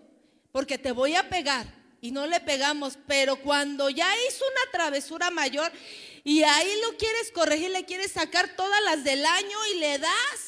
porque 0.51 0.77
te 0.77 0.91
voy 0.91 1.15
a 1.15 1.27
pegar. 1.29 1.65
Y 1.99 2.11
no 2.11 2.27
le 2.27 2.39
pegamos, 2.39 2.99
pero 3.07 3.37
cuando 3.37 3.89
ya 3.89 4.07
hizo 4.27 4.45
una 4.45 4.71
travesura 4.71 5.31
mayor 5.31 5.71
y 6.23 6.43
ahí 6.43 6.69
lo 6.83 6.97
quieres 6.97 7.31
corregir, 7.31 7.71
le 7.71 7.85
quieres 7.85 8.11
sacar 8.11 8.55
todas 8.55 8.79
las 8.83 9.03
del 9.03 9.25
año 9.25 9.57
y 9.73 9.79
le 9.79 9.97
das. 9.97 10.44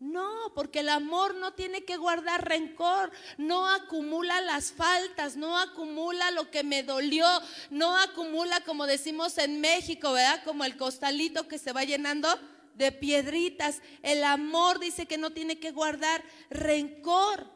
No, 0.00 0.50
porque 0.54 0.80
el 0.80 0.88
amor 0.88 1.34
no 1.34 1.52
tiene 1.52 1.84
que 1.84 1.98
guardar 1.98 2.48
rencor, 2.48 3.12
no 3.36 3.68
acumula 3.68 4.40
las 4.40 4.72
faltas, 4.72 5.36
no 5.36 5.58
acumula 5.58 6.30
lo 6.30 6.50
que 6.50 6.64
me 6.64 6.82
dolió, 6.82 7.26
no 7.68 7.94
acumula 7.98 8.64
como 8.64 8.86
decimos 8.86 9.36
en 9.36 9.60
México, 9.60 10.12
¿verdad? 10.12 10.42
Como 10.42 10.64
el 10.64 10.78
costalito 10.78 11.46
que 11.46 11.58
se 11.58 11.74
va 11.74 11.84
llenando 11.84 12.28
de 12.76 12.92
piedritas. 12.92 13.82
El 14.02 14.24
amor 14.24 14.80
dice 14.80 15.04
que 15.04 15.18
no 15.18 15.32
tiene 15.32 15.60
que 15.60 15.70
guardar 15.70 16.24
rencor. 16.48 17.46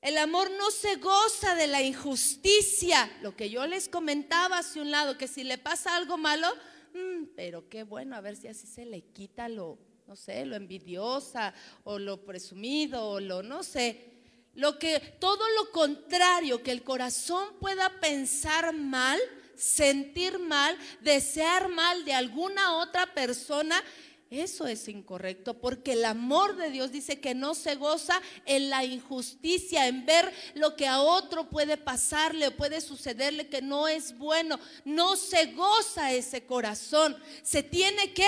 El 0.00 0.16
amor 0.16 0.50
no 0.52 0.70
se 0.70 0.96
goza 0.96 1.54
de 1.54 1.66
la 1.66 1.82
injusticia. 1.82 3.14
Lo 3.20 3.36
que 3.36 3.50
yo 3.50 3.66
les 3.66 3.90
comentaba 3.90 4.56
hace 4.56 4.80
un 4.80 4.90
lado, 4.90 5.18
que 5.18 5.28
si 5.28 5.44
le 5.44 5.58
pasa 5.58 5.96
algo 5.96 6.16
malo, 6.16 6.48
mm, 6.94 7.34
pero 7.36 7.68
qué 7.68 7.82
bueno, 7.82 8.16
a 8.16 8.22
ver 8.22 8.36
si 8.36 8.48
así 8.48 8.66
se 8.66 8.86
le 8.86 9.02
quita 9.12 9.50
lo 9.50 9.78
no 10.06 10.16
sé, 10.16 10.44
lo 10.44 10.56
envidiosa 10.56 11.54
o 11.84 11.98
lo 11.98 12.24
presumido 12.24 13.08
o 13.08 13.20
lo 13.20 13.42
no 13.42 13.62
sé. 13.62 14.12
Lo 14.54 14.78
que 14.78 15.00
todo 15.18 15.42
lo 15.56 15.70
contrario, 15.72 16.62
que 16.62 16.70
el 16.70 16.84
corazón 16.84 17.48
pueda 17.58 17.88
pensar 18.00 18.72
mal, 18.72 19.18
sentir 19.56 20.38
mal, 20.38 20.76
desear 21.00 21.68
mal 21.68 22.04
de 22.04 22.12
alguna 22.12 22.76
otra 22.76 23.12
persona, 23.14 23.82
eso 24.30 24.66
es 24.66 24.88
incorrecto, 24.88 25.54
porque 25.54 25.92
el 25.92 26.04
amor 26.04 26.56
de 26.56 26.70
Dios 26.70 26.90
dice 26.90 27.20
que 27.20 27.34
no 27.34 27.54
se 27.54 27.76
goza 27.76 28.20
en 28.46 28.68
la 28.68 28.84
injusticia, 28.84 29.86
en 29.86 30.06
ver 30.06 30.32
lo 30.54 30.76
que 30.76 30.86
a 30.86 31.00
otro 31.00 31.48
puede 31.48 31.76
pasarle 31.76 32.48
o 32.48 32.56
puede 32.56 32.80
sucederle 32.80 33.48
que 33.48 33.62
no 33.62 33.86
es 33.86 34.16
bueno. 34.18 34.58
No 34.84 35.16
se 35.16 35.52
goza 35.52 36.12
ese 36.12 36.46
corazón. 36.46 37.16
Se 37.42 37.62
tiene 37.62 38.12
que 38.12 38.26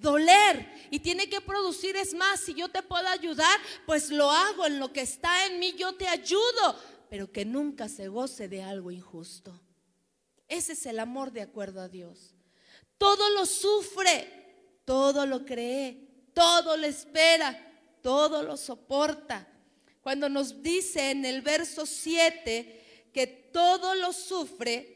doler 0.00 0.66
y 0.90 1.00
tiene 1.00 1.28
que 1.28 1.40
producir. 1.40 1.96
Es 1.96 2.14
más, 2.14 2.40
si 2.40 2.54
yo 2.54 2.68
te 2.68 2.82
puedo 2.82 3.06
ayudar, 3.08 3.58
pues 3.84 4.10
lo 4.10 4.30
hago 4.30 4.66
en 4.66 4.78
lo 4.78 4.92
que 4.92 5.02
está 5.02 5.46
en 5.46 5.58
mí, 5.58 5.74
yo 5.76 5.94
te 5.94 6.08
ayudo, 6.08 6.76
pero 7.08 7.30
que 7.30 7.44
nunca 7.44 7.88
se 7.88 8.08
goce 8.08 8.48
de 8.48 8.62
algo 8.62 8.90
injusto. 8.90 9.60
Ese 10.48 10.72
es 10.72 10.86
el 10.86 10.98
amor 10.98 11.32
de 11.32 11.42
acuerdo 11.42 11.80
a 11.80 11.88
Dios. 11.88 12.34
Todo 12.98 13.30
lo 13.30 13.46
sufre, 13.46 14.80
todo 14.84 15.26
lo 15.26 15.44
cree, 15.44 16.06
todo 16.32 16.76
lo 16.76 16.86
espera, 16.86 17.58
todo 18.02 18.42
lo 18.42 18.56
soporta. 18.56 19.48
Cuando 20.00 20.28
nos 20.28 20.62
dice 20.62 21.10
en 21.10 21.24
el 21.24 21.42
verso 21.42 21.84
7 21.84 23.10
que 23.12 23.26
todo 23.26 23.94
lo 23.96 24.12
sufre, 24.12 24.95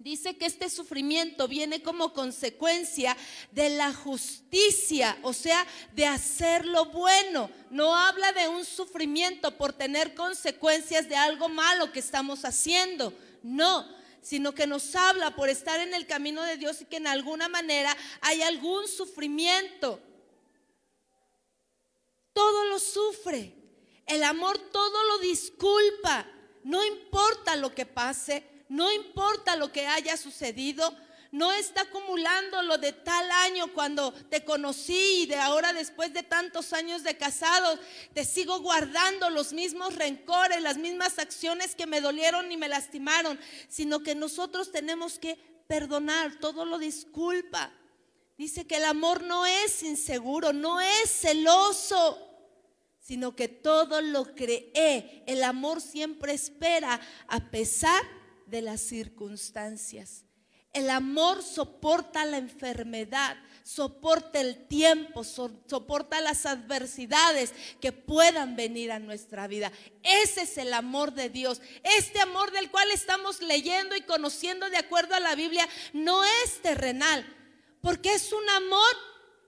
Dice 0.00 0.36
que 0.36 0.46
este 0.46 0.70
sufrimiento 0.70 1.48
viene 1.48 1.82
como 1.82 2.12
consecuencia 2.12 3.16
de 3.50 3.70
la 3.70 3.92
justicia, 3.92 5.18
o 5.22 5.32
sea, 5.32 5.66
de 5.92 6.06
hacer 6.06 6.66
lo 6.66 6.84
bueno. 6.86 7.50
No 7.70 7.96
habla 7.96 8.30
de 8.30 8.46
un 8.46 8.64
sufrimiento 8.64 9.58
por 9.58 9.72
tener 9.72 10.14
consecuencias 10.14 11.08
de 11.08 11.16
algo 11.16 11.48
malo 11.48 11.90
que 11.90 11.98
estamos 11.98 12.44
haciendo. 12.44 13.12
No, 13.42 13.92
sino 14.22 14.54
que 14.54 14.68
nos 14.68 14.94
habla 14.94 15.34
por 15.34 15.48
estar 15.48 15.80
en 15.80 15.92
el 15.92 16.06
camino 16.06 16.44
de 16.44 16.58
Dios 16.58 16.80
y 16.80 16.84
que 16.84 16.98
en 16.98 17.08
alguna 17.08 17.48
manera 17.48 17.96
hay 18.20 18.40
algún 18.42 18.86
sufrimiento. 18.86 19.98
Todo 22.32 22.66
lo 22.66 22.78
sufre. 22.78 23.52
El 24.06 24.22
amor 24.22 24.58
todo 24.58 25.04
lo 25.08 25.18
disculpa. 25.18 26.24
No 26.62 26.84
importa 26.84 27.56
lo 27.56 27.74
que 27.74 27.84
pase 27.84 28.57
no 28.68 28.92
importa 28.92 29.56
lo 29.56 29.72
que 29.72 29.86
haya 29.86 30.16
sucedido, 30.16 30.94
no 31.30 31.52
está 31.52 31.82
acumulando 31.82 32.62
lo 32.62 32.78
de 32.78 32.92
tal 32.92 33.30
año 33.30 33.72
cuando 33.74 34.12
te 34.12 34.44
conocí 34.44 35.22
y 35.22 35.26
de 35.26 35.36
ahora 35.36 35.72
después 35.72 36.12
de 36.14 36.22
tantos 36.22 36.72
años 36.72 37.02
de 37.02 37.16
casados, 37.18 37.78
te 38.14 38.24
sigo 38.24 38.60
guardando 38.60 39.28
los 39.30 39.52
mismos 39.52 39.94
rencores, 39.96 40.62
las 40.62 40.78
mismas 40.78 41.18
acciones 41.18 41.74
que 41.74 41.86
me 41.86 42.00
dolieron 42.00 42.50
y 42.50 42.56
me 42.56 42.68
lastimaron, 42.68 43.38
sino 43.68 44.00
que 44.02 44.14
nosotros 44.14 44.72
tenemos 44.72 45.18
que 45.18 45.36
perdonar, 45.66 46.38
todo 46.40 46.64
lo 46.64 46.78
disculpa. 46.78 47.72
Dice 48.38 48.66
que 48.66 48.76
el 48.76 48.84
amor 48.84 49.22
no 49.22 49.44
es 49.44 49.82
inseguro, 49.82 50.52
no 50.52 50.80
es 50.80 51.10
celoso, 51.10 52.24
sino 53.00 53.34
que 53.34 53.48
todo 53.48 54.00
lo 54.00 54.34
cree. 54.34 55.24
El 55.26 55.42
amor 55.42 55.80
siempre 55.80 56.32
espera 56.32 57.00
a 57.26 57.50
pesar 57.50 58.02
de 58.02 58.17
las 58.62 58.80
circunstancias. 58.80 60.24
El 60.72 60.90
amor 60.90 61.42
soporta 61.42 62.24
la 62.24 62.36
enfermedad, 62.36 63.36
soporta 63.64 64.40
el 64.40 64.66
tiempo, 64.68 65.24
soporta 65.24 66.20
las 66.20 66.46
adversidades 66.46 67.52
que 67.80 67.92
puedan 67.92 68.54
venir 68.54 68.92
a 68.92 68.98
nuestra 68.98 69.46
vida. 69.46 69.72
Ese 70.02 70.42
es 70.42 70.58
el 70.58 70.72
amor 70.74 71.14
de 71.14 71.30
Dios. 71.30 71.60
Este 71.82 72.20
amor 72.20 72.52
del 72.52 72.70
cual 72.70 72.90
estamos 72.92 73.42
leyendo 73.42 73.96
y 73.96 74.02
conociendo 74.02 74.68
de 74.70 74.76
acuerdo 74.76 75.14
a 75.14 75.20
la 75.20 75.34
Biblia 75.34 75.68
no 75.92 76.22
es 76.44 76.62
terrenal, 76.62 77.26
porque 77.80 78.14
es 78.14 78.32
un 78.32 78.48
amor 78.50 78.96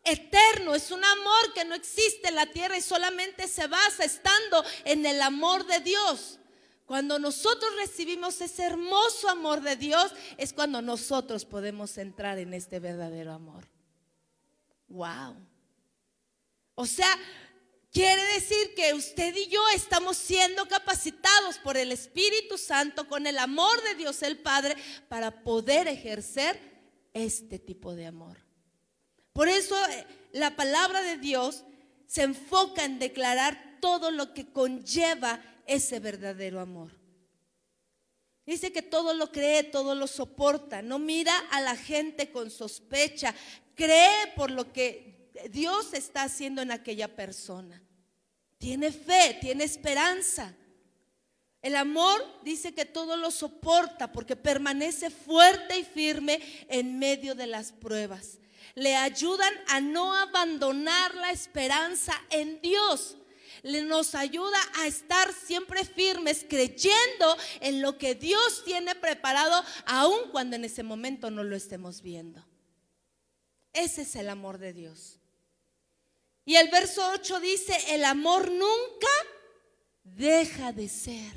eterno, 0.04 0.74
es 0.74 0.90
un 0.90 1.04
amor 1.04 1.52
que 1.54 1.64
no 1.64 1.74
existe 1.74 2.28
en 2.28 2.34
la 2.34 2.46
tierra 2.46 2.76
y 2.76 2.82
solamente 2.82 3.46
se 3.46 3.66
basa 3.66 4.04
estando 4.04 4.64
en 4.84 5.04
el 5.06 5.20
amor 5.22 5.66
de 5.66 5.80
Dios. 5.80 6.39
Cuando 6.90 7.20
nosotros 7.20 7.70
recibimos 7.76 8.40
ese 8.40 8.64
hermoso 8.64 9.28
amor 9.28 9.60
de 9.60 9.76
Dios, 9.76 10.12
es 10.36 10.52
cuando 10.52 10.82
nosotros 10.82 11.44
podemos 11.44 11.96
entrar 11.98 12.36
en 12.40 12.52
este 12.52 12.80
verdadero 12.80 13.32
amor. 13.32 13.68
Wow. 14.88 15.36
O 16.74 16.86
sea, 16.86 17.16
quiere 17.92 18.20
decir 18.34 18.74
que 18.74 18.92
usted 18.92 19.32
y 19.36 19.46
yo 19.46 19.60
estamos 19.72 20.16
siendo 20.16 20.66
capacitados 20.66 21.58
por 21.58 21.76
el 21.76 21.92
Espíritu 21.92 22.58
Santo 22.58 23.06
con 23.06 23.24
el 23.28 23.38
amor 23.38 23.80
de 23.84 23.94
Dios 23.94 24.20
el 24.24 24.40
Padre 24.40 24.74
para 25.08 25.44
poder 25.44 25.86
ejercer 25.86 26.60
este 27.14 27.60
tipo 27.60 27.94
de 27.94 28.06
amor. 28.06 28.36
Por 29.32 29.46
eso 29.46 29.76
eh, 29.90 30.06
la 30.32 30.56
palabra 30.56 31.02
de 31.02 31.18
Dios 31.18 31.62
se 32.08 32.22
enfoca 32.22 32.84
en 32.84 32.98
declarar 32.98 33.78
todo 33.80 34.10
lo 34.10 34.34
que 34.34 34.52
conlleva 34.52 35.40
ese 35.70 36.00
verdadero 36.00 36.58
amor. 36.60 36.90
Dice 38.44 38.72
que 38.72 38.82
todo 38.82 39.14
lo 39.14 39.30
cree, 39.30 39.62
todo 39.62 39.94
lo 39.94 40.08
soporta, 40.08 40.82
no 40.82 40.98
mira 40.98 41.38
a 41.52 41.60
la 41.60 41.76
gente 41.76 42.32
con 42.32 42.50
sospecha, 42.50 43.32
cree 43.76 44.32
por 44.34 44.50
lo 44.50 44.72
que 44.72 45.30
Dios 45.50 45.94
está 45.94 46.24
haciendo 46.24 46.60
en 46.60 46.72
aquella 46.72 47.14
persona. 47.14 47.80
Tiene 48.58 48.90
fe, 48.90 49.38
tiene 49.40 49.62
esperanza. 49.62 50.56
El 51.62 51.76
amor 51.76 52.20
dice 52.42 52.74
que 52.74 52.84
todo 52.84 53.16
lo 53.16 53.30
soporta 53.30 54.10
porque 54.10 54.34
permanece 54.34 55.10
fuerte 55.10 55.78
y 55.78 55.84
firme 55.84 56.40
en 56.68 56.98
medio 56.98 57.36
de 57.36 57.46
las 57.46 57.70
pruebas. 57.70 58.38
Le 58.74 58.96
ayudan 58.96 59.52
a 59.68 59.80
no 59.80 60.16
abandonar 60.16 61.14
la 61.14 61.30
esperanza 61.30 62.20
en 62.30 62.60
Dios 62.60 63.16
nos 63.62 64.14
ayuda 64.14 64.58
a 64.78 64.86
estar 64.86 65.32
siempre 65.32 65.84
firmes 65.84 66.44
creyendo 66.48 67.36
en 67.60 67.82
lo 67.82 67.98
que 67.98 68.14
Dios 68.14 68.64
tiene 68.64 68.94
preparado, 68.94 69.62
aun 69.86 70.30
cuando 70.30 70.56
en 70.56 70.64
ese 70.64 70.82
momento 70.82 71.30
no 71.30 71.44
lo 71.44 71.56
estemos 71.56 72.02
viendo. 72.02 72.44
Ese 73.72 74.02
es 74.02 74.16
el 74.16 74.28
amor 74.28 74.58
de 74.58 74.72
Dios. 74.72 75.18
Y 76.44 76.56
el 76.56 76.68
verso 76.68 77.08
8 77.12 77.40
dice, 77.40 77.76
el 77.88 78.04
amor 78.04 78.50
nunca 78.50 79.08
deja 80.02 80.72
de 80.72 80.88
ser. 80.88 81.32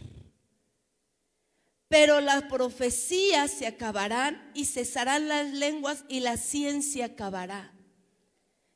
Pero 1.88 2.22
las 2.22 2.44
profecías 2.46 3.52
se 3.52 3.68
acabarán 3.68 4.52
y 4.56 4.66
cesarán 4.66 5.28
las 5.28 5.52
lenguas 5.52 6.06
y 6.08 6.22
la 6.22 6.38
ciencia 6.38 7.06
acabará. 7.06 7.72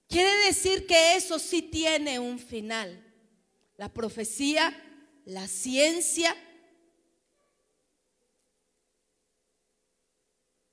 Quiere 0.08 0.32
decir 0.46 0.86
que 0.86 1.16
eso 1.16 1.40
sí 1.40 1.64
tiene 1.64 2.20
un 2.20 2.38
final 2.38 3.07
la 3.78 3.94
profecía, 3.94 4.76
la 5.26 5.48
ciencia, 5.48 6.36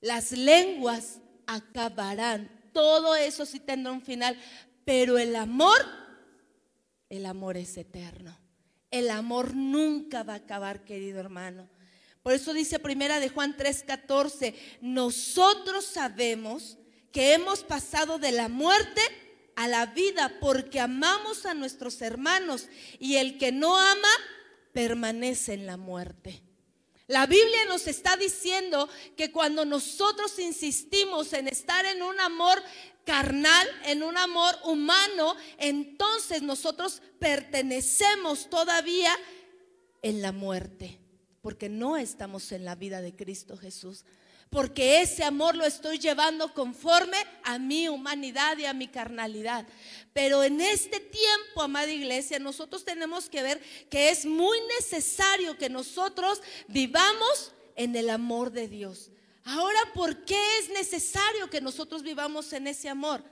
las 0.01 0.31
lenguas 0.31 1.19
acabarán. 1.45 2.69
Todo 2.73 3.15
eso 3.15 3.45
sí 3.45 3.59
tendrá 3.59 3.91
un 3.91 4.01
final, 4.01 4.37
pero 4.83 5.17
el 5.17 5.35
amor, 5.35 5.77
el 7.09 7.25
amor 7.25 7.57
es 7.57 7.77
eterno. 7.77 8.37
El 8.91 9.09
amor 9.09 9.55
nunca 9.55 10.23
va 10.23 10.33
a 10.33 10.37
acabar, 10.37 10.83
querido 10.83 11.19
hermano. 11.19 11.69
Por 12.23 12.33
eso 12.33 12.53
dice 12.53 12.79
primera 12.79 13.19
de 13.19 13.29
Juan 13.29 13.55
3:14, 13.55 14.55
nosotros 14.81 15.85
sabemos 15.85 16.77
que 17.11 17.33
hemos 17.33 17.63
pasado 17.63 18.17
de 18.17 18.31
la 18.31 18.49
muerte 18.49 19.01
a 19.55 19.67
la 19.67 19.87
vida 19.87 20.37
porque 20.39 20.79
amamos 20.79 21.45
a 21.45 21.53
nuestros 21.53 22.01
hermanos 22.01 22.67
y 22.99 23.15
el 23.15 23.37
que 23.37 23.51
no 23.51 23.77
ama 23.77 24.09
permanece 24.73 25.53
en 25.53 25.65
la 25.65 25.77
muerte. 25.77 26.41
La 27.07 27.27
Biblia 27.27 27.65
nos 27.67 27.87
está 27.87 28.17
diciendo 28.17 28.89
que 29.15 29.31
cuando 29.31 29.63
nosotros 29.63 30.39
insistimos 30.39 31.33
en 31.33 31.47
estar 31.47 31.85
en 31.85 32.01
un 32.01 32.19
amor 32.19 32.61
carnal, 33.05 33.67
en 33.85 34.01
un 34.01 34.17
amor 34.17 34.55
humano, 34.63 35.35
entonces 35.59 36.41
nosotros 36.41 37.03
pertenecemos 37.19 38.49
todavía 38.49 39.15
en 40.01 40.23
la 40.23 40.31
muerte, 40.31 40.99
porque 41.41 41.69
no 41.69 41.95
estamos 41.95 42.51
en 42.51 42.65
la 42.65 42.73
vida 42.73 43.01
de 43.01 43.15
Cristo 43.15 43.55
Jesús 43.55 44.03
porque 44.49 45.01
ese 45.01 45.23
amor 45.23 45.55
lo 45.55 45.65
estoy 45.65 45.99
llevando 45.99 46.53
conforme 46.53 47.17
a 47.43 47.59
mi 47.59 47.89
humanidad 47.89 48.57
y 48.57 48.65
a 48.65 48.73
mi 48.73 48.87
carnalidad. 48.87 49.65
Pero 50.13 50.43
en 50.43 50.61
este 50.61 50.99
tiempo, 50.99 51.61
amada 51.61 51.91
iglesia, 51.91 52.39
nosotros 52.39 52.85
tenemos 52.85 53.29
que 53.29 53.43
ver 53.43 53.61
que 53.89 54.09
es 54.09 54.25
muy 54.25 54.57
necesario 54.77 55.57
que 55.57 55.69
nosotros 55.69 56.41
vivamos 56.67 57.51
en 57.75 57.95
el 57.95 58.09
amor 58.09 58.51
de 58.51 58.67
Dios. 58.67 59.11
Ahora, 59.43 59.79
¿por 59.93 60.23
qué 60.25 60.39
es 60.59 60.69
necesario 60.69 61.49
que 61.49 61.61
nosotros 61.61 62.01
vivamos 62.01 62.53
en 62.53 62.67
ese 62.67 62.87
amor? 62.87 63.23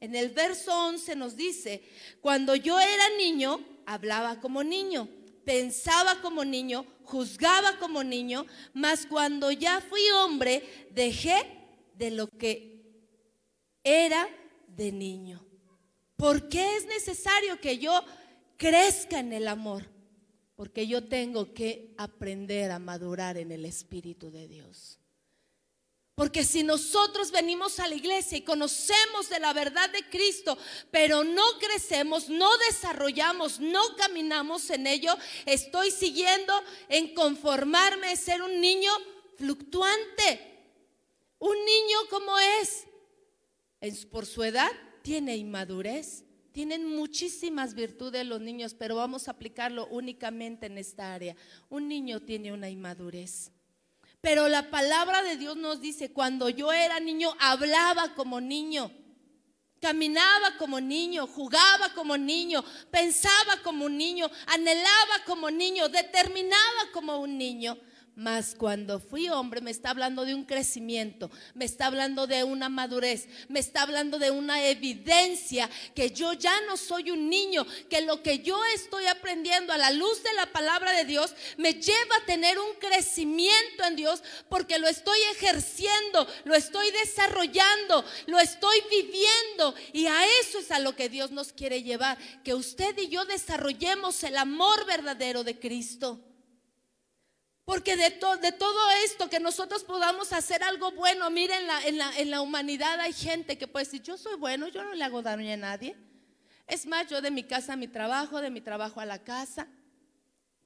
En 0.00 0.16
el 0.16 0.30
verso 0.30 0.76
11 0.76 1.14
nos 1.14 1.36
dice, 1.36 1.82
cuando 2.20 2.56
yo 2.56 2.78
era 2.80 3.08
niño, 3.16 3.64
hablaba 3.86 4.40
como 4.40 4.64
niño 4.64 5.08
pensaba 5.44 6.20
como 6.20 6.44
niño, 6.44 6.84
juzgaba 7.04 7.78
como 7.78 8.02
niño, 8.02 8.46
mas 8.72 9.06
cuando 9.06 9.50
ya 9.50 9.80
fui 9.80 10.02
hombre, 10.22 10.88
dejé 10.90 11.34
de 11.94 12.10
lo 12.10 12.28
que 12.28 12.72
era 13.84 14.28
de 14.68 14.92
niño. 14.92 15.44
¿Por 16.16 16.48
qué 16.48 16.76
es 16.76 16.86
necesario 16.86 17.60
que 17.60 17.78
yo 17.78 17.92
crezca 18.56 19.18
en 19.18 19.32
el 19.32 19.48
amor? 19.48 19.90
Porque 20.54 20.86
yo 20.86 21.08
tengo 21.08 21.52
que 21.52 21.94
aprender 21.98 22.70
a 22.70 22.78
madurar 22.78 23.36
en 23.36 23.50
el 23.50 23.64
Espíritu 23.64 24.30
de 24.30 24.46
Dios. 24.46 25.01
Porque 26.14 26.44
si 26.44 26.62
nosotros 26.62 27.30
venimos 27.30 27.80
a 27.80 27.88
la 27.88 27.94
iglesia 27.94 28.36
y 28.36 28.42
conocemos 28.42 29.30
de 29.30 29.40
la 29.40 29.54
verdad 29.54 29.88
de 29.90 30.06
Cristo, 30.10 30.58
pero 30.90 31.24
no 31.24 31.42
crecemos, 31.58 32.28
no 32.28 32.50
desarrollamos, 32.68 33.60
no 33.60 33.80
caminamos 33.96 34.68
en 34.70 34.86
ello, 34.86 35.16
estoy 35.46 35.90
siguiendo 35.90 36.52
en 36.90 37.14
conformarme 37.14 38.14
ser 38.16 38.42
un 38.42 38.60
niño 38.60 38.92
fluctuante. 39.36 40.52
Un 41.38 41.56
niño 41.56 41.98
como 42.10 42.38
es, 42.60 42.86
por 44.10 44.26
su 44.26 44.44
edad, 44.44 44.70
tiene 45.02 45.36
inmadurez. 45.36 46.24
Tienen 46.52 46.86
muchísimas 46.86 47.72
virtudes 47.74 48.26
los 48.26 48.42
niños, 48.42 48.74
pero 48.74 48.96
vamos 48.96 49.26
a 49.26 49.30
aplicarlo 49.30 49.86
únicamente 49.86 50.66
en 50.66 50.76
esta 50.76 51.14
área. 51.14 51.34
Un 51.70 51.88
niño 51.88 52.20
tiene 52.20 52.52
una 52.52 52.68
inmadurez. 52.68 53.50
Pero 54.22 54.48
la 54.48 54.70
palabra 54.70 55.20
de 55.22 55.36
Dios 55.36 55.56
nos 55.56 55.80
dice, 55.80 56.12
cuando 56.12 56.48
yo 56.48 56.72
era 56.72 57.00
niño, 57.00 57.34
hablaba 57.40 58.14
como 58.14 58.40
niño, 58.40 58.92
caminaba 59.80 60.56
como 60.58 60.80
niño, 60.80 61.26
jugaba 61.26 61.92
como 61.92 62.16
niño, 62.16 62.64
pensaba 62.92 63.60
como 63.64 63.86
un 63.86 63.98
niño, 63.98 64.30
anhelaba 64.46 65.24
como 65.26 65.50
niño, 65.50 65.88
determinaba 65.88 66.92
como 66.92 67.18
un 67.18 67.36
niño. 67.36 67.76
Mas 68.14 68.54
cuando 68.54 69.00
fui 69.00 69.30
hombre 69.30 69.62
me 69.62 69.70
está 69.70 69.88
hablando 69.88 70.26
de 70.26 70.34
un 70.34 70.44
crecimiento, 70.44 71.30
me 71.54 71.64
está 71.64 71.86
hablando 71.86 72.26
de 72.26 72.44
una 72.44 72.68
madurez, 72.68 73.26
me 73.48 73.58
está 73.58 73.82
hablando 73.82 74.18
de 74.18 74.30
una 74.30 74.66
evidencia 74.68 75.70
que 75.94 76.10
yo 76.10 76.34
ya 76.34 76.52
no 76.66 76.76
soy 76.76 77.10
un 77.10 77.30
niño, 77.30 77.66
que 77.88 78.02
lo 78.02 78.22
que 78.22 78.40
yo 78.40 78.62
estoy 78.74 79.06
aprendiendo 79.06 79.72
a 79.72 79.78
la 79.78 79.90
luz 79.90 80.22
de 80.22 80.34
la 80.34 80.52
palabra 80.52 80.92
de 80.92 81.06
Dios 81.06 81.34
me 81.56 81.72
lleva 81.72 82.16
a 82.16 82.26
tener 82.26 82.58
un 82.58 82.74
crecimiento 82.78 83.84
en 83.86 83.96
Dios 83.96 84.22
porque 84.50 84.78
lo 84.78 84.88
estoy 84.88 85.18
ejerciendo, 85.34 86.28
lo 86.44 86.54
estoy 86.54 86.90
desarrollando, 86.90 88.04
lo 88.26 88.38
estoy 88.38 88.78
viviendo 88.90 89.74
y 89.94 90.04
a 90.04 90.22
eso 90.42 90.58
es 90.58 90.70
a 90.70 90.80
lo 90.80 90.94
que 90.94 91.08
Dios 91.08 91.30
nos 91.30 91.54
quiere 91.54 91.82
llevar, 91.82 92.18
que 92.44 92.52
usted 92.52 92.94
y 92.98 93.08
yo 93.08 93.24
desarrollemos 93.24 94.22
el 94.22 94.36
amor 94.36 94.84
verdadero 94.84 95.44
de 95.44 95.58
Cristo. 95.58 96.31
Porque 97.64 97.96
de, 97.96 98.10
todo 98.10 98.90
esto 99.04 99.30
que 99.30 99.38
nosotros 99.38 99.84
podamos 99.84 100.32
hacer 100.32 100.64
algo 100.64 100.90
bueno, 100.92 101.30
miren, 101.30 101.60
en 101.60 101.66
la, 101.66 101.86
en, 101.86 101.98
la, 101.98 102.18
en 102.18 102.30
la 102.30 102.40
humanidad 102.40 102.98
hay 103.00 103.12
gente 103.12 103.56
que 103.56 103.68
puede 103.68 103.84
decir, 103.84 104.02
yo 104.02 104.16
soy 104.18 104.36
bueno, 104.36 104.68
yo 104.68 104.82
no 104.82 104.94
le 104.94 105.04
hago 105.04 105.22
daño 105.22 105.52
a 105.52 105.56
nadie. 105.56 105.96
Es 106.66 106.86
más, 106.86 107.08
yo 107.08 107.20
de 107.20 107.30
mi 107.30 107.44
casa 107.44 107.74
a 107.74 107.76
mi 107.76 107.86
trabajo, 107.86 108.40
de 108.40 108.50
mi 108.50 108.60
trabajo 108.60 109.00
a 109.00 109.06
la 109.06 109.22
casa, 109.22 109.68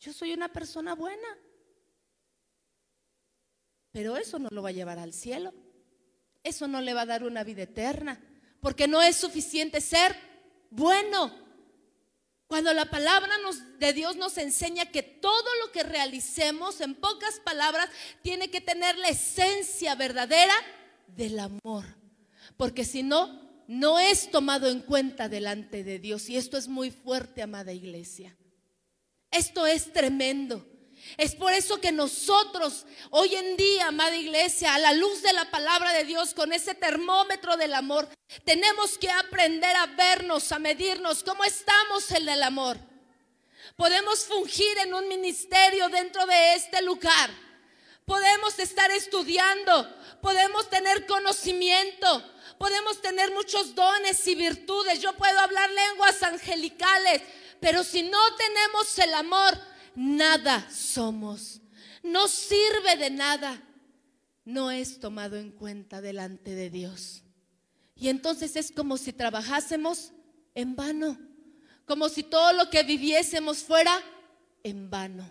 yo 0.00 0.12
soy 0.12 0.32
una 0.32 0.48
persona 0.48 0.94
buena. 0.94 1.28
Pero 3.92 4.16
eso 4.16 4.38
no 4.38 4.48
lo 4.50 4.62
va 4.62 4.70
a 4.70 4.72
llevar 4.72 4.98
al 4.98 5.12
cielo. 5.12 5.54
Eso 6.42 6.68
no 6.68 6.80
le 6.80 6.94
va 6.94 7.02
a 7.02 7.06
dar 7.06 7.24
una 7.24 7.44
vida 7.44 7.62
eterna. 7.62 8.20
Porque 8.60 8.86
no 8.86 9.02
es 9.02 9.16
suficiente 9.16 9.80
ser 9.80 10.16
bueno. 10.70 11.45
Cuando 12.46 12.72
la 12.72 12.84
palabra 12.86 13.34
de 13.78 13.92
Dios 13.92 14.16
nos 14.16 14.38
enseña 14.38 14.86
que 14.86 15.02
todo 15.02 15.48
lo 15.64 15.72
que 15.72 15.82
realicemos, 15.82 16.80
en 16.80 16.94
pocas 16.94 17.40
palabras, 17.40 17.88
tiene 18.22 18.50
que 18.50 18.60
tener 18.60 18.96
la 18.98 19.08
esencia 19.08 19.94
verdadera 19.96 20.54
del 21.08 21.40
amor. 21.40 21.84
Porque 22.56 22.84
si 22.84 23.02
no, 23.02 23.64
no 23.66 23.98
es 23.98 24.30
tomado 24.30 24.68
en 24.68 24.80
cuenta 24.80 25.28
delante 25.28 25.82
de 25.82 25.98
Dios. 25.98 26.28
Y 26.28 26.36
esto 26.36 26.56
es 26.56 26.68
muy 26.68 26.90
fuerte, 26.90 27.42
amada 27.42 27.72
iglesia. 27.72 28.36
Esto 29.30 29.66
es 29.66 29.92
tremendo. 29.92 30.64
Es 31.16 31.34
por 31.34 31.52
eso 31.52 31.80
que 31.80 31.92
nosotros 31.92 32.84
hoy 33.10 33.34
en 33.34 33.56
día, 33.56 33.88
amada 33.88 34.14
iglesia, 34.16 34.74
a 34.74 34.78
la 34.78 34.92
luz 34.92 35.22
de 35.22 35.32
la 35.32 35.50
palabra 35.50 35.92
de 35.92 36.04
Dios, 36.04 36.34
con 36.34 36.52
ese 36.52 36.74
termómetro 36.74 37.56
del 37.56 37.74
amor, 37.74 38.08
tenemos 38.44 38.98
que 38.98 39.10
aprender 39.10 39.74
a 39.76 39.86
vernos, 39.86 40.52
a 40.52 40.58
medirnos 40.58 41.22
cómo 41.22 41.44
estamos 41.44 42.10
en 42.10 42.28
el 42.28 42.42
amor. 42.42 42.76
Podemos 43.76 44.24
fungir 44.24 44.78
en 44.78 44.94
un 44.94 45.08
ministerio 45.08 45.88
dentro 45.88 46.24
de 46.26 46.54
este 46.54 46.82
lugar. 46.82 47.30
Podemos 48.04 48.58
estar 48.58 48.90
estudiando, 48.90 49.92
podemos 50.22 50.70
tener 50.70 51.06
conocimiento, 51.06 52.22
podemos 52.58 53.02
tener 53.02 53.32
muchos 53.32 53.74
dones 53.74 54.24
y 54.26 54.34
virtudes. 54.34 55.00
Yo 55.00 55.12
puedo 55.14 55.38
hablar 55.40 55.68
lenguas 55.70 56.22
angelicales, 56.22 57.22
pero 57.60 57.82
si 57.82 58.02
no 58.02 58.18
tenemos 58.36 58.98
el 58.98 59.12
amor, 59.14 59.58
nada 59.96 60.68
somos. 60.70 61.60
No 62.02 62.28
sirve 62.28 62.96
de 62.98 63.10
nada. 63.10 63.60
No 64.44 64.70
es 64.70 65.00
tomado 65.00 65.36
en 65.36 65.50
cuenta 65.50 66.00
delante 66.00 66.54
de 66.54 66.70
Dios. 66.70 67.24
Y 67.96 68.08
entonces 68.08 68.54
es 68.54 68.70
como 68.70 68.96
si 68.96 69.12
trabajásemos 69.12 70.12
en 70.54 70.76
vano. 70.76 71.18
Como 71.84 72.08
si 72.08 72.22
todo 72.22 72.52
lo 72.52 72.70
que 72.70 72.84
viviésemos 72.84 73.58
fuera 73.58 74.00
en 74.62 74.88
vano. 74.90 75.28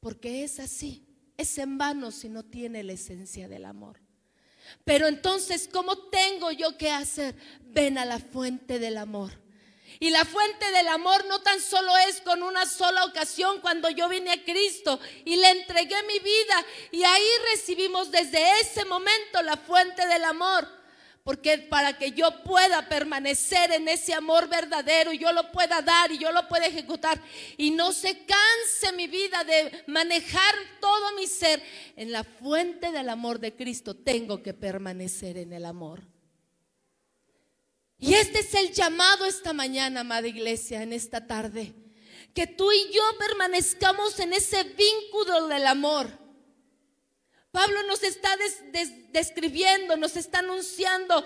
Porque 0.00 0.44
es 0.44 0.58
así. 0.60 1.06
Es 1.36 1.58
en 1.58 1.76
vano 1.76 2.12
si 2.12 2.30
no 2.30 2.44
tiene 2.44 2.82
la 2.82 2.94
esencia 2.94 3.48
del 3.48 3.66
amor. 3.66 4.00
Pero 4.84 5.06
entonces, 5.06 5.68
¿cómo 5.70 5.98
tengo 6.08 6.50
yo 6.50 6.78
que 6.78 6.90
hacer? 6.90 7.36
Ven 7.60 7.98
a 7.98 8.04
la 8.04 8.18
fuente 8.18 8.78
del 8.78 8.96
amor 8.96 9.45
y 9.98 10.10
la 10.10 10.24
fuente 10.24 10.70
del 10.72 10.88
amor 10.88 11.24
no 11.26 11.40
tan 11.40 11.60
solo 11.60 11.96
es 12.08 12.20
con 12.20 12.42
una 12.42 12.66
sola 12.66 13.04
ocasión 13.04 13.60
cuando 13.60 13.88
yo 13.90 14.08
vine 14.08 14.32
a 14.32 14.44
Cristo 14.44 15.00
y 15.24 15.36
le 15.36 15.50
entregué 15.50 15.96
mi 16.02 16.18
vida 16.18 16.66
y 16.90 17.02
ahí 17.02 17.28
recibimos 17.52 18.10
desde 18.10 18.60
ese 18.60 18.84
momento 18.84 19.42
la 19.42 19.56
fuente 19.56 20.06
del 20.06 20.24
amor. 20.24 20.76
Porque 21.24 21.58
para 21.58 21.98
que 21.98 22.12
yo 22.12 22.44
pueda 22.44 22.88
permanecer 22.88 23.72
en 23.72 23.88
ese 23.88 24.14
amor 24.14 24.48
verdadero 24.48 25.12
y 25.12 25.18
yo 25.18 25.32
lo 25.32 25.50
pueda 25.50 25.82
dar 25.82 26.12
y 26.12 26.18
yo 26.18 26.30
lo 26.30 26.46
pueda 26.46 26.66
ejecutar 26.66 27.20
y 27.56 27.72
no 27.72 27.92
se 27.92 28.24
canse 28.24 28.92
mi 28.92 29.08
vida 29.08 29.42
de 29.42 29.82
manejar 29.88 30.54
todo 30.80 31.16
mi 31.16 31.26
ser 31.26 31.60
en 31.96 32.12
la 32.12 32.22
fuente 32.22 32.92
del 32.92 33.08
amor 33.08 33.40
de 33.40 33.56
Cristo, 33.56 33.96
tengo 33.96 34.40
que 34.40 34.54
permanecer 34.54 35.36
en 35.36 35.52
el 35.52 35.64
amor. 35.64 36.15
Y 37.98 38.14
este 38.14 38.40
es 38.40 38.54
el 38.54 38.72
llamado 38.72 39.24
esta 39.24 39.52
mañana, 39.52 40.00
amada 40.00 40.28
iglesia, 40.28 40.82
en 40.82 40.92
esta 40.92 41.26
tarde. 41.26 41.74
Que 42.34 42.46
tú 42.46 42.70
y 42.70 42.92
yo 42.92 43.02
permanezcamos 43.18 44.18
en 44.20 44.34
ese 44.34 44.62
vínculo 44.64 45.48
del 45.48 45.66
amor. 45.66 46.06
Pablo 47.50 47.82
nos 47.84 48.02
está 48.02 48.36
describiendo, 49.12 49.96
nos 49.96 50.16
está 50.16 50.40
anunciando 50.40 51.24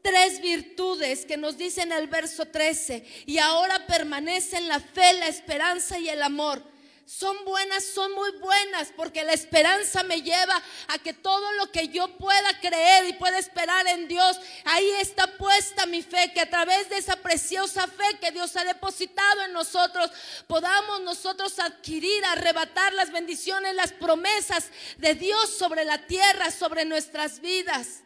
tres 0.00 0.40
virtudes 0.40 1.26
que 1.26 1.36
nos 1.36 1.58
dice 1.58 1.82
en 1.82 1.92
el 1.92 2.06
verso 2.06 2.46
13. 2.46 3.04
Y 3.26 3.36
ahora 3.38 3.86
permanecen 3.86 4.68
la 4.68 4.80
fe, 4.80 5.12
la 5.14 5.28
esperanza 5.28 5.98
y 5.98 6.08
el 6.08 6.22
amor. 6.22 6.62
Son 7.06 7.44
buenas, 7.44 7.84
son 7.84 8.12
muy 8.14 8.32
buenas, 8.32 8.92
porque 8.96 9.22
la 9.22 9.32
esperanza 9.32 10.02
me 10.02 10.22
lleva 10.22 10.60
a 10.88 10.98
que 10.98 11.12
todo 11.12 11.52
lo 11.52 11.70
que 11.70 11.86
yo 11.88 12.08
pueda 12.18 12.60
creer 12.60 13.06
y 13.06 13.12
pueda 13.12 13.38
esperar 13.38 13.86
en 13.86 14.08
Dios, 14.08 14.36
ahí 14.64 14.90
está 15.00 15.28
puesta 15.38 15.86
mi 15.86 16.02
fe, 16.02 16.32
que 16.34 16.40
a 16.40 16.50
través 16.50 16.88
de 16.90 16.98
esa 16.98 17.14
preciosa 17.14 17.86
fe 17.86 18.18
que 18.20 18.32
Dios 18.32 18.56
ha 18.56 18.64
depositado 18.64 19.42
en 19.42 19.52
nosotros, 19.52 20.10
podamos 20.48 21.00
nosotros 21.02 21.60
adquirir, 21.60 22.24
arrebatar 22.24 22.92
las 22.94 23.12
bendiciones, 23.12 23.76
las 23.76 23.92
promesas 23.92 24.70
de 24.98 25.14
Dios 25.14 25.56
sobre 25.56 25.84
la 25.84 26.08
tierra, 26.08 26.50
sobre 26.50 26.84
nuestras 26.84 27.40
vidas. 27.40 28.02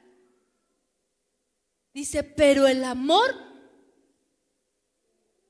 Dice, 1.95 2.23
pero 2.23 2.69
el 2.69 2.85
amor 2.85 3.50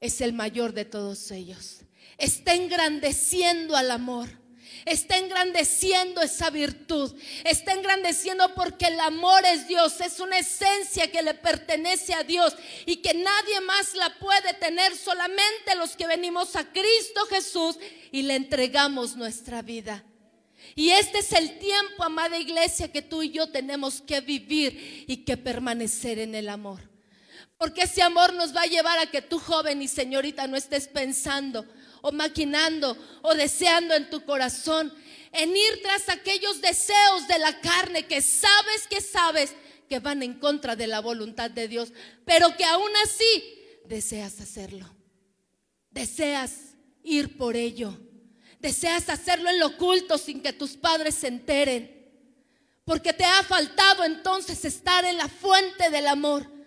es 0.01 0.21
el 0.21 0.33
mayor 0.33 0.73
de 0.73 0.85
todos 0.85 1.31
ellos 1.31 1.81
está 2.21 2.55
engrandeciendo 2.55 3.77
al 3.77 3.91
amor. 3.91 4.29
Está 4.87 5.19
engrandeciendo 5.19 6.23
esa 6.23 6.49
virtud. 6.49 7.15
Está 7.45 7.73
engrandeciendo 7.73 8.55
porque 8.55 8.87
el 8.87 9.01
amor 9.01 9.45
es 9.45 9.67
Dios. 9.69 10.01
Es 10.01 10.21
una 10.21 10.39
esencia 10.39 11.11
que 11.11 11.23
le 11.23 11.35
pertenece 11.35 12.15
a 12.15 12.23
Dios 12.23 12.55
y 12.87 12.97
que 12.97 13.13
nadie 13.13 13.61
más 13.63 13.95
la 13.95 14.15
puede 14.19 14.55
tener. 14.55 14.97
Solamente 14.97 15.75
los 15.77 15.97
que 15.97 16.07
venimos 16.07 16.57
a 16.57 16.65
Cristo 16.65 17.27
Jesús 17.29 17.77
y 18.13 18.23
le 18.23 18.37
entregamos 18.37 19.17
nuestra 19.17 19.61
vida. 19.61 20.05
Y 20.75 20.91
este 20.91 21.19
es 21.19 21.33
el 21.33 21.59
tiempo, 21.59 22.05
amada 22.05 22.39
iglesia, 22.39 22.93
que 22.93 23.03
tú 23.03 23.23
y 23.23 23.31
yo 23.31 23.51
tenemos 23.51 24.01
que 24.01 24.21
vivir 24.21 25.05
y 25.09 25.19
que 25.25 25.37
permanecer 25.37 26.19
en 26.19 26.35
el 26.35 26.49
amor. 26.49 26.90
Porque 27.61 27.83
ese 27.83 28.01
amor 28.01 28.33
nos 28.33 28.57
va 28.57 28.63
a 28.63 28.69
llevar 28.69 28.99
a 28.99 29.11
que 29.11 29.21
tú 29.21 29.39
joven 29.39 29.83
y 29.83 29.87
señorita 29.87 30.47
no 30.47 30.57
estés 30.57 30.89
pensando 30.89 31.67
o 32.01 32.11
maquinando 32.11 32.97
o 33.21 33.35
deseando 33.35 33.93
en 33.93 34.09
tu 34.09 34.25
corazón, 34.25 34.91
en 35.31 35.55
ir 35.55 35.83
tras 35.83 36.09
aquellos 36.09 36.63
deseos 36.63 37.29
de 37.29 37.39
la 37.39 37.61
carne 37.61 38.07
que 38.07 38.23
sabes 38.23 38.87
que 38.89 39.03
sabes 39.03 39.55
que 39.91 39.99
van 39.99 40.23
en 40.23 40.39
contra 40.39 40.75
de 40.75 40.87
la 40.87 41.01
voluntad 41.01 41.51
de 41.51 41.69
Dios, 41.69 41.93
pero 42.25 42.57
que 42.57 42.65
aún 42.65 42.91
así 43.05 43.59
deseas 43.85 44.41
hacerlo. 44.41 44.89
Deseas 45.91 46.77
ir 47.03 47.37
por 47.37 47.57
ello. 47.57 47.95
Deseas 48.59 49.11
hacerlo 49.11 49.51
en 49.51 49.59
lo 49.59 49.67
oculto 49.67 50.17
sin 50.17 50.41
que 50.41 50.55
tus 50.55 50.79
padres 50.79 51.15
se 51.15 51.29
enteren. 51.29 52.11
Porque 52.87 53.13
te 53.13 53.27
ha 53.27 53.43
faltado 53.43 54.03
entonces 54.05 54.65
estar 54.65 55.05
en 55.05 55.19
la 55.19 55.29
fuente 55.29 55.91
del 55.91 56.07
amor. 56.07 56.60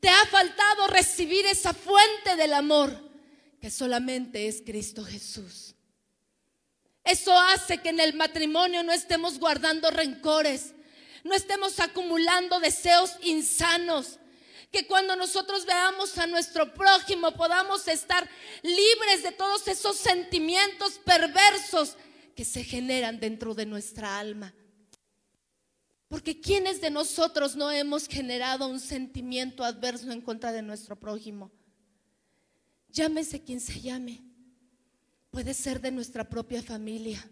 Te 0.00 0.08
ha 0.08 0.26
faltado 0.26 0.86
recibir 0.88 1.44
esa 1.46 1.74
fuente 1.74 2.36
del 2.36 2.54
amor 2.54 3.10
que 3.60 3.70
solamente 3.70 4.48
es 4.48 4.62
Cristo 4.64 5.04
Jesús. 5.04 5.74
Eso 7.04 7.36
hace 7.38 7.78
que 7.78 7.90
en 7.90 8.00
el 8.00 8.14
matrimonio 8.14 8.82
no 8.82 8.92
estemos 8.92 9.38
guardando 9.38 9.90
rencores, 9.90 10.74
no 11.24 11.34
estemos 11.34 11.78
acumulando 11.80 12.60
deseos 12.60 13.12
insanos, 13.22 14.18
que 14.70 14.86
cuando 14.86 15.16
nosotros 15.16 15.66
veamos 15.66 16.16
a 16.18 16.26
nuestro 16.26 16.72
prójimo 16.72 17.32
podamos 17.32 17.88
estar 17.88 18.28
libres 18.62 19.22
de 19.22 19.32
todos 19.32 19.66
esos 19.68 19.96
sentimientos 19.96 21.00
perversos 21.04 21.96
que 22.36 22.44
se 22.44 22.64
generan 22.64 23.18
dentro 23.18 23.54
de 23.54 23.66
nuestra 23.66 24.18
alma. 24.18 24.54
Porque 26.10 26.40
¿quiénes 26.40 26.80
de 26.80 26.90
nosotros 26.90 27.54
no 27.54 27.70
hemos 27.70 28.08
generado 28.08 28.66
un 28.66 28.80
sentimiento 28.80 29.62
adverso 29.62 30.10
en 30.10 30.20
contra 30.20 30.50
de 30.50 30.60
nuestro 30.60 30.98
prójimo? 30.98 31.52
Llámese 32.88 33.44
quien 33.44 33.60
se 33.60 33.80
llame. 33.80 34.20
Puede 35.30 35.54
ser 35.54 35.80
de 35.80 35.92
nuestra 35.92 36.28
propia 36.28 36.64
familia. 36.64 37.24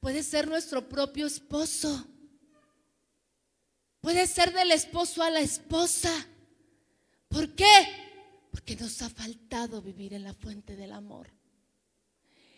Puede 0.00 0.24
ser 0.24 0.48
nuestro 0.48 0.88
propio 0.88 1.28
esposo. 1.28 2.04
Puede 4.00 4.26
ser 4.26 4.52
del 4.52 4.72
esposo 4.72 5.22
a 5.22 5.30
la 5.30 5.40
esposa. 5.40 6.10
¿Por 7.28 7.54
qué? 7.54 7.86
Porque 8.50 8.74
nos 8.74 9.02
ha 9.02 9.08
faltado 9.08 9.80
vivir 9.80 10.14
en 10.14 10.24
la 10.24 10.34
fuente 10.34 10.74
del 10.74 10.90
amor. 10.90 11.28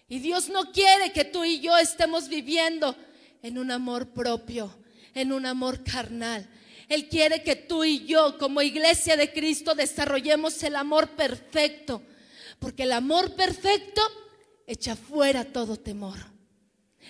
Y 0.08 0.18
Dios 0.18 0.48
no 0.48 0.72
quiere 0.72 1.12
que 1.12 1.26
tú 1.26 1.44
y 1.44 1.60
yo 1.60 1.76
estemos 1.76 2.30
viviendo 2.30 2.96
en 3.42 3.58
un 3.58 3.70
amor 3.70 4.14
propio, 4.14 4.74
en 5.16 5.32
un 5.32 5.46
amor 5.46 5.82
carnal. 5.82 6.46
Él 6.88 7.08
quiere 7.08 7.42
que 7.42 7.56
tú 7.56 7.84
y 7.84 8.04
yo 8.04 8.38
como 8.38 8.60
iglesia 8.62 9.16
de 9.16 9.32
Cristo 9.32 9.74
desarrollemos 9.74 10.62
el 10.62 10.76
amor 10.76 11.08
perfecto. 11.16 12.02
Porque 12.60 12.84
el 12.84 12.92
amor 12.92 13.34
perfecto 13.34 14.02
echa 14.66 14.94
fuera 14.94 15.44
todo 15.44 15.76
temor. 15.76 16.18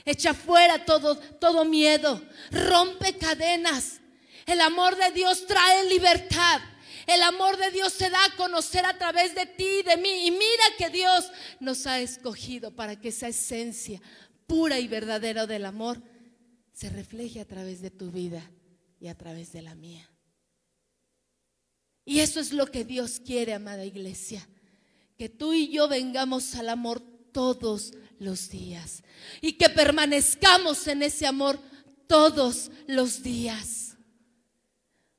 Echa 0.05 0.35
fuera 0.35 0.85
todo, 0.85 1.17
todo 1.17 1.65
miedo. 1.65 2.23
Rompe 2.53 3.19
cadenas. 3.19 4.01
El 4.47 4.61
amor 4.61 4.97
de 4.97 5.11
Dios 5.11 5.45
trae 5.47 5.89
libertad. 5.89 6.61
El 7.09 7.23
amor 7.23 7.57
de 7.57 7.73
Dios 7.73 7.93
se 7.93 8.09
da 8.09 8.25
a 8.25 8.37
conocer 8.37 8.87
a 8.87 8.97
través 8.97 9.35
de 9.35 9.47
ti 9.47 9.81
y 9.81 9.83
de 9.83 9.97
mí. 9.97 10.27
Y 10.29 10.31
mira 10.31 10.65
que 10.79 10.91
Dios 10.91 11.31
nos 11.59 11.89
ha 11.89 11.99
escogido 11.99 12.71
para 12.71 13.01
que 13.01 13.09
esa 13.09 13.29
esencia 13.29 14.01
pura 14.47 14.79
y 14.79 14.87
verdadera 14.87 15.47
del 15.47 15.65
amor 15.65 16.01
se 16.77 16.91
refleje 16.91 17.41
a 17.41 17.47
través 17.47 17.81
de 17.81 17.91
tu 17.91 18.11
vida 18.11 18.51
y 19.01 19.09
a 19.09 19.15
través 19.17 19.51
de 19.51 19.63
la 19.63 19.75
mía. 19.75 20.07
Y 22.05 22.21
eso 22.21 22.39
es 22.39 22.53
lo 22.53 22.71
que 22.71 22.85
Dios 22.85 23.19
quiere, 23.19 23.55
amada 23.55 23.87
iglesia. 23.87 24.47
Que 25.17 25.31
tú 25.31 25.55
y 25.55 25.69
yo 25.69 25.89
vengamos 25.89 26.55
al 26.55 26.69
amor 26.69 27.01
todos 27.33 27.95
los 28.19 28.51
días. 28.51 29.03
Y 29.41 29.55
que 29.55 29.71
permanezcamos 29.71 30.87
en 30.87 31.03
ese 31.03 31.27
amor 31.27 31.59
todos 32.07 32.71
los 32.87 33.23
días. 33.23 33.97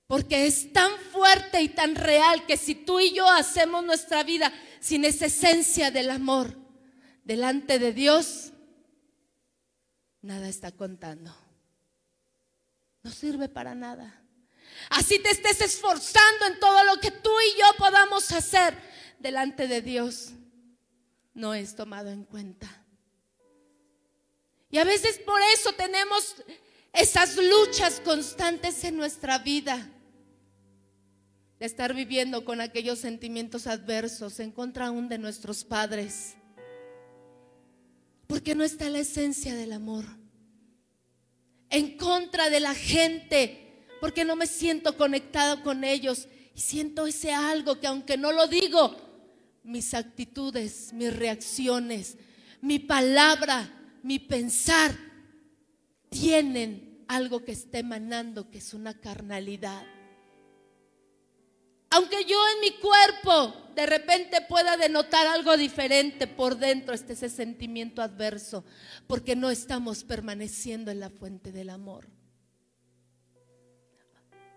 Porque 0.06 0.46
es 0.46 0.72
tan 0.72 0.92
fuerte 1.12 1.64
y 1.64 1.70
tan 1.70 1.96
real 1.96 2.46
que 2.46 2.58
si 2.58 2.76
tú 2.76 3.00
y 3.00 3.14
yo 3.14 3.28
hacemos 3.28 3.84
nuestra 3.84 4.22
vida 4.22 4.54
sin 4.80 5.06
esa 5.06 5.26
esencia 5.26 5.90
del 5.90 6.12
amor 6.12 6.56
delante 7.24 7.80
de 7.80 7.94
Dios, 7.94 8.52
nada 10.22 10.48
está 10.48 10.72
contando 10.72 11.47
no 13.04 13.12
sirve 13.12 13.50
para 13.50 13.76
nada. 13.76 14.24
Así 14.90 15.20
te 15.20 15.30
estés 15.30 15.62
esforzando 15.62 16.46
en 16.46 16.60
todo 16.60 16.84
lo 16.84 17.00
que 17.00 17.12
tú 17.12 17.30
y 17.30 17.60
yo 17.60 17.66
podamos 17.78 18.32
hacer 18.32 18.78
delante 19.20 19.68
de 19.68 19.82
Dios, 19.82 20.32
no 21.34 21.54
es 21.54 21.76
tomado 21.76 22.10
en 22.10 22.24
cuenta. 22.24 22.68
Y 24.70 24.78
a 24.78 24.84
veces 24.84 25.20
por 25.20 25.40
eso 25.56 25.74
tenemos 25.74 26.36
esas 26.94 27.38
luchas 27.38 28.02
constantes 28.02 28.84
en 28.84 28.98
nuestra 28.98 29.40
vida 29.40 29.90
de 31.60 31.66
estar 31.66 31.94
viviendo 31.94 32.46
con 32.46 32.62
aquellos 32.62 33.00
sentimientos 33.00 33.66
adversos 33.68 34.40
en 34.40 34.52
contra 34.52 34.88
aún 34.88 35.10
de 35.10 35.18
nuestros 35.18 35.64
padres. 35.64 36.36
Porque 38.28 38.56
no 38.56 38.64
está 38.64 38.90
la 38.90 39.00
esencia 39.00 39.56
del 39.56 39.72
amor 39.72 40.06
en 41.70 41.98
contra 41.98 42.50
de 42.50 42.60
la 42.60 42.74
gente, 42.74 43.86
porque 44.00 44.26
no 44.26 44.36
me 44.36 44.48
siento 44.48 44.96
conectado 44.98 45.64
con 45.64 45.84
ellos 45.84 46.28
y 46.56 46.62
siento 46.62 47.08
ese 47.08 47.34
algo 47.34 47.80
que 47.80 47.88
aunque 47.88 48.18
no 48.18 48.32
lo 48.32 48.48
digo, 48.48 48.96
mis 49.64 49.94
actitudes, 49.94 50.94
mis 50.94 51.16
reacciones, 51.16 52.18
mi 52.62 52.80
palabra, 52.80 53.70
mi 54.04 54.20
pensar, 54.20 54.96
tienen 56.10 57.04
algo 57.08 57.44
que 57.44 57.52
está 57.52 57.80
emanando, 57.80 58.50
que 58.50 58.60
es 58.60 58.74
una 58.74 58.94
carnalidad. 59.00 59.84
Aunque 61.98 62.26
yo 62.26 62.38
en 62.54 62.60
mi 62.62 62.80
cuerpo 62.80 63.56
de 63.74 63.88
repente 63.88 64.42
pueda 64.42 64.78
denotar 64.78 65.26
algo 65.26 65.58
diferente 65.58 66.28
por 66.28 66.56
dentro, 66.56 66.94
este 66.94 67.14
ese 67.14 67.28
sentimiento 67.28 68.04
adverso, 68.04 68.64
porque 69.08 69.36
no 69.36 69.50
estamos 69.50 70.04
permaneciendo 70.04 70.92
en 70.92 71.00
la 71.00 71.10
fuente 71.10 71.52
del 71.52 71.72
amor. 71.72 72.08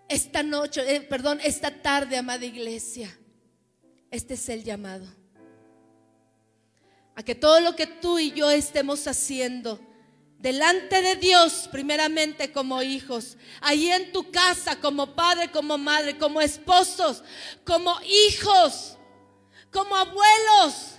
Esta 0.06 0.42
noche, 0.42 0.82
eh, 0.94 1.00
perdón, 1.00 1.40
esta 1.42 1.70
tarde, 1.70 2.18
amada 2.18 2.44
iglesia, 2.44 3.18
este 4.10 4.34
es 4.34 4.46
el 4.50 4.62
llamado. 4.62 5.06
A 7.14 7.22
que 7.22 7.34
todo 7.34 7.60
lo 7.60 7.74
que 7.74 7.86
tú 7.86 8.18
y 8.18 8.32
yo 8.32 8.50
estemos 8.50 9.06
haciendo, 9.06 9.80
delante 10.40 11.02
de 11.02 11.16
Dios, 11.16 11.68
primeramente 11.70 12.50
como 12.50 12.82
hijos, 12.82 13.36
ahí 13.60 13.90
en 13.90 14.10
tu 14.10 14.30
casa, 14.30 14.80
como 14.80 15.14
padre, 15.14 15.50
como 15.50 15.76
madre, 15.78 16.16
como 16.18 16.40
esposos, 16.40 17.22
como 17.64 17.94
hijos, 18.02 18.96
como 19.70 19.94
abuelos, 19.94 20.96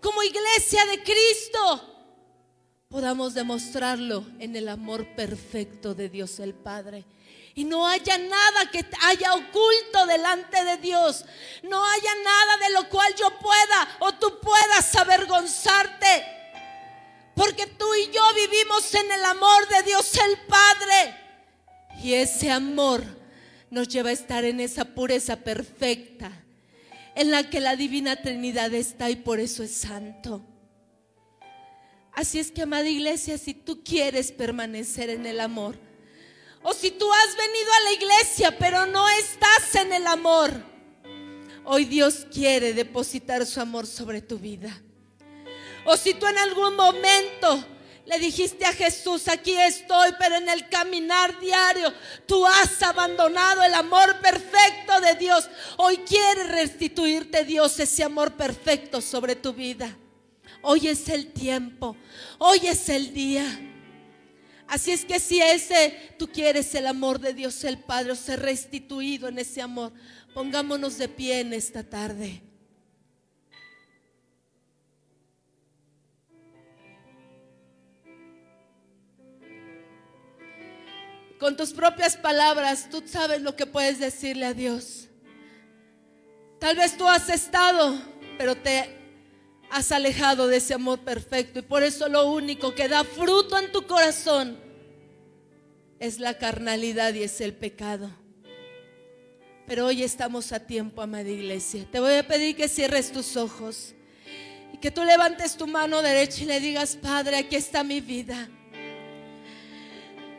como 0.00 0.22
iglesia 0.22 0.84
de 0.86 1.02
Cristo, 1.02 1.92
podamos 2.88 3.32
demostrarlo 3.32 4.26
en 4.38 4.54
el 4.54 4.68
amor 4.68 5.16
perfecto 5.16 5.94
de 5.94 6.10
Dios 6.10 6.38
el 6.40 6.54
Padre. 6.54 7.06
Y 7.54 7.64
no 7.64 7.86
haya 7.86 8.18
nada 8.18 8.70
que 8.70 8.84
haya 9.02 9.34
oculto 9.34 10.06
delante 10.06 10.62
de 10.64 10.76
Dios. 10.78 11.24
No 11.62 11.84
haya 11.84 12.14
nada 12.24 12.56
de 12.66 12.74
lo 12.74 12.88
cual 12.88 13.14
yo 13.14 13.30
pueda 13.38 13.96
o 14.00 14.12
tú 14.12 14.38
puedas 14.40 14.94
avergonzarte. 14.96 16.41
Porque 17.34 17.66
tú 17.66 17.86
y 17.94 18.12
yo 18.12 18.22
vivimos 18.34 18.94
en 18.94 19.10
el 19.10 19.24
amor 19.24 19.68
de 19.68 19.82
Dios 19.84 20.12
el 20.14 20.38
Padre. 20.46 21.16
Y 22.02 22.14
ese 22.14 22.50
amor 22.50 23.04
nos 23.70 23.88
lleva 23.88 24.10
a 24.10 24.12
estar 24.12 24.44
en 24.44 24.60
esa 24.60 24.84
pureza 24.84 25.36
perfecta, 25.36 26.30
en 27.14 27.30
la 27.30 27.48
que 27.48 27.60
la 27.60 27.76
divina 27.76 28.16
Trinidad 28.16 28.74
está 28.74 29.08
y 29.08 29.16
por 29.16 29.40
eso 29.40 29.62
es 29.62 29.74
santo. 29.74 30.42
Así 32.12 32.38
es 32.38 32.50
que, 32.50 32.62
amada 32.62 32.88
iglesia, 32.88 33.38
si 33.38 33.54
tú 33.54 33.82
quieres 33.82 34.32
permanecer 34.32 35.08
en 35.08 35.24
el 35.24 35.40
amor, 35.40 35.78
o 36.62 36.74
si 36.74 36.90
tú 36.90 37.10
has 37.10 37.36
venido 37.36 37.72
a 37.72 37.80
la 37.80 37.92
iglesia 37.92 38.58
pero 38.58 38.86
no 38.86 39.08
estás 39.08 39.74
en 39.74 39.92
el 39.92 40.06
amor, 40.06 40.52
hoy 41.64 41.86
Dios 41.86 42.26
quiere 42.32 42.74
depositar 42.74 43.46
su 43.46 43.60
amor 43.60 43.86
sobre 43.86 44.20
tu 44.20 44.38
vida. 44.38 44.82
O 45.84 45.96
si 45.96 46.14
tú 46.14 46.26
en 46.26 46.38
algún 46.38 46.76
momento 46.76 47.64
le 48.04 48.18
dijiste 48.18 48.64
a 48.64 48.72
Jesús, 48.72 49.28
aquí 49.28 49.52
estoy, 49.52 50.10
pero 50.18 50.36
en 50.36 50.48
el 50.48 50.68
caminar 50.68 51.38
diario 51.40 51.92
tú 52.26 52.44
has 52.46 52.82
abandonado 52.82 53.62
el 53.62 53.74
amor 53.74 54.20
perfecto 54.20 55.00
de 55.00 55.14
Dios. 55.14 55.48
Hoy 55.76 55.98
quiere 55.98 56.44
restituirte 56.44 57.44
Dios 57.44 57.78
ese 57.78 58.02
amor 58.02 58.32
perfecto 58.32 59.00
sobre 59.00 59.36
tu 59.36 59.52
vida. 59.52 59.96
Hoy 60.62 60.88
es 60.88 61.08
el 61.08 61.32
tiempo, 61.32 61.96
hoy 62.38 62.60
es 62.64 62.88
el 62.88 63.12
día. 63.12 63.44
Así 64.68 64.90
es 64.90 65.04
que 65.04 65.20
si 65.20 65.40
ese 65.40 66.14
tú 66.18 66.28
quieres 66.28 66.74
el 66.74 66.86
amor 66.86 67.18
de 67.18 67.34
Dios 67.34 67.62
el 67.64 67.78
Padre 67.78 68.16
ser 68.16 68.40
restituido 68.40 69.28
en 69.28 69.38
ese 69.38 69.60
amor, 69.60 69.92
pongámonos 70.32 70.98
de 70.98 71.08
pie 71.08 71.40
en 71.40 71.52
esta 71.52 71.82
tarde. 71.82 72.42
Con 81.42 81.56
tus 81.56 81.72
propias 81.72 82.16
palabras, 82.16 82.86
tú 82.88 83.02
sabes 83.04 83.42
lo 83.42 83.56
que 83.56 83.66
puedes 83.66 83.98
decirle 83.98 84.46
a 84.46 84.54
Dios. 84.54 85.08
Tal 86.60 86.76
vez 86.76 86.96
tú 86.96 87.08
has 87.08 87.28
estado, 87.28 88.00
pero 88.38 88.54
te 88.54 88.96
has 89.68 89.90
alejado 89.90 90.46
de 90.46 90.58
ese 90.58 90.74
amor 90.74 91.00
perfecto 91.00 91.58
y 91.58 91.62
por 91.62 91.82
eso 91.82 92.08
lo 92.08 92.30
único 92.30 92.76
que 92.76 92.86
da 92.86 93.02
fruto 93.02 93.58
en 93.58 93.72
tu 93.72 93.88
corazón 93.88 94.56
es 95.98 96.20
la 96.20 96.38
carnalidad 96.38 97.12
y 97.14 97.24
es 97.24 97.40
el 97.40 97.54
pecado. 97.54 98.08
Pero 99.66 99.86
hoy 99.86 100.04
estamos 100.04 100.52
a 100.52 100.64
tiempo, 100.64 101.02
amada 101.02 101.28
iglesia. 101.28 101.84
Te 101.90 101.98
voy 101.98 102.14
a 102.14 102.24
pedir 102.28 102.54
que 102.54 102.68
cierres 102.68 103.10
tus 103.10 103.36
ojos 103.36 103.96
y 104.72 104.78
que 104.78 104.92
tú 104.92 105.02
levantes 105.02 105.56
tu 105.56 105.66
mano 105.66 106.02
derecha 106.02 106.44
y 106.44 106.46
le 106.46 106.60
digas, 106.60 106.94
Padre, 106.94 107.38
aquí 107.38 107.56
está 107.56 107.82
mi 107.82 108.00
vida. 108.00 108.48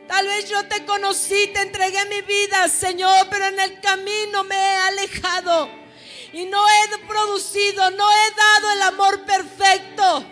Tal 0.08 0.26
vez 0.26 0.48
yo 0.48 0.62
te 0.66 0.84
conocí, 0.84 1.48
te 1.48 1.62
entregué 1.62 2.04
mi 2.06 2.20
vida, 2.22 2.68
Señor, 2.68 3.26
pero 3.30 3.46
en 3.46 3.58
el 3.58 3.80
camino 3.80 4.44
me 4.44 4.54
he 4.54 4.76
alejado 4.76 5.70
y 6.32 6.44
no 6.46 6.62
he 6.68 6.98
producido, 7.06 7.90
no 7.92 8.12
he 8.12 8.30
dado 8.36 8.72
el 8.72 8.82
amor 8.82 9.24
perfecto. 9.24 10.26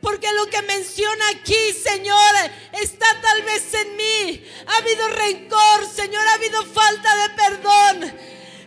Porque 0.00 0.32
lo 0.32 0.46
que 0.46 0.62
menciona 0.62 1.28
aquí, 1.30 1.72
Señor, 1.72 2.34
está 2.72 3.06
tal 3.20 3.42
vez 3.42 3.74
en 3.74 3.96
mí. 3.96 4.44
Ha 4.66 4.76
habido 4.76 5.08
rencor, 5.08 5.88
Señor, 5.92 6.26
ha 6.26 6.34
habido 6.34 6.64
falta 6.66 7.16
de 7.16 7.28
perdón. 7.30 8.18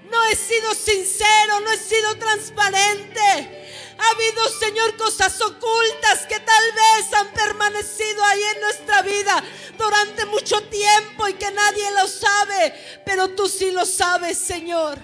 No 0.09 0.23
he 0.25 0.35
sido 0.35 0.73
sincero, 0.73 1.59
no 1.61 1.71
he 1.71 1.77
sido 1.77 2.17
transparente. 2.17 3.61
Ha 4.01 4.09
habido, 4.15 4.49
Señor, 4.59 4.97
cosas 4.97 5.39
ocultas 5.41 6.25
que 6.27 6.39
tal 6.39 6.71
vez 6.73 7.13
han 7.13 7.31
permanecido 7.33 8.23
ahí 8.25 8.43
en 8.55 8.61
nuestra 8.61 9.01
vida 9.03 9.43
durante 9.77 10.25
mucho 10.25 10.59
tiempo 10.63 11.27
y 11.27 11.33
que 11.35 11.51
nadie 11.51 11.91
lo 11.91 12.07
sabe, 12.07 13.01
pero 13.05 13.29
tú 13.29 13.47
sí 13.47 13.69
lo 13.69 13.85
sabes, 13.85 14.39
Señor. 14.39 14.97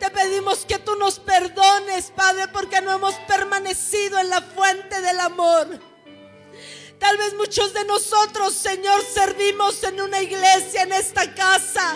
Te 0.00 0.10
pedimos 0.10 0.66
que 0.66 0.80
tú 0.80 0.96
nos 0.96 1.20
perdones, 1.20 2.12
Padre, 2.16 2.48
porque 2.48 2.80
no 2.80 2.92
hemos 2.92 3.14
permanecido 3.28 4.18
en 4.18 4.28
la 4.28 4.42
fuente 4.42 5.00
del 5.00 5.20
amor. 5.20 5.78
Tal 6.98 7.16
vez 7.18 7.32
muchos 7.34 7.72
de 7.74 7.84
nosotros, 7.84 8.54
Señor, 8.54 9.04
servimos 9.04 9.84
en 9.84 10.00
una 10.00 10.20
iglesia, 10.20 10.82
en 10.82 10.92
esta 10.92 11.32
casa. 11.32 11.94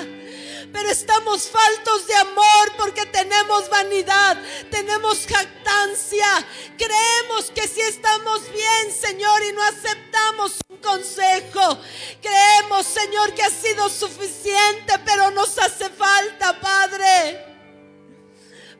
Pero 0.72 0.88
estamos 0.88 1.48
faltos 1.48 2.06
de 2.06 2.14
amor 2.14 2.72
porque 2.76 3.04
tenemos 3.06 3.68
vanidad, 3.68 4.40
tenemos 4.70 5.26
jactancia. 5.26 6.46
Creemos 6.76 7.50
que 7.54 7.66
si 7.66 7.80
estamos 7.80 8.42
bien, 8.52 8.92
Señor, 8.92 9.42
y 9.44 9.52
no 9.52 9.62
aceptamos 9.64 10.54
un 10.68 10.78
consejo. 10.78 11.78
Creemos, 12.22 12.86
Señor, 12.86 13.34
que 13.34 13.42
ha 13.42 13.50
sido 13.50 13.88
suficiente, 13.88 14.98
pero 15.04 15.30
nos 15.30 15.58
hace 15.58 15.88
falta, 15.90 16.60
Padre 16.60 17.50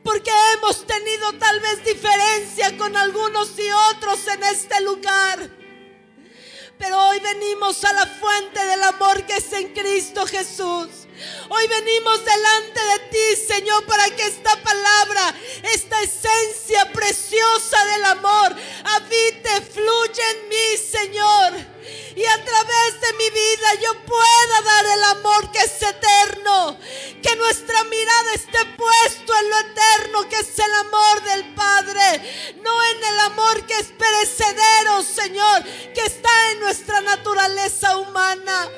porque 0.03 0.31
hemos 0.53 0.85
tenido 0.85 1.33
tal 1.33 1.59
vez 1.59 1.83
diferencia 1.83 2.75
con 2.77 2.95
algunos 2.97 3.51
y 3.59 3.69
otros 3.91 4.27
en 4.27 4.43
este 4.43 4.81
lugar. 4.81 5.49
Pero 6.77 6.99
hoy 7.09 7.19
venimos 7.19 7.83
a 7.83 7.93
la 7.93 8.07
fuente 8.07 8.65
del 8.65 8.81
amor 8.83 9.23
que 9.25 9.37
es 9.37 9.53
en 9.53 9.73
Cristo 9.73 10.25
Jesús. 10.25 11.00
Hoy 11.49 11.67
venimos 11.67 12.23
delante 12.25 12.79
de 12.81 12.99
ti, 13.09 13.43
Señor, 13.47 13.85
para 13.85 14.09
que 14.15 14.23
esta 14.23 14.55
palabra, 14.61 15.35
esta 15.63 16.01
esencia 16.01 16.91
preciosa 16.91 17.85
del 17.85 18.05
amor, 18.05 18.55
habite, 18.83 19.61
fluya 19.61 20.31
en 20.31 20.49
mí, 20.49 20.77
Señor 20.77 21.71
y 22.15 22.25
a 22.25 22.43
través 22.43 23.01
de 23.01 23.13
mi 23.13 23.29
vida 23.29 23.67
yo 23.81 23.93
pueda 24.05 24.61
dar 24.63 24.85
el 24.85 25.03
amor 25.17 25.51
que 25.51 25.59
es 25.59 25.81
eterno. 25.81 26.77
Que 27.21 27.35
nuestra 27.35 27.83
mirada 27.85 28.33
esté 28.33 28.65
puesto 28.77 29.33
en 29.37 29.49
lo 29.49 29.57
eterno 29.59 30.29
que 30.29 30.39
es 30.39 30.59
el 30.59 30.73
amor 30.73 31.23
del 31.23 31.53
Padre, 31.53 32.55
no 32.61 32.83
en 32.83 33.03
el 33.03 33.19
amor 33.19 33.65
que 33.65 33.77
es 33.77 33.87
perecedero, 33.87 35.03
Señor, 35.03 35.63
que 35.93 36.01
está 36.01 36.51
en 36.51 36.59
nuestra 36.59 37.01
naturaleza 37.01 37.97
humana. 37.97 38.69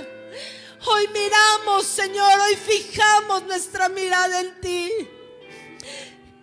Hoy 0.85 1.07
miramos, 1.13 1.85
Señor, 1.85 2.39
hoy 2.41 2.57
fijamos 2.57 3.43
nuestra 3.43 3.87
mirada 3.87 4.41
en 4.41 4.59
ti. 4.59 4.91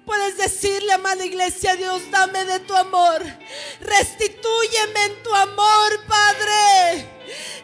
Puedes 0.07 0.38
decirle, 0.38 0.93
amada 0.95 1.24
iglesia, 1.24 1.76
Dios, 1.76 2.03
dame 2.11 2.45
de 2.47 2.61
tu 2.61 2.74
amor. 2.74 3.22
Restitúyeme 3.80 5.05
en 5.05 5.22
tu 5.22 5.34
amor, 5.34 6.05
Padre. 6.07 7.07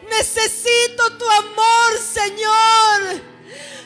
Necesito 0.09 1.17
tu 1.17 1.29
amor, 1.29 1.97
Señor. 1.97 3.21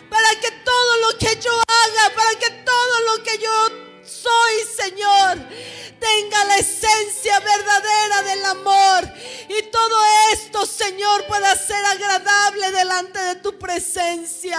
Para 0.09 0.29
que 0.41 0.51
todo 0.51 0.97
lo 0.97 1.17
que 1.17 1.39
yo 1.39 1.51
haga, 1.67 2.15
para 2.15 2.39
que 2.39 2.51
todo 2.51 3.01
lo 3.07 3.23
que 3.23 3.37
yo 3.37 4.03
soy, 4.03 4.53
Señor, 4.75 5.37
tenga 6.01 6.43
la 6.45 6.57
esencia 6.57 7.39
verdadera 7.39 8.23
del 8.23 8.45
amor. 8.45 9.13
Y 9.47 9.61
todo 9.71 9.95
esto, 10.33 10.65
Señor, 10.65 11.27
pueda 11.27 11.55
ser 11.55 11.85
agradable 11.85 12.71
delante 12.71 13.19
de 13.19 13.35
tu 13.35 13.57
presencia. 13.57 14.57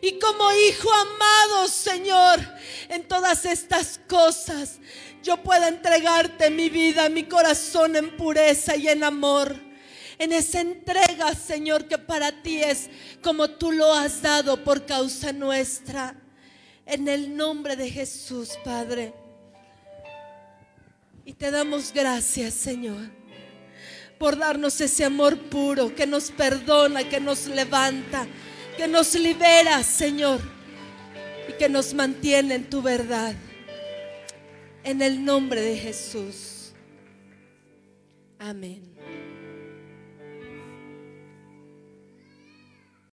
Y 0.00 0.18
como 0.20 0.52
hijo 0.52 0.88
amado, 0.92 1.66
Señor, 1.66 2.40
en 2.88 3.06
todas 3.08 3.44
estas 3.44 3.98
cosas, 4.08 4.78
yo 5.24 5.42
pueda 5.42 5.66
entregarte 5.68 6.50
mi 6.50 6.70
vida, 6.70 7.08
mi 7.08 7.24
corazón 7.24 7.96
en 7.96 8.16
pureza 8.16 8.76
y 8.76 8.88
en 8.88 9.02
amor. 9.02 9.56
En 10.18 10.32
esa 10.32 10.60
entrega, 10.60 11.34
Señor, 11.34 11.86
que 11.88 11.98
para 11.98 12.42
ti 12.42 12.62
es 12.62 12.88
como 13.22 13.50
tú 13.50 13.72
lo 13.72 13.92
has 13.92 14.22
dado 14.22 14.62
por 14.62 14.86
causa 14.86 15.32
nuestra. 15.32 16.14
En 16.86 17.08
el 17.08 17.36
nombre 17.36 17.74
de 17.76 17.90
Jesús, 17.90 18.56
Padre. 18.64 19.27
Y 21.28 21.34
te 21.34 21.50
damos 21.50 21.92
gracias, 21.92 22.54
Señor, 22.54 23.10
por 24.18 24.38
darnos 24.38 24.80
ese 24.80 25.04
amor 25.04 25.36
puro 25.36 25.94
que 25.94 26.06
nos 26.06 26.30
perdona, 26.30 27.06
que 27.06 27.20
nos 27.20 27.48
levanta, 27.48 28.26
que 28.78 28.88
nos 28.88 29.14
libera, 29.14 29.84
Señor 29.84 30.40
y 31.46 31.52
que 31.52 31.68
nos 31.68 31.92
mantiene 31.92 32.54
en 32.54 32.70
tu 32.70 32.80
verdad. 32.80 33.34
En 34.82 35.02
el 35.02 35.22
nombre 35.22 35.60
de 35.60 35.76
Jesús. 35.76 36.72
Amén. 38.38 38.97